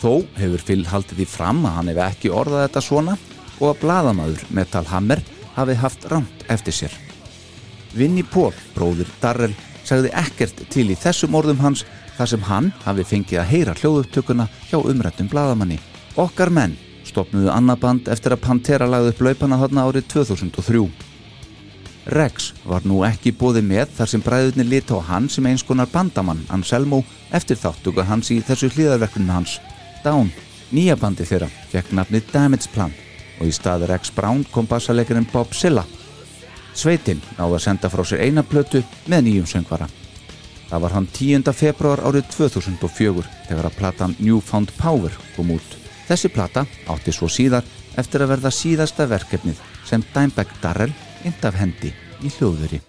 Þó 0.00 0.24
hefur 0.40 0.64
Phil 0.64 0.82
haldið 0.88 1.20
því 1.20 1.26
fram 1.30 1.60
að 1.68 1.76
hann 1.78 1.90
hefði 1.92 2.06
ekki 2.08 2.32
orðað 2.32 2.64
þetta 2.66 2.84
svona 2.88 3.18
og 3.60 3.66
að 3.68 3.82
bladamaður 3.84 4.46
Metal 4.56 4.84
Hammer 4.90 5.20
hafi 5.54 5.76
haft 5.78 6.08
rámt 6.10 6.48
eftir 6.50 6.74
sér. 6.80 6.96
Vinnie 7.94 8.26
Paul, 8.26 8.54
bróðir 8.74 9.12
Darrell, 9.22 9.54
sagði 9.86 10.10
ekkert 10.16 10.64
til 10.72 10.88
í 10.90 10.96
þessum 10.98 11.36
orðum 11.38 11.60
hans 11.62 11.84
þar 12.16 12.30
sem 12.30 12.46
hann 12.48 12.70
hafi 12.84 13.04
fengið 13.06 13.40
að 13.42 13.50
heyra 13.52 13.76
hljóðupptökuna 13.80 14.48
hjá 14.70 14.78
umrættum 14.80 15.28
bladamanni. 15.30 15.80
Okkar 16.16 16.52
menn 16.54 16.76
stopnuðu 17.04 17.50
annaband 17.52 18.08
eftir 18.12 18.34
að 18.34 18.44
Pantera 18.44 18.88
lagði 18.88 19.12
upp 19.12 19.24
laupana 19.26 19.58
þarna 19.60 19.88
árið 19.88 20.08
2003. 20.14 20.84
Rex 22.14 22.50
var 22.68 22.84
nú 22.84 23.00
ekki 23.06 23.32
bóði 23.32 23.62
með 23.64 23.94
þar 23.96 24.10
sem 24.12 24.24
bræðurnir 24.24 24.68
lita 24.68 24.98
á 25.00 25.08
hann 25.08 25.28
sem 25.32 25.46
eins 25.48 25.64
konar 25.64 25.88
bandamann 25.92 26.44
Anselmo 26.52 27.00
eftir 27.32 27.56
þáttuga 27.56 28.04
hans 28.08 28.30
í 28.34 28.42
þessu 28.44 28.68
hlýðarverkunum 28.74 29.32
hans. 29.32 29.56
Down, 30.04 30.28
nýja 30.70 30.98
bandi 31.00 31.24
þeirra, 31.24 31.48
fekk 31.72 31.94
nafnið 31.96 32.28
Damage 32.32 32.68
Plan 32.74 32.92
og 33.40 33.48
í 33.48 33.52
stað 33.56 33.88
Rex 33.88 34.12
Brown 34.14 34.44
kom 34.52 34.68
bassalegarinn 34.68 35.28
Bob 35.32 35.56
Silla. 35.56 35.86
Sveitin 36.74 37.22
náði 37.38 37.56
að 37.56 37.64
senda 37.64 37.90
frá 37.90 38.04
sér 38.04 38.26
eina 38.26 38.44
plötu 38.44 38.84
með 39.08 39.28
nýjum 39.28 39.48
söngvara. 39.48 39.88
Það 40.74 40.82
var 40.82 40.94
hann 40.96 41.04
10. 41.06 41.52
februar 41.54 42.00
árið 42.02 42.24
2004 42.34 43.22
þegar 43.46 43.66
að 43.68 43.74
platan 43.78 44.14
Newfound 44.18 44.72
Power 44.74 45.12
kom 45.36 45.52
út. 45.54 45.74
Þessi 46.08 46.32
plata 46.34 46.64
átti 46.90 47.12
svo 47.14 47.28
síðar 47.30 47.62
eftir 47.94 48.24
að 48.24 48.32
verða 48.32 48.50
síðasta 48.50 49.06
verkefnið 49.06 49.60
sem 49.86 50.02
Dimebag 50.10 50.50
Darrell 50.64 50.90
ind 51.22 51.46
af 51.46 51.54
hendi 51.60 51.92
í 52.26 52.32
hljóðveri. 52.34 52.80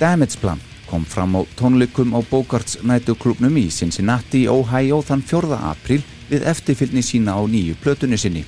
Damage 0.00 0.40
Plan 0.40 0.64
kom 0.88 1.04
fram 1.04 1.36
á 1.36 1.44
tónleikum 1.60 2.16
á 2.16 2.24
Bogarts 2.24 2.80
nætuklubnum 2.80 3.60
í 3.60 3.68
Cincinnati, 3.68 4.46
Ohio 4.48 5.04
þann 5.04 5.28
4. 5.28 5.60
apríl 5.60 6.00
við 6.32 6.48
eftirfylgni 6.48 7.04
sína 7.04 7.36
á 7.36 7.42
nýju 7.44 7.76
plötunni 7.82 8.18
sinni. 8.18 8.44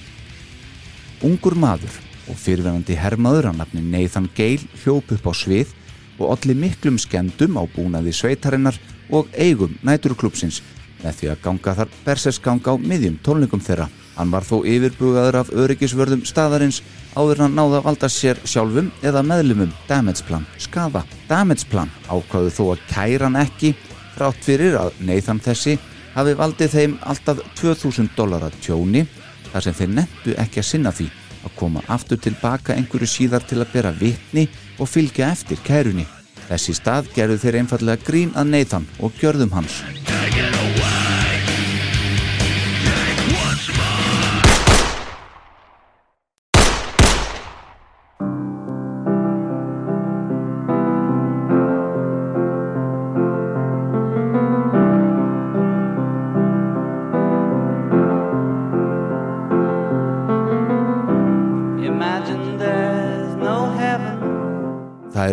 Ungur 1.25 1.57
maður 1.57 2.01
og 2.29 2.39
fyrirverandi 2.41 2.97
hermaður 2.97 3.51
að 3.51 3.61
nafni 3.61 3.83
Nathan 3.85 4.29
Gale 4.37 4.65
hljóp 4.83 5.13
upp 5.13 5.29
á 5.29 5.33
svið 5.37 5.75
og 6.19 6.31
allir 6.33 6.57
miklum 6.59 6.97
skemmdum 7.01 7.59
á 7.61 7.63
búnaði 7.75 8.15
sveitarinnar 8.15 8.79
og 9.13 9.29
eigum 9.37 9.77
næturklúpsins 9.85 10.63
með 11.05 11.19
því 11.19 11.31
að 11.33 11.43
ganga 11.45 11.75
þar 11.79 11.95
bersesgang 12.07 12.65
á 12.65 12.75
miðjum 12.81 13.19
tónleikum 13.25 13.61
þeirra. 13.61 13.91
Hann 14.15 14.31
var 14.31 14.47
þó 14.47 14.63
yfirbugaður 14.63 15.41
af 15.41 15.51
öryggisvörðum 15.53 16.23
staðarins 16.25 16.81
áður 17.19 17.45
hann 17.45 17.57
náða 17.59 17.81
að 17.81 17.89
valda 17.89 18.09
sér 18.09 18.41
sjálfum 18.47 18.93
eða 19.03 19.25
meðlumum 19.27 19.73
Damage 19.89 20.25
Plan 20.29 20.47
skafa. 20.57 21.03
Damage 21.29 21.67
Plan 21.69 21.91
ákvaðu 22.09 22.55
þó 22.55 22.65
að 22.77 22.87
kæra 22.93 23.27
hann 23.27 23.41
ekki 23.43 23.75
frátt 24.15 24.47
fyrir 24.47 24.79
að 24.79 24.95
Nathan 25.03 25.43
þessi 25.43 25.77
hafi 26.15 26.35
valdið 26.39 26.75
þeim 26.77 26.97
alltaf 27.03 27.43
2000 27.61 28.11
dólar 28.17 28.47
að 28.49 28.59
tjóni 28.65 29.05
þar 29.53 29.67
sem 29.67 29.79
þeir 29.79 29.95
nettu 29.99 30.35
ekki 30.41 30.63
að 30.63 30.71
sinna 30.71 30.95
því 30.95 31.11
að 31.45 31.57
koma 31.59 31.85
aftur 31.93 32.21
tilbaka 32.25 32.75
einhverju 32.75 33.11
síðar 33.11 33.47
til 33.49 33.61
að 33.61 33.73
bera 33.75 33.95
vitni 33.99 34.49
og 34.79 34.91
fylgja 34.91 35.31
eftir 35.35 35.61
kærunni. 35.67 36.07
Þessi 36.49 36.77
stað 36.77 37.13
gerðu 37.17 37.41
þeir 37.45 37.61
einfallega 37.63 38.05
grín 38.05 38.35
að 38.37 38.53
Nathan 38.57 38.91
og 39.01 39.17
gjörðum 39.21 39.55
hans. 39.57 39.83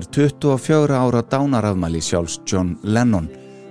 Er 0.02 0.08
24 0.10 0.96
ára 0.98 1.22
dánarafmæli 1.22 2.00
sjálfs 2.02 2.40
John 2.46 2.74
Lennon 2.82 3.28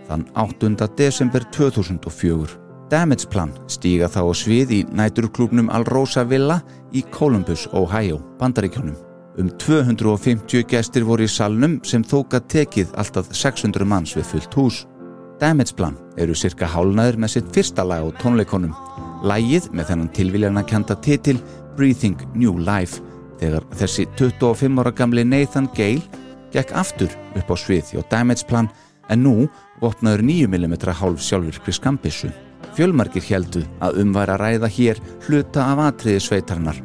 þann 0.06 0.28
8. 0.38 0.86
desember 0.96 1.42
2004. 1.50 2.54
Damage 2.90 3.26
Plan 3.32 3.50
stíga 3.66 4.06
þá 4.06 4.20
á 4.30 4.34
svið 4.38 4.74
í 4.76 4.78
næturklúbnum 4.94 5.72
Alrosa 5.74 6.22
Villa 6.22 6.60
í 6.94 7.02
Columbus, 7.10 7.66
Ohio, 7.74 8.20
bandaríkjónum. 8.38 8.94
Um 9.42 9.50
250 9.58 10.62
gestir 10.70 11.08
voru 11.08 11.26
í 11.26 11.30
salnum 11.30 11.80
sem 11.82 12.06
þóka 12.06 12.38
tekið 12.46 12.94
alltaf 12.94 13.34
600 13.34 13.82
manns 13.82 14.14
við 14.14 14.30
fullt 14.30 14.54
hús. 14.54 14.80
Damage 15.42 15.74
Plan 15.74 15.98
eru 16.16 16.38
cirka 16.38 16.70
hálnaður 16.70 17.24
með 17.24 17.34
sitt 17.34 17.50
fyrsta 17.50 17.82
lag 17.82 18.06
á 18.06 18.08
tónleikonum. 18.22 18.76
Lægið 19.26 19.72
með 19.74 19.90
þennan 19.90 20.14
tilvíljana 20.14 20.62
kenda 20.62 20.94
titil 20.94 21.40
Breathing 21.74 22.22
New 22.38 22.54
Life 22.62 23.02
þegar 23.40 23.66
þessi 23.82 24.06
25 24.14 24.78
ára 24.78 24.94
gamli 24.94 25.26
Nathan 25.26 25.66
Gale 25.74 26.19
gekk 26.54 26.74
aftur 26.76 27.12
upp 27.36 27.50
á 27.50 27.56
svið 27.58 27.94
hjá 27.94 28.02
Damage 28.10 28.46
Plan 28.48 28.68
en 29.10 29.24
nú 29.24 29.48
vopnaður 29.80 30.22
9mm 30.26 30.76
hálf 31.00 31.22
sjálfvirkri 31.24 31.74
skambissu. 31.74 32.30
Fjölmargir 32.76 33.24
heldu 33.26 33.64
að 33.82 34.02
umværa 34.04 34.36
ræða 34.38 34.68
hér 34.70 35.00
hluta 35.26 35.64
af 35.72 35.82
atriði 35.88 36.20
sveitarnar 36.22 36.78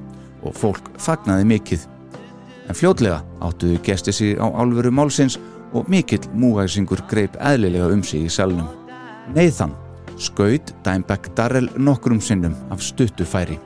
og 0.46 0.56
fólk 0.58 0.90
fagnaði 1.02 1.46
mikið. 1.52 1.86
En 2.70 2.78
fljótlega 2.78 3.22
áttuðu 3.46 3.82
gesti 3.86 4.14
sig 4.14 4.40
á 4.42 4.48
álveru 4.50 4.92
málsins 4.92 5.38
og 5.74 5.90
mikill 5.92 6.26
múgæsingur 6.34 7.04
greip 7.10 7.36
eðlilega 7.38 7.92
um 7.94 8.04
sig 8.04 8.26
í 8.26 8.32
salnum. 8.32 8.70
Nathan 9.36 9.76
skaut 10.18 10.74
Dimebag 10.86 11.30
Darrell 11.36 11.70
nokkrum 11.78 12.22
sinnum 12.22 12.56
af 12.72 12.82
stuttufæri 12.82 13.60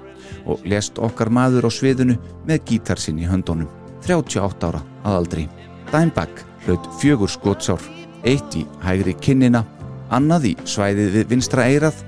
og 0.45 0.65
lest 0.65 0.99
okkar 0.99 1.29
maður 1.29 1.69
á 1.69 1.71
sviðinu 1.71 2.17
með 2.47 2.63
gítar 2.65 2.99
sinn 2.99 3.19
í 3.21 3.29
höndunum, 3.29 3.69
38 4.07 4.69
ára 4.69 4.83
að 5.03 5.19
aldri. 5.19 5.47
Dimebag 5.89 6.29
hlaut 6.67 6.85
fjögur 6.99 7.31
skotsár, 7.33 7.81
eitt 8.21 8.53
í 8.53 8.61
hægri 8.83 9.15
kinnina, 9.17 9.63
annað 10.13 10.51
í 10.51 10.53
svæðið 10.69 11.15
við 11.17 11.29
vinstra 11.33 11.65
eirað, 11.65 12.03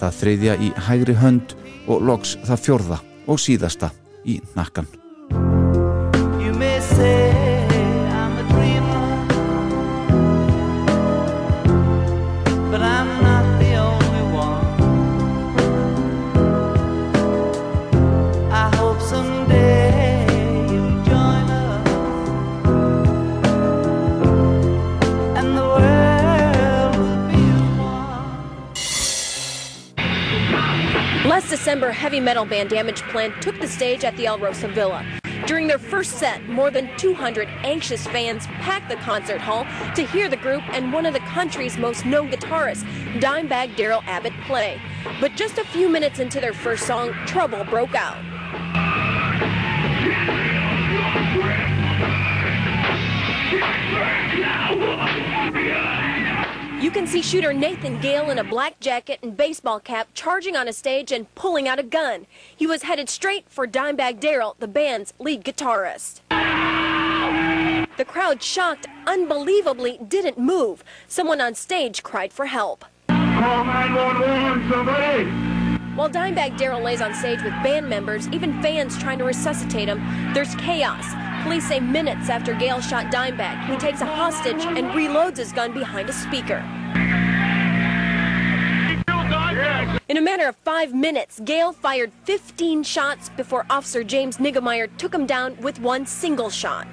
það 0.00 0.20
þriðja 0.22 0.58
í 0.64 0.74
hægri 0.88 1.16
hönd 1.20 1.56
og 1.84 2.06
loks 2.08 2.36
það 2.48 2.62
fjórða 2.68 3.02
og 3.28 3.42
síðasta 3.42 3.92
í 4.24 4.40
nakkan. 4.56 4.88
December, 31.66 31.90
heavy 31.90 32.20
metal 32.20 32.44
band 32.44 32.70
Damage 32.70 33.02
Plan 33.02 33.32
took 33.40 33.58
the 33.58 33.66
stage 33.66 34.04
at 34.04 34.16
the 34.16 34.24
El 34.24 34.38
Rosa 34.38 34.68
Villa. 34.68 35.04
During 35.46 35.66
their 35.66 35.80
first 35.80 36.12
set, 36.12 36.48
more 36.48 36.70
than 36.70 36.96
200 36.96 37.48
anxious 37.64 38.06
fans 38.06 38.46
packed 38.60 38.88
the 38.88 38.94
concert 38.94 39.40
hall 39.40 39.66
to 39.96 40.06
hear 40.06 40.28
the 40.28 40.36
group 40.36 40.62
and 40.68 40.92
one 40.92 41.06
of 41.06 41.12
the 41.12 41.18
country's 41.18 41.76
most 41.76 42.06
known 42.06 42.30
guitarists, 42.30 42.84
Dimebag 43.18 43.74
Daryl 43.74 44.04
Abbott, 44.06 44.32
play. 44.46 44.80
But 45.20 45.34
just 45.34 45.58
a 45.58 45.64
few 45.64 45.88
minutes 45.88 46.20
into 46.20 46.38
their 46.38 46.54
first 46.54 46.86
song, 46.86 47.10
trouble 47.26 47.64
broke 47.64 47.96
out. 47.96 48.16
You 56.78 56.90
can 56.90 57.06
see 57.06 57.22
shooter 57.22 57.54
Nathan 57.54 57.98
Gale 58.02 58.28
in 58.28 58.38
a 58.38 58.44
black 58.44 58.78
jacket 58.80 59.20
and 59.22 59.34
baseball 59.34 59.80
cap 59.80 60.08
charging 60.12 60.56
on 60.56 60.68
a 60.68 60.74
stage 60.74 61.10
and 61.10 61.34
pulling 61.34 61.66
out 61.66 61.78
a 61.78 61.82
gun. 61.82 62.26
He 62.54 62.66
was 62.66 62.82
headed 62.82 63.08
straight 63.08 63.46
for 63.48 63.66
Dimebag 63.66 64.20
Daryl, 64.20 64.56
the 64.58 64.68
band's 64.68 65.14
lead 65.18 65.42
guitarist. 65.42 66.20
The 67.96 68.04
crowd, 68.04 68.42
shocked, 68.42 68.86
unbelievably 69.06 70.00
didn't 70.06 70.38
move. 70.38 70.84
Someone 71.08 71.40
on 71.40 71.54
stage 71.54 72.02
cried 72.02 72.30
for 72.30 72.44
help. 72.44 72.84
Call 73.08 73.64
911, 73.64 74.70
somebody! 74.70 75.55
While 75.96 76.10
Dimebag 76.10 76.58
Daryl 76.58 76.82
lays 76.82 77.00
on 77.00 77.14
stage 77.14 77.42
with 77.42 77.54
band 77.62 77.88
members, 77.88 78.28
even 78.28 78.60
fans 78.60 78.98
trying 78.98 79.16
to 79.16 79.24
resuscitate 79.24 79.88
him, 79.88 79.98
there's 80.34 80.54
chaos. 80.56 81.06
Police 81.42 81.66
say 81.66 81.80
minutes 81.80 82.28
after 82.28 82.52
Gale 82.52 82.82
shot 82.82 83.06
Dimebag, 83.06 83.66
he 83.66 83.78
takes 83.78 84.02
a 84.02 84.04
hostage 84.04 84.62
and 84.66 84.88
reloads 84.88 85.38
his 85.38 85.54
gun 85.54 85.72
behind 85.72 86.10
a 86.10 86.12
speaker. 86.12 86.58
In 90.10 90.18
a 90.18 90.20
matter 90.20 90.46
of 90.46 90.56
five 90.56 90.92
minutes, 90.92 91.40
Gale 91.40 91.72
fired 91.72 92.12
15 92.24 92.82
shots 92.82 93.30
before 93.30 93.64
Officer 93.70 94.04
James 94.04 94.36
Niggemeyer 94.36 94.94
took 94.98 95.14
him 95.14 95.24
down 95.24 95.56
with 95.62 95.80
one 95.80 96.04
single 96.04 96.50
shot. 96.50 96.86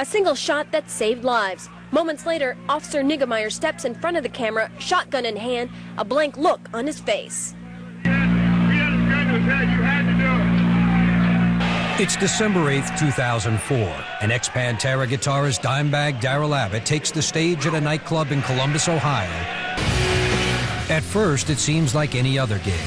A 0.00 0.04
single 0.04 0.34
shot 0.34 0.72
that 0.72 0.90
saved 0.90 1.22
lives. 1.22 1.68
Moments 1.94 2.26
later, 2.26 2.56
Officer 2.68 3.04
Niggemeyer 3.04 3.52
steps 3.52 3.84
in 3.84 3.94
front 3.94 4.16
of 4.16 4.24
the 4.24 4.28
camera, 4.28 4.68
shotgun 4.80 5.24
in 5.24 5.36
hand, 5.36 5.70
a 5.96 6.04
blank 6.04 6.36
look 6.36 6.68
on 6.74 6.88
his 6.88 6.98
face. 6.98 7.54
It's 11.96 12.16
December 12.16 12.62
8th, 12.72 12.98
2004, 12.98 13.76
An 14.22 14.32
ex 14.32 14.48
Pantera 14.48 15.06
guitarist 15.06 15.60
Dimebag 15.62 16.20
Daryl 16.20 16.56
Abbott 16.56 16.84
takes 16.84 17.12
the 17.12 17.22
stage 17.22 17.64
at 17.64 17.74
a 17.74 17.80
nightclub 17.80 18.32
in 18.32 18.42
Columbus, 18.42 18.88
Ohio. 18.88 19.30
At 20.92 21.04
first, 21.04 21.48
it 21.48 21.60
seems 21.60 21.94
like 21.94 22.16
any 22.16 22.36
other 22.36 22.58
gig, 22.58 22.80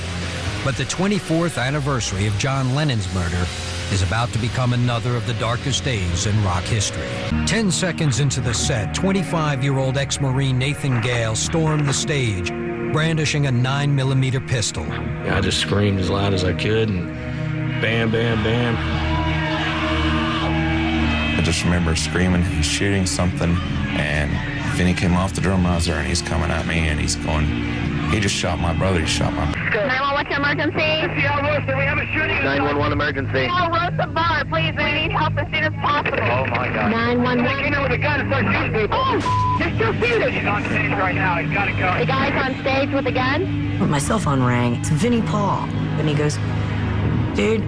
but 0.66 0.76
the 0.76 0.84
24th 0.84 1.58
anniversary 1.58 2.28
of 2.28 2.38
John 2.38 2.76
Lennon's 2.76 3.08
murder 3.14 3.47
is 3.92 4.02
about 4.02 4.32
to 4.34 4.40
become 4.40 4.74
another 4.74 5.16
of 5.16 5.26
the 5.28 5.34
darkest 5.36 5.84
days 5.84 6.26
in 6.26 6.44
rock 6.44 6.64
history. 6.64 7.08
Ten 7.46 7.72
seconds 7.72 8.20
into 8.20 8.42
the 8.42 8.54
set, 8.54 8.94
25 8.94 9.64
year 9.64 9.78
old 9.78 9.98
ex 9.98 10.20
Marine 10.20 10.58
Nathan 10.58 11.02
Gale 11.02 11.36
stormed 11.36 11.88
the 11.88 11.94
stage, 11.94 12.50
brandishing 12.92 13.48
a 13.48 13.52
9mm 13.52 14.48
pistol. 14.48 14.84
I 14.84 15.42
just 15.42 15.60
screamed 15.60 16.00
as 16.00 16.10
loud 16.10 16.34
as 16.34 16.44
I 16.44 16.54
could 16.54 16.90
and 16.90 17.08
bam, 17.82 18.12
bam, 18.12 18.44
bam. 18.44 18.76
I 21.38 21.42
just 21.42 21.64
remember 21.64 21.96
screaming, 21.96 22.44
he's 22.44 22.66
shooting 22.66 23.06
something, 23.06 23.56
and 23.98 24.32
Vinny 24.76 24.94
came 24.94 25.16
off 25.16 25.34
the 25.34 25.42
drum 25.42 25.66
riser 25.66 25.94
and 25.94 26.08
he's 26.08 26.22
coming 26.22 26.52
at 26.52 26.68
me 26.68 26.88
and 26.88 27.00
he's 27.00 27.16
going, 27.16 27.46
he 28.12 28.20
just 28.20 28.36
shot 28.36 28.60
my 28.60 28.74
brother, 28.74 28.99
he 29.01 29.05
shot 29.05 29.34
my 29.34 29.45
911, 29.51 30.14
what's 30.14 30.30
your 30.30 30.39
emergency? 30.39 31.22
Seattle 31.22 31.43
Rosa, 31.43 31.78
we 31.78 31.84
have 31.84 31.97
a 31.97 32.05
shooting. 32.14 32.43
911 32.43 32.93
emergency. 32.93 33.45
Seattle 33.47 33.70
Rosa 33.70 34.08
Bar, 34.12 34.45
please, 34.45 34.74
we 34.78 34.91
need 34.93 35.12
help 35.12 35.38
as 35.38 35.45
soon 35.47 35.64
as 35.64 35.74
possible. 35.82 36.18
Oh 36.24 36.45
my 36.47 36.68
God. 36.72 36.91
911. 36.91 37.45
He 37.45 37.64
came 37.64 37.74
in 37.74 37.82
with 37.84 37.91
a 37.91 37.97
gun 37.97 38.20
and 38.22 38.30
started 38.30 38.53
shooting 38.53 38.74
people. 38.82 38.97
Oh, 38.99 39.58
You're 39.60 39.76
still 39.76 39.93
shooting. 39.99 40.34
He's 40.34 40.47
on 40.47 40.64
stage 40.66 40.91
right 40.91 41.16
now. 41.16 41.36
He's 41.38 41.53
got 41.53 41.68
a 41.68 41.72
gun. 41.74 41.99
the 41.99 42.05
guy's 42.05 42.36
on 42.45 42.62
stage 42.62 42.89
with 42.93 43.08
a 43.08 43.12
gun? 43.12 43.78
But 43.80 43.88
my 43.88 43.99
cell 43.99 44.20
phone 44.20 44.41
rang. 44.41 44.76
It's 44.76 44.89
Vinnie 44.89 45.22
Paul. 45.22 45.68
And 45.99 46.08
he 46.08 46.16
goes, 46.16 46.38
Dude, 47.36 47.62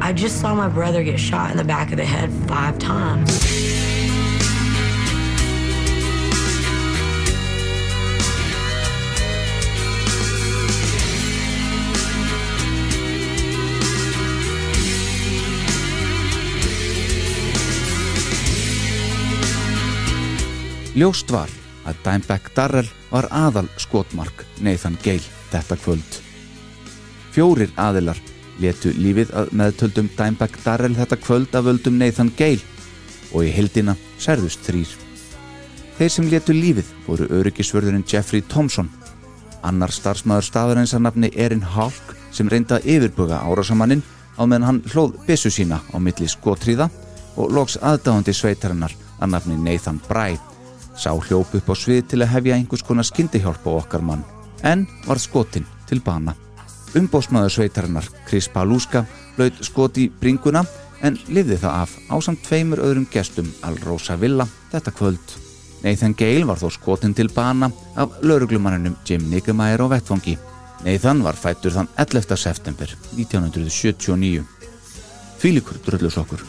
I 0.00 0.12
just 0.14 0.40
saw 0.40 0.54
my 0.54 0.68
brother 0.68 1.02
get 1.02 1.18
shot 1.18 1.50
in 1.50 1.56
the 1.56 1.64
back 1.64 1.90
of 1.90 1.96
the 1.96 2.04
head 2.04 2.30
five 2.48 2.78
times. 2.78 3.65
Ljóst 20.96 21.28
var 21.28 21.50
að 21.84 21.98
Dimebag 22.06 22.46
Darrell 22.56 22.86
var 23.10 23.26
aðal 23.28 23.66
skotmark 23.76 24.46
Nathan 24.64 24.94
Gale 25.04 25.26
þetta 25.50 25.76
kvöld. 25.76 26.14
Fjórir 27.34 27.68
aðilar 27.76 28.16
letu 28.64 28.94
lífið 28.96 29.34
að 29.36 29.52
meðtöldum 29.60 30.08
Dimebag 30.16 30.56
Darrell 30.64 30.96
þetta 30.96 31.18
kvöld 31.20 31.52
af 31.52 31.68
völdum 31.68 32.00
Nathan 32.00 32.32
Gale 32.38 32.64
og 33.34 33.44
í 33.44 33.52
hildina 33.52 33.92
særðust 34.16 34.64
þrýr. 34.64 34.96
Þeir 36.00 36.14
sem 36.16 36.32
letu 36.32 36.56
lífið 36.56 36.96
voru 37.04 37.28
öryggisvörðurinn 37.42 38.08
Jeffrey 38.08 38.40
Thompson, 38.48 38.88
annar 39.60 39.92
starfsmæður 39.92 40.48
staðarins 40.48 40.96
að 40.96 41.08
nafni 41.10 41.32
Erin 41.36 41.68
Hawk 41.76 42.16
sem 42.32 42.48
reynda 42.48 42.80
að 42.80 42.88
yfirbuga 42.96 43.44
árásamannin 43.44 44.04
á 44.40 44.48
meðan 44.48 44.68
hann 44.70 44.84
hlóð 44.94 45.20
byssu 45.28 45.52
sína 45.52 45.84
á 45.92 46.00
milli 46.00 46.24
skotríða 46.24 46.88
og 47.36 47.52
loks 47.52 47.76
aðdáðandi 47.84 48.32
sveitarinnar 48.32 48.96
að 49.20 49.34
nafni 49.36 49.60
Nathan 49.60 50.00
Bry 50.08 50.40
sá 50.96 51.12
hljóp 51.12 51.54
upp 51.54 51.70
á 51.70 51.74
svið 51.76 52.02
til 52.10 52.22
að 52.22 52.32
hefja 52.34 52.56
einhvers 52.56 52.84
konar 52.86 53.06
skyndihjálp 53.06 53.66
á 53.68 53.72
okkar 53.76 54.04
mann 54.04 54.24
en 54.62 54.86
var 55.06 55.20
skotin 55.20 55.66
til 55.88 56.00
bana. 56.00 56.34
Umbósmaður 56.96 57.52
sveitarinnar 57.52 58.08
Chris 58.28 58.48
Paluska 58.48 59.04
laut 59.36 59.58
skot 59.64 59.98
í 60.00 60.08
bringuna 60.08 60.64
en 61.04 61.18
lifði 61.28 61.58
það 61.60 61.82
af 61.82 61.96
á 62.08 62.16
samt 62.24 62.42
tveimur 62.46 62.80
öðrum 62.82 63.08
gestum 63.12 63.50
Al 63.66 63.76
Rosa 63.84 64.16
Villa 64.16 64.46
þetta 64.72 64.94
kvöld. 64.96 65.36
Nathan 65.84 66.16
Gale 66.18 66.48
var 66.48 66.58
þó 66.58 66.70
skotin 66.72 67.14
til 67.14 67.28
bana 67.34 67.70
af 67.94 68.16
lauruglumanninum 68.22 68.96
Jim 69.06 69.28
Niggemeyer 69.30 69.84
á 69.84 69.86
vettfangi. 69.92 70.36
Nathan 70.84 71.22
var 71.24 71.36
fættur 71.36 71.74
þann 71.76 71.92
11. 72.00 72.36
september 72.36 72.90
1979. 73.16 74.44
Fílikur 75.38 75.78
drullusokkur. 75.84 76.42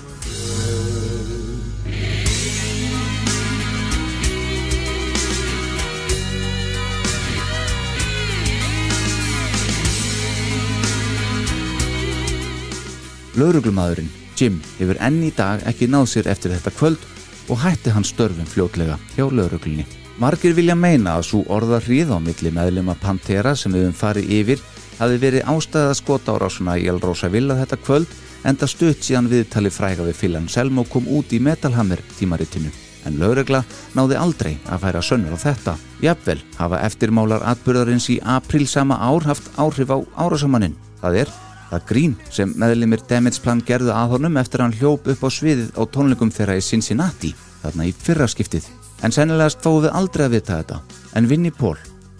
Lauruglumadurinn 13.38 14.10
Jim 14.38 14.58
hefur 14.78 14.98
enn 15.02 15.20
í 15.26 15.30
dag 15.34 15.62
ekki 15.70 15.88
náð 15.90 16.08
sér 16.12 16.28
eftir 16.32 16.54
þetta 16.56 16.74
kvöld 16.78 17.04
og 17.50 17.62
hætti 17.62 17.94
hann 17.94 18.06
störfum 18.06 18.48
fljótlega 18.50 18.98
hjá 19.16 19.26
lauruglunni. 19.30 19.86
Margir 20.18 20.56
vilja 20.58 20.76
meina 20.76 21.16
að 21.18 21.28
svo 21.30 21.44
orðarrið 21.54 22.14
á 22.14 22.18
milli 22.18 22.52
meðlema 22.54 22.98
Pantera 23.02 23.54
sem 23.56 23.74
við 23.74 23.88
höfum 23.88 24.00
farið 24.00 24.34
yfir 24.40 24.64
hafi 24.98 25.22
verið 25.22 25.46
ástæðið 25.54 25.92
að 25.92 26.00
skota 26.02 26.34
árásuna 26.34 26.78
í 26.82 26.88
El 26.90 27.02
Rosa 27.02 27.30
Villa 27.30 27.58
þetta 27.62 27.82
kvöld 27.86 28.18
enda 28.48 28.70
stutt 28.70 29.06
síðan 29.06 29.30
viðtali 29.30 29.72
fræga 29.74 30.06
við 30.08 30.20
Phil 30.22 30.36
Anselmo 30.42 30.86
kom 30.90 31.10
út 31.10 31.34
í 31.34 31.42
Metal 31.42 31.74
Hammer 31.78 32.02
tímaritinu. 32.18 32.74
En 33.06 33.22
laurugla 33.22 33.64
náði 33.96 34.18
aldrei 34.20 34.54
að 34.66 34.82
færa 34.84 35.02
sönnur 35.06 35.38
á 35.38 35.46
þetta. 35.46 35.78
Jafnvel 36.02 36.40
hafa 36.58 36.82
eftirmálar 36.90 37.46
atbyrðarins 37.54 38.10
í 38.14 38.18
april 38.26 38.66
sama 38.68 38.98
ár 38.98 39.30
haft 39.30 39.54
áhrif 39.62 39.94
á 39.94 39.98
árásamannin. 40.18 40.76
Það 41.02 41.22
er 41.22 41.38
það 41.72 41.86
grín 41.89 42.15
sem 42.34 42.53
meðlimir 42.59 43.03
Damage 43.09 43.41
Plan 43.43 43.61
gerðu 43.65 43.93
að 43.95 44.15
honum 44.15 44.39
eftir 44.39 44.61
að 44.61 44.68
hann 44.68 44.80
hljóp 44.80 45.11
upp 45.13 45.26
á 45.28 45.30
sviðið 45.34 45.70
á 45.76 45.82
tónleikum 45.91 46.32
þeirra 46.34 46.57
í 46.57 46.63
Cincinnati, 46.63 47.34
þarna 47.63 47.88
í 47.89 47.93
fyrra 47.93 48.28
skiptið. 48.32 48.68
En 49.05 49.13
sennilegast 49.13 49.65
við 49.65 49.91
aldrei 49.93 50.26
að 50.26 50.34
vita 50.38 50.57
þetta. 50.57 50.80
En 51.15 51.28
Vinnie 51.30 51.53
Paul, 51.53 51.78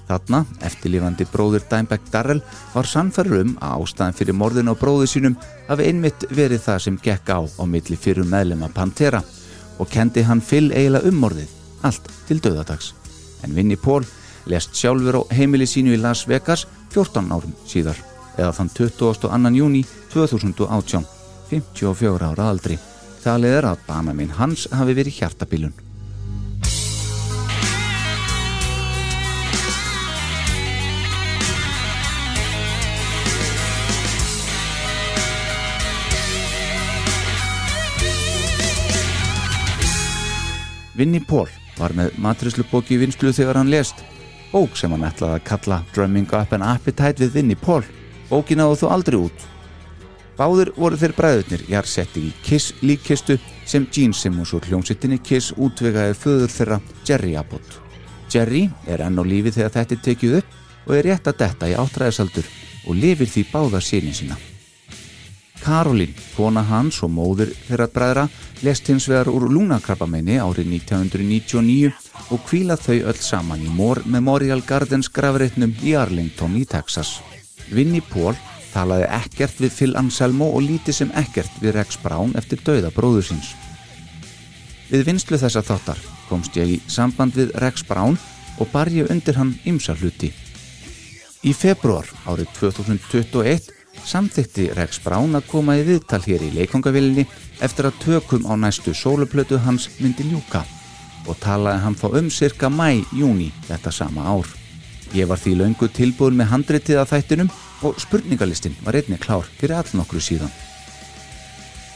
þarna, 0.07 0.43
eftirlifandi 0.67 1.25
bróður 1.31 1.65
Dimebag 1.69 2.05
Darrell, 2.11 2.43
var 2.73 2.89
sannfærður 2.89 3.43
um 3.45 3.55
að 3.61 3.81
ástæðan 3.81 4.17
fyrir 4.19 4.37
morðin 4.37 4.71
á 4.71 4.75
bróðu 4.77 5.09
sínum 5.09 5.39
hafi 5.67 5.89
einmitt 5.89 6.27
verið 6.29 6.63
það 6.67 6.83
sem 6.85 7.01
gekk 7.01 7.33
á 7.33 7.39
á 7.43 7.63
milli 7.65 7.97
fyrir 7.97 8.29
meðlema 8.29 8.69
Pantera 8.73 9.23
og 9.77 9.89
kendi 9.89 10.23
hann 10.25 10.41
Phil 10.41 10.69
eiginlega 10.71 11.09
um 11.09 11.19
morðið, 11.21 11.49
allt 11.85 12.07
til 12.29 12.39
döðadags. 12.41 12.93
En 13.45 13.53
Vinnie 13.55 13.77
Paul 13.77 14.05
lest 14.47 14.75
sjálfur 14.77 15.21
á 15.21 15.21
heimili 15.33 15.67
sínu 15.67 15.93
í 15.93 16.01
Las 16.01 16.25
Vegas 16.29 16.65
14 16.93 17.33
árum 17.33 17.53
síðar, 17.67 17.97
eða 18.38 18.53
þann 18.59 18.71
22. 18.77 19.57
júni 19.57 19.83
2018, 20.13 21.09
54 21.49 22.31
ára 22.31 22.47
aldri. 22.53 22.77
Talið 23.23 23.57
er 23.59 23.71
að 23.73 23.83
bana 23.89 24.13
minn 24.15 24.31
hans 24.38 24.69
hafi 24.71 24.95
verið 24.95 25.19
hjartabilun. 25.19 25.75
Vinnie 40.97 41.21
Paul 41.21 41.45
var 41.77 41.93
með 41.93 42.15
matrisluboki 42.17 42.95
í 42.95 43.03
vinslu 43.03 43.29
þegar 43.29 43.59
hann 43.59 43.69
lest 43.69 43.99
bók 44.49 44.73
sem 44.79 44.89
hann 44.89 45.05
ætlaði 45.05 45.38
að 45.38 45.43
kalla 45.45 45.77
Drumming 45.93 46.31
Up 46.33 46.55
an 46.57 46.65
Appetite 46.65 47.21
við 47.21 47.35
Vinnie 47.35 47.59
Paul 47.59 47.83
bókin 48.30 48.61
náðu 48.61 48.82
þó 48.82 48.88
aldrei 48.95 49.19
út. 49.19 49.45
Báður 50.38 50.69
voru 50.78 50.99
þeir 51.01 51.15
bræðurnir 51.17 51.63
jarðsettir 51.71 52.28
í 52.28 52.34
Kiss 52.45 52.75
líkkistu 52.86 53.39
sem 53.65 53.88
Gene 53.91 54.13
Simmons 54.13 54.53
úr 54.53 54.67
hljómsittinni 54.69 55.17
Kiss 55.25 55.55
útvegaði 55.57 56.13
föður 56.17 56.53
þeirra 56.53 56.82
Jerry 57.07 57.34
Abbott. 57.39 57.80
Jerry 58.30 58.67
er 58.86 59.01
enn 59.05 59.17
á 59.17 59.23
lífi 59.25 59.55
þegar 59.55 59.73
þetta 59.80 59.95
er 59.95 60.03
tekið 60.05 60.38
upp 60.41 60.59
og 60.88 60.93
er 60.97 61.09
rétt 61.09 61.32
að 61.32 61.39
detta 61.41 61.71
í 61.71 61.73
áttræðisaldur 61.80 62.51
og 62.88 63.01
lifir 63.01 63.32
því 63.32 63.43
báða 63.51 63.82
sínin 63.82 64.15
sína. 64.15 64.38
Karolín, 65.57 66.13
kona 66.36 66.61
hans 66.63 67.01
og 67.03 67.11
móður 67.11 67.49
þeirra 67.67 67.88
bræðra, 67.91 68.28
lest 68.63 68.88
hins 68.88 69.07
vegar 69.09 69.32
úr 69.32 69.49
lúnakrabbameini 69.51 70.38
árið 70.39 70.69
1999 70.78 71.89
og 72.32 72.45
kvíla 72.47 72.78
þau 72.80 73.09
öll 73.09 73.19
saman 73.19 73.65
í 73.65 73.73
Moore 73.73 74.05
Memorial 74.05 74.61
Gardens 74.61 75.09
grafreitnum 75.09 75.73
í 75.84 75.97
Arlington 75.97 76.55
í 76.61 76.63
Texas. 76.69 77.17
Vinnie 77.74 78.03
Paul 78.03 78.36
talaði 78.74 79.07
ekkert 79.18 79.61
við 79.61 79.74
Phil 79.74 79.93
Anselmo 79.99 80.49
og 80.53 80.65
lítið 80.68 80.99
sem 81.01 81.13
ekkert 81.18 81.61
við 81.61 81.76
Rex 81.78 81.99
Brown 82.03 82.36
eftir 82.39 82.61
dauða 82.65 82.91
bróður 82.95 83.30
síns. 83.30 83.53
Við 84.91 85.07
vinslu 85.09 85.39
þessa 85.39 85.63
þáttar 85.65 86.01
komst 86.30 86.55
ég 86.59 86.76
í 86.76 86.82
samband 86.91 87.36
við 87.36 87.55
Rex 87.63 87.84
Brown 87.88 88.18
og 88.57 88.70
bar 88.74 88.91
ég 88.91 89.09
undir 89.11 89.38
hann 89.39 89.55
ymsa 89.68 89.95
hluti. 89.97 90.32
Í 91.45 91.53
februar 91.53 92.07
árið 92.28 92.53
2021 92.59 93.72
samþykti 94.07 94.70
Rex 94.78 95.01
Brown 95.03 95.36
að 95.38 95.49
koma 95.51 95.78
í 95.80 95.86
viðtal 95.88 96.22
hér 96.26 96.45
í 96.47 96.53
leikongavillinni 96.55 97.28
eftir 97.65 97.89
að 97.89 97.99
tökum 98.03 98.47
á 98.47 98.53
næstu 98.59 98.93
sóluplötu 98.95 99.59
hans 99.65 99.89
myndi 99.99 100.28
ljúka 100.30 100.63
og 101.28 101.36
talaði 101.43 101.84
hann 101.84 101.99
þá 101.99 102.07
um 102.22 102.32
cirka 102.32 102.72
mæ-júni 102.72 103.51
þetta 103.68 103.91
sama 103.91 104.30
ár. 104.32 104.56
Ég 105.15 105.27
var 105.29 105.39
því 105.39 105.53
löngu 105.61 105.87
tilbúin 105.93 106.35
með 106.35 106.51
handritið 106.51 107.01
af 107.01 107.13
þættinum 107.13 107.51
og 107.87 107.99
spurningalistin 108.01 108.75
var 108.83 108.97
einnig 108.99 109.21
klár 109.23 109.47
fyrir 109.59 109.77
all 109.77 109.93
nokkru 109.95 110.19
síðan. 110.23 110.51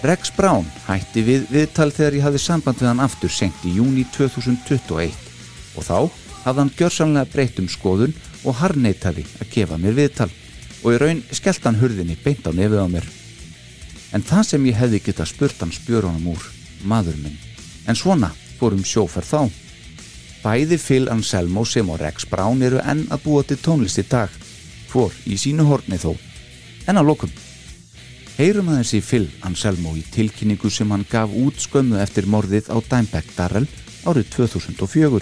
Rex 0.01 0.31
Brown 0.33 0.65
hætti 0.87 1.21
við 1.25 1.49
viðtal 1.51 1.91
þegar 1.93 2.15
ég 2.17 2.25
hafði 2.25 2.41
samband 2.41 2.79
við 2.79 2.89
hann 2.89 3.03
aftur 3.03 3.33
senkt 3.33 3.65
í 3.69 3.75
júni 3.75 4.05
2021 4.15 5.11
og 5.77 5.85
þá 5.85 5.97
hafði 6.45 6.63
hann 6.63 6.75
gjörsamlega 6.79 7.31
breytt 7.33 7.59
um 7.61 7.69
skoðun 7.69 8.15
og 8.41 8.57
harneitaði 8.61 9.27
að 9.37 9.51
gefa 9.53 9.77
mér 9.77 9.97
viðtal 9.99 10.31
og 10.81 10.95
í 10.95 11.01
raun 11.01 11.21
skellt 11.29 11.67
hann 11.67 11.77
hurðinni 11.77 12.17
beint 12.23 12.47
á 12.47 12.51
nefið 12.55 12.81
á 12.81 12.87
mér. 12.89 13.05
En 14.11 14.25
það 14.25 14.47
sem 14.47 14.65
ég 14.71 14.79
hefði 14.79 15.03
geta 15.05 15.27
spurt 15.29 15.61
hann 15.61 15.73
spjörunum 15.75 16.31
úr, 16.33 16.47
maður 16.83 17.19
minn. 17.21 17.37
En 17.85 17.95
svona 17.95 18.31
fórum 18.57 18.81
sjóferð 18.85 19.29
þá. 19.29 19.41
Bæði 20.41 20.79
Phil 20.81 21.05
Anselmo 21.13 21.61
sem 21.69 21.89
og 21.93 21.99
Rex 22.01 22.25
Brown 22.25 22.63
eru 22.65 22.79
enn 22.81 23.03
að 23.13 23.27
búa 23.27 23.43
til 23.45 23.59
tónlist 23.61 23.99
í 24.01 24.05
dag, 24.09 24.31
hvor 24.89 25.13
í 25.29 25.35
sínu 25.37 25.67
horni 25.69 25.99
þó. 26.01 26.15
En 26.89 26.97
á 26.97 27.05
lokum. 27.05 27.29
Heyrum 28.39 28.71
aðeins 28.73 28.95
í 28.97 29.03
Phil 29.05 29.27
Anselmo 29.45 29.93
í 29.93 30.01
tilkynningu 30.15 30.71
sem 30.73 30.89
hann 30.89 31.05
gaf 31.11 31.29
út 31.29 31.61
skömmu 31.61 32.01
eftir 32.01 32.25
morðið 32.25 32.71
á 32.73 32.77
Dimebag 32.81 33.29
Darrell 33.37 33.69
árið 34.01 34.33
2004. 34.33 35.21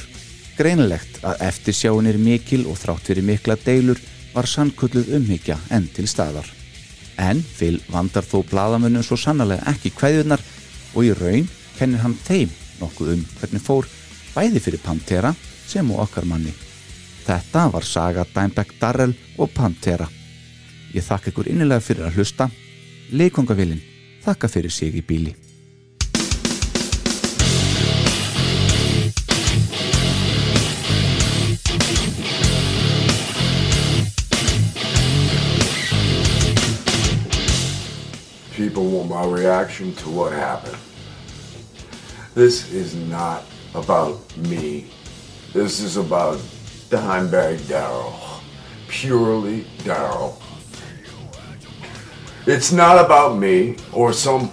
Greinilegt 0.55 1.19
að 1.27 1.43
eftirsjáin 1.49 2.07
er 2.07 2.21
mikil 2.23 2.63
og 2.71 2.79
þrátt 2.79 3.11
fyrir 3.11 3.27
mikla 3.27 3.59
deilur 3.59 3.99
var 4.31 4.47
sannkölluð 4.47 5.11
umhyggja 5.19 5.59
enn 5.67 5.91
til 5.91 6.07
staðar. 6.07 6.47
En 7.19 7.43
Phil 7.43 7.81
vandar 7.91 8.23
þó 8.23 8.39
bladamönnum 8.47 9.03
svo 9.03 9.19
sannlega 9.19 9.67
ekki 9.67 9.91
kvæðunar 9.99 10.39
og 10.95 11.03
í 11.03 11.11
raun 11.11 11.51
kennir 11.75 12.07
hann 12.07 12.15
þeim 12.23 12.55
nokkuð 12.79 13.17
um 13.17 13.31
hvernig 13.41 13.67
fór 13.67 13.98
bæði 14.35 14.61
fyrir 14.63 14.81
Pantera 14.83 15.33
sem 15.67 15.91
og 15.91 16.05
okkar 16.05 16.27
manni. 16.29 16.53
Þetta 17.25 17.67
var 17.73 17.85
saga 17.85 18.23
Dimebag 18.25 18.71
Darrell 18.79 19.13
og 19.37 19.51
Pantera. 19.53 20.07
Ég 20.93 21.05
þakka 21.05 21.29
ykkur 21.29 21.51
innilega 21.51 21.83
fyrir 21.85 22.07
að 22.07 22.17
hlusta. 22.17 22.49
Leikongavillin 23.13 23.83
þakka 24.25 24.49
fyrir 24.49 24.73
sig 24.73 24.97
í 24.97 25.05
bíli. 25.05 25.35
People 38.55 38.89
want 38.89 39.09
my 39.09 39.23
reaction 39.23 39.93
to 40.01 40.09
what 40.09 40.33
happened. 40.33 40.77
This 42.35 42.71
is 42.73 42.93
not 42.95 43.43
about 43.73 44.37
me. 44.37 44.87
This 45.53 45.79
is 45.79 45.97
about 45.97 46.37
Dimebag 46.89 47.67
Darrell. 47.67 48.19
Purely 48.87 49.67
Darrell. 49.83 50.41
It's 52.45 52.71
not 52.71 53.03
about 53.03 53.37
me 53.37 53.77
or 53.93 54.13
some 54.13 54.49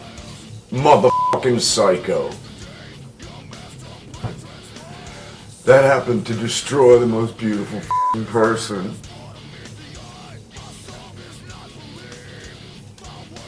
motherfucking 0.71 1.61
psycho. 1.61 2.31
That 5.65 5.83
happened 5.85 6.27
to 6.27 6.35
destroy 6.35 6.99
the 6.99 7.07
most 7.07 7.37
beautiful 7.39 7.81
person. 8.27 8.95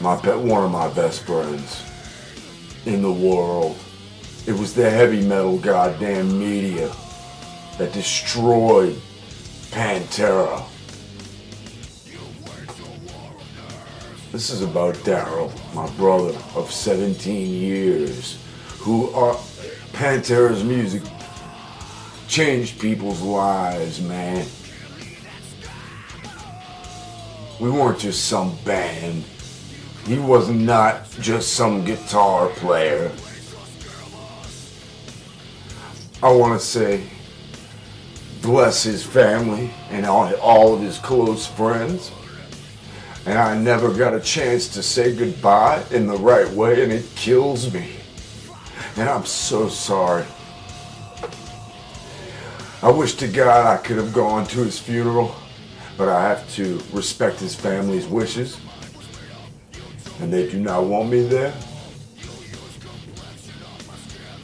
My 0.01 0.17
pet, 0.17 0.39
one 0.39 0.65
of 0.65 0.71
my 0.71 0.89
best 0.95 1.25
friends 1.25 1.83
in 2.87 3.03
the 3.03 3.13
world. 3.13 3.77
It 4.47 4.53
was 4.53 4.75
the 4.75 4.89
heavy 4.89 5.21
metal 5.21 5.59
goddamn 5.59 6.39
media 6.39 6.91
that 7.79 7.93
destroyed 7.93 8.99
Pantera. 9.71 10.65
This 14.33 14.51
is 14.51 14.63
about 14.63 14.95
Daryl, 14.97 15.53
my 15.75 15.89
brother 15.97 16.37
of 16.55 16.71
17 16.71 17.51
years, 17.51 18.39
who 18.79 19.11
are 19.11 19.35
Pantera's 19.93 20.63
music 20.63 21.03
changed 22.29 22.79
people's 22.79 23.23
lives, 23.23 24.01
man. 24.01 24.47
We 27.59 27.71
weren't 27.71 27.99
just 27.99 28.27
some 28.27 28.57
band. 28.65 29.25
He 30.07 30.19
was 30.19 30.49
not 30.49 31.11
just 31.21 31.55
some 31.55 31.85
guitar 31.85 32.49
player. 32.51 33.11
I 36.21 36.33
want 36.33 36.61
to 36.61 36.67
say, 36.67 37.05
bless 38.43 38.83
his 38.83 39.05
family 39.05 39.71
and 39.91 40.05
all, 40.05 40.35
all 40.37 40.75
of 40.75 40.81
his 40.81 40.99
close 40.99 41.47
friends. 41.47 42.11
And 43.25 43.39
I 43.39 43.57
never 43.57 43.95
got 43.95 44.15
a 44.15 44.21
chance 44.21 44.67
to 44.69 44.83
say 44.83 45.15
goodbye 45.15 45.85
in 45.93 46.09
the 46.09 46.17
right 46.17 46.49
way, 46.51 46.83
and 46.83 46.93
it 46.93 47.05
kills 47.15 47.73
me. 47.73 47.93
And 48.97 49.09
I'm 49.09 49.27
so 49.27 49.69
sorry. 49.69 50.25
I 52.83 52.91
wish 52.91 53.15
to 53.17 53.29
God 53.29 53.67
I 53.67 53.77
could 53.77 53.97
have 53.97 54.13
gone 54.13 54.47
to 54.49 54.65
his 54.65 54.79
funeral, 54.79 55.37
but 55.97 56.09
I 56.09 56.29
have 56.29 56.53
to 56.55 56.81
respect 56.93 57.39
his 57.39 57.55
family's 57.55 58.07
wishes. 58.07 58.59
And 60.21 60.33
they 60.33 60.51
do 60.51 60.59
not 60.59 60.85
want 60.85 61.11
me 61.11 61.23
there. 61.23 61.55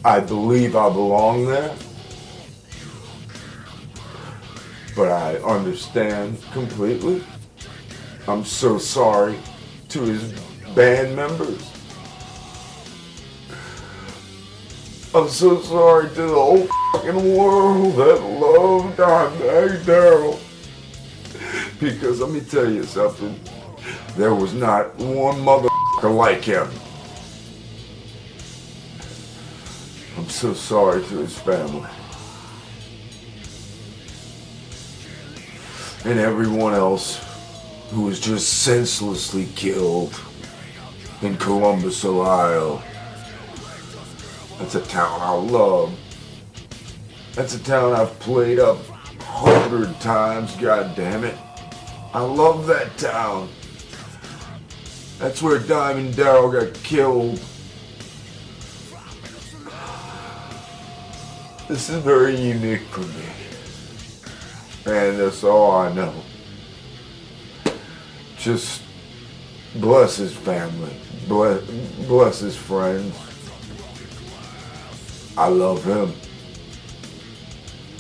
I 0.05 0.20
believe 0.20 0.76
I 0.76 0.90
belong 0.90 1.47
there. 1.47 1.74
But 4.94 5.10
I 5.10 5.36
understand 5.36 6.39
completely. 6.52 7.24
I'm 8.28 8.44
so 8.44 8.76
sorry 8.76 9.39
to 9.89 10.02
his 10.02 10.39
band 10.74 11.16
members. 11.16 11.70
I'm 15.14 15.28
so 15.28 15.62
sorry 15.62 16.10
to 16.10 16.22
the 16.22 16.35
whole 16.35 16.68
fucking 16.93 17.36
world 17.36 17.97
that 17.97 18.20
loved 18.22 18.98
Dimebag 18.98 19.85
Daryl. 19.85 20.39
Because 21.81 22.20
let 22.20 22.31
me 22.31 22.40
tell 22.40 22.70
you 22.70 22.82
something. 22.82 23.40
There 24.16 24.35
was 24.35 24.52
not 24.52 24.94
one 24.97 25.36
motherfucker 25.36 26.14
like 26.14 26.43
him. 26.43 26.68
I'm 30.16 30.28
so 30.28 30.54
sorry 30.54 31.02
to 31.02 31.18
his 31.18 31.38
family. 31.38 31.88
And 36.04 36.18
everyone 36.18 36.74
else 36.74 37.24
who 37.90 38.02
was 38.02 38.20
just 38.20 38.62
senselessly 38.62 39.46
killed 39.56 40.20
in 41.22 41.36
Columbus, 41.36 42.04
Ohio. 42.04 42.82
That's 44.58 44.74
a 44.74 44.82
town 44.82 45.20
I 45.20 45.32
love. 45.32 45.98
That's 47.34 47.54
a 47.54 47.62
town 47.62 47.92
I've 47.92 48.18
played 48.20 48.58
up 48.58 48.78
hundred 49.34 49.98
times, 50.00 50.54
god 50.56 50.94
damn 50.94 51.24
it. 51.24 51.36
I 52.14 52.20
love 52.20 52.66
that 52.68 52.96
town. 52.96 53.48
That's 55.18 55.42
where 55.42 55.58
Diamond 55.58 56.14
Darrell 56.16 56.52
got 56.52 56.72
killed. 56.84 57.40
This 61.66 61.88
is 61.88 62.02
very 62.02 62.36
unique 62.36 62.82
for 62.82 63.00
me. 63.00 63.24
And 64.84 65.18
that's 65.18 65.42
all 65.42 65.70
I 65.70 65.90
know. 65.94 66.12
Just 68.36 68.82
bless 69.76 70.16
his 70.16 70.34
family. 70.34 70.94
Bless, 71.26 71.62
bless 72.06 72.40
his 72.40 72.54
friends. 72.54 73.16
I 75.38 75.48
love 75.48 75.82
him. 75.84 76.12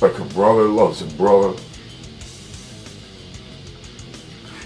Like 0.02 0.18
a 0.18 0.24
brother 0.34 0.64
loves 0.64 1.00
a 1.00 1.06
brother. 1.16 1.58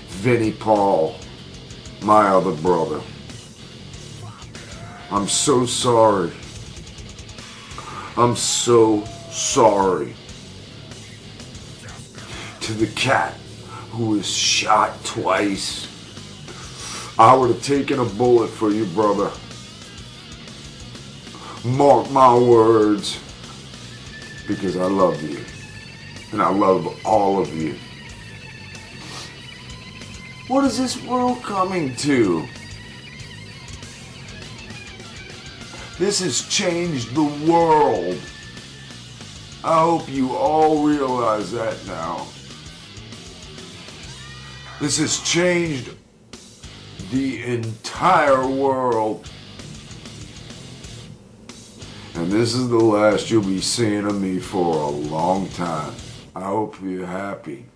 Vinnie 0.09 0.51
Paul, 0.51 1.15
my 2.03 2.27
other 2.31 2.53
brother. 2.53 3.01
I'm 5.13 5.29
so 5.29 5.67
sorry. 5.67 6.33
I'm 8.19 8.35
so 8.35 9.05
sorry 9.31 10.13
to 12.63 12.73
the 12.73 12.89
cat 12.97 13.33
who 13.91 14.07
was 14.07 14.29
shot 14.29 15.05
twice. 15.05 15.87
I 17.17 17.33
would 17.33 17.51
have 17.51 17.63
taken 17.63 18.01
a 18.01 18.05
bullet 18.05 18.49
for 18.49 18.73
you, 18.73 18.87
brother. 18.87 19.31
Mark 21.65 22.11
my 22.11 22.37
words. 22.37 23.21
Because 24.49 24.77
I 24.77 24.87
love 24.87 25.23
you. 25.23 25.45
And 26.33 26.43
I 26.43 26.51
love 26.51 26.89
all 27.07 27.41
of 27.41 27.55
you. 27.55 27.77
What 30.49 30.65
is 30.65 30.77
this 30.77 31.01
world 31.05 31.41
coming 31.45 31.95
to? 31.99 32.49
This 35.99 36.21
has 36.21 36.43
changed 36.49 37.13
the 37.15 37.51
world. 37.51 38.17
I 39.65 39.81
hope 39.81 40.09
you 40.09 40.37
all 40.37 40.87
realize 40.87 41.51
that 41.51 41.77
now. 41.87 42.29
This 44.81 44.99
has 44.99 45.21
changed 45.23 45.91
the 47.11 47.43
entire 47.43 48.47
world. 48.47 49.29
And 52.15 52.31
this 52.31 52.55
is 52.55 52.69
the 52.69 52.77
last 52.77 53.29
you'll 53.29 53.43
be 53.43 53.61
seeing 53.61 54.07
of 54.07 54.21
me 54.21 54.39
for 54.39 54.77
a 54.77 54.89
long 54.89 55.49
time. 55.49 55.95
I 56.35 56.45
hope 56.45 56.81
you're 56.81 57.07
happy. 57.07 57.67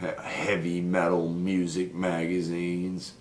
He- 0.00 0.22
heavy 0.22 0.80
metal 0.82 1.30
music 1.30 1.94
magazines, 1.94 3.14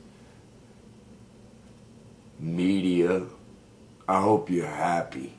media. 2.40 3.24
I 4.10 4.22
hope 4.22 4.50
you're 4.50 4.66
happy. 4.66 5.34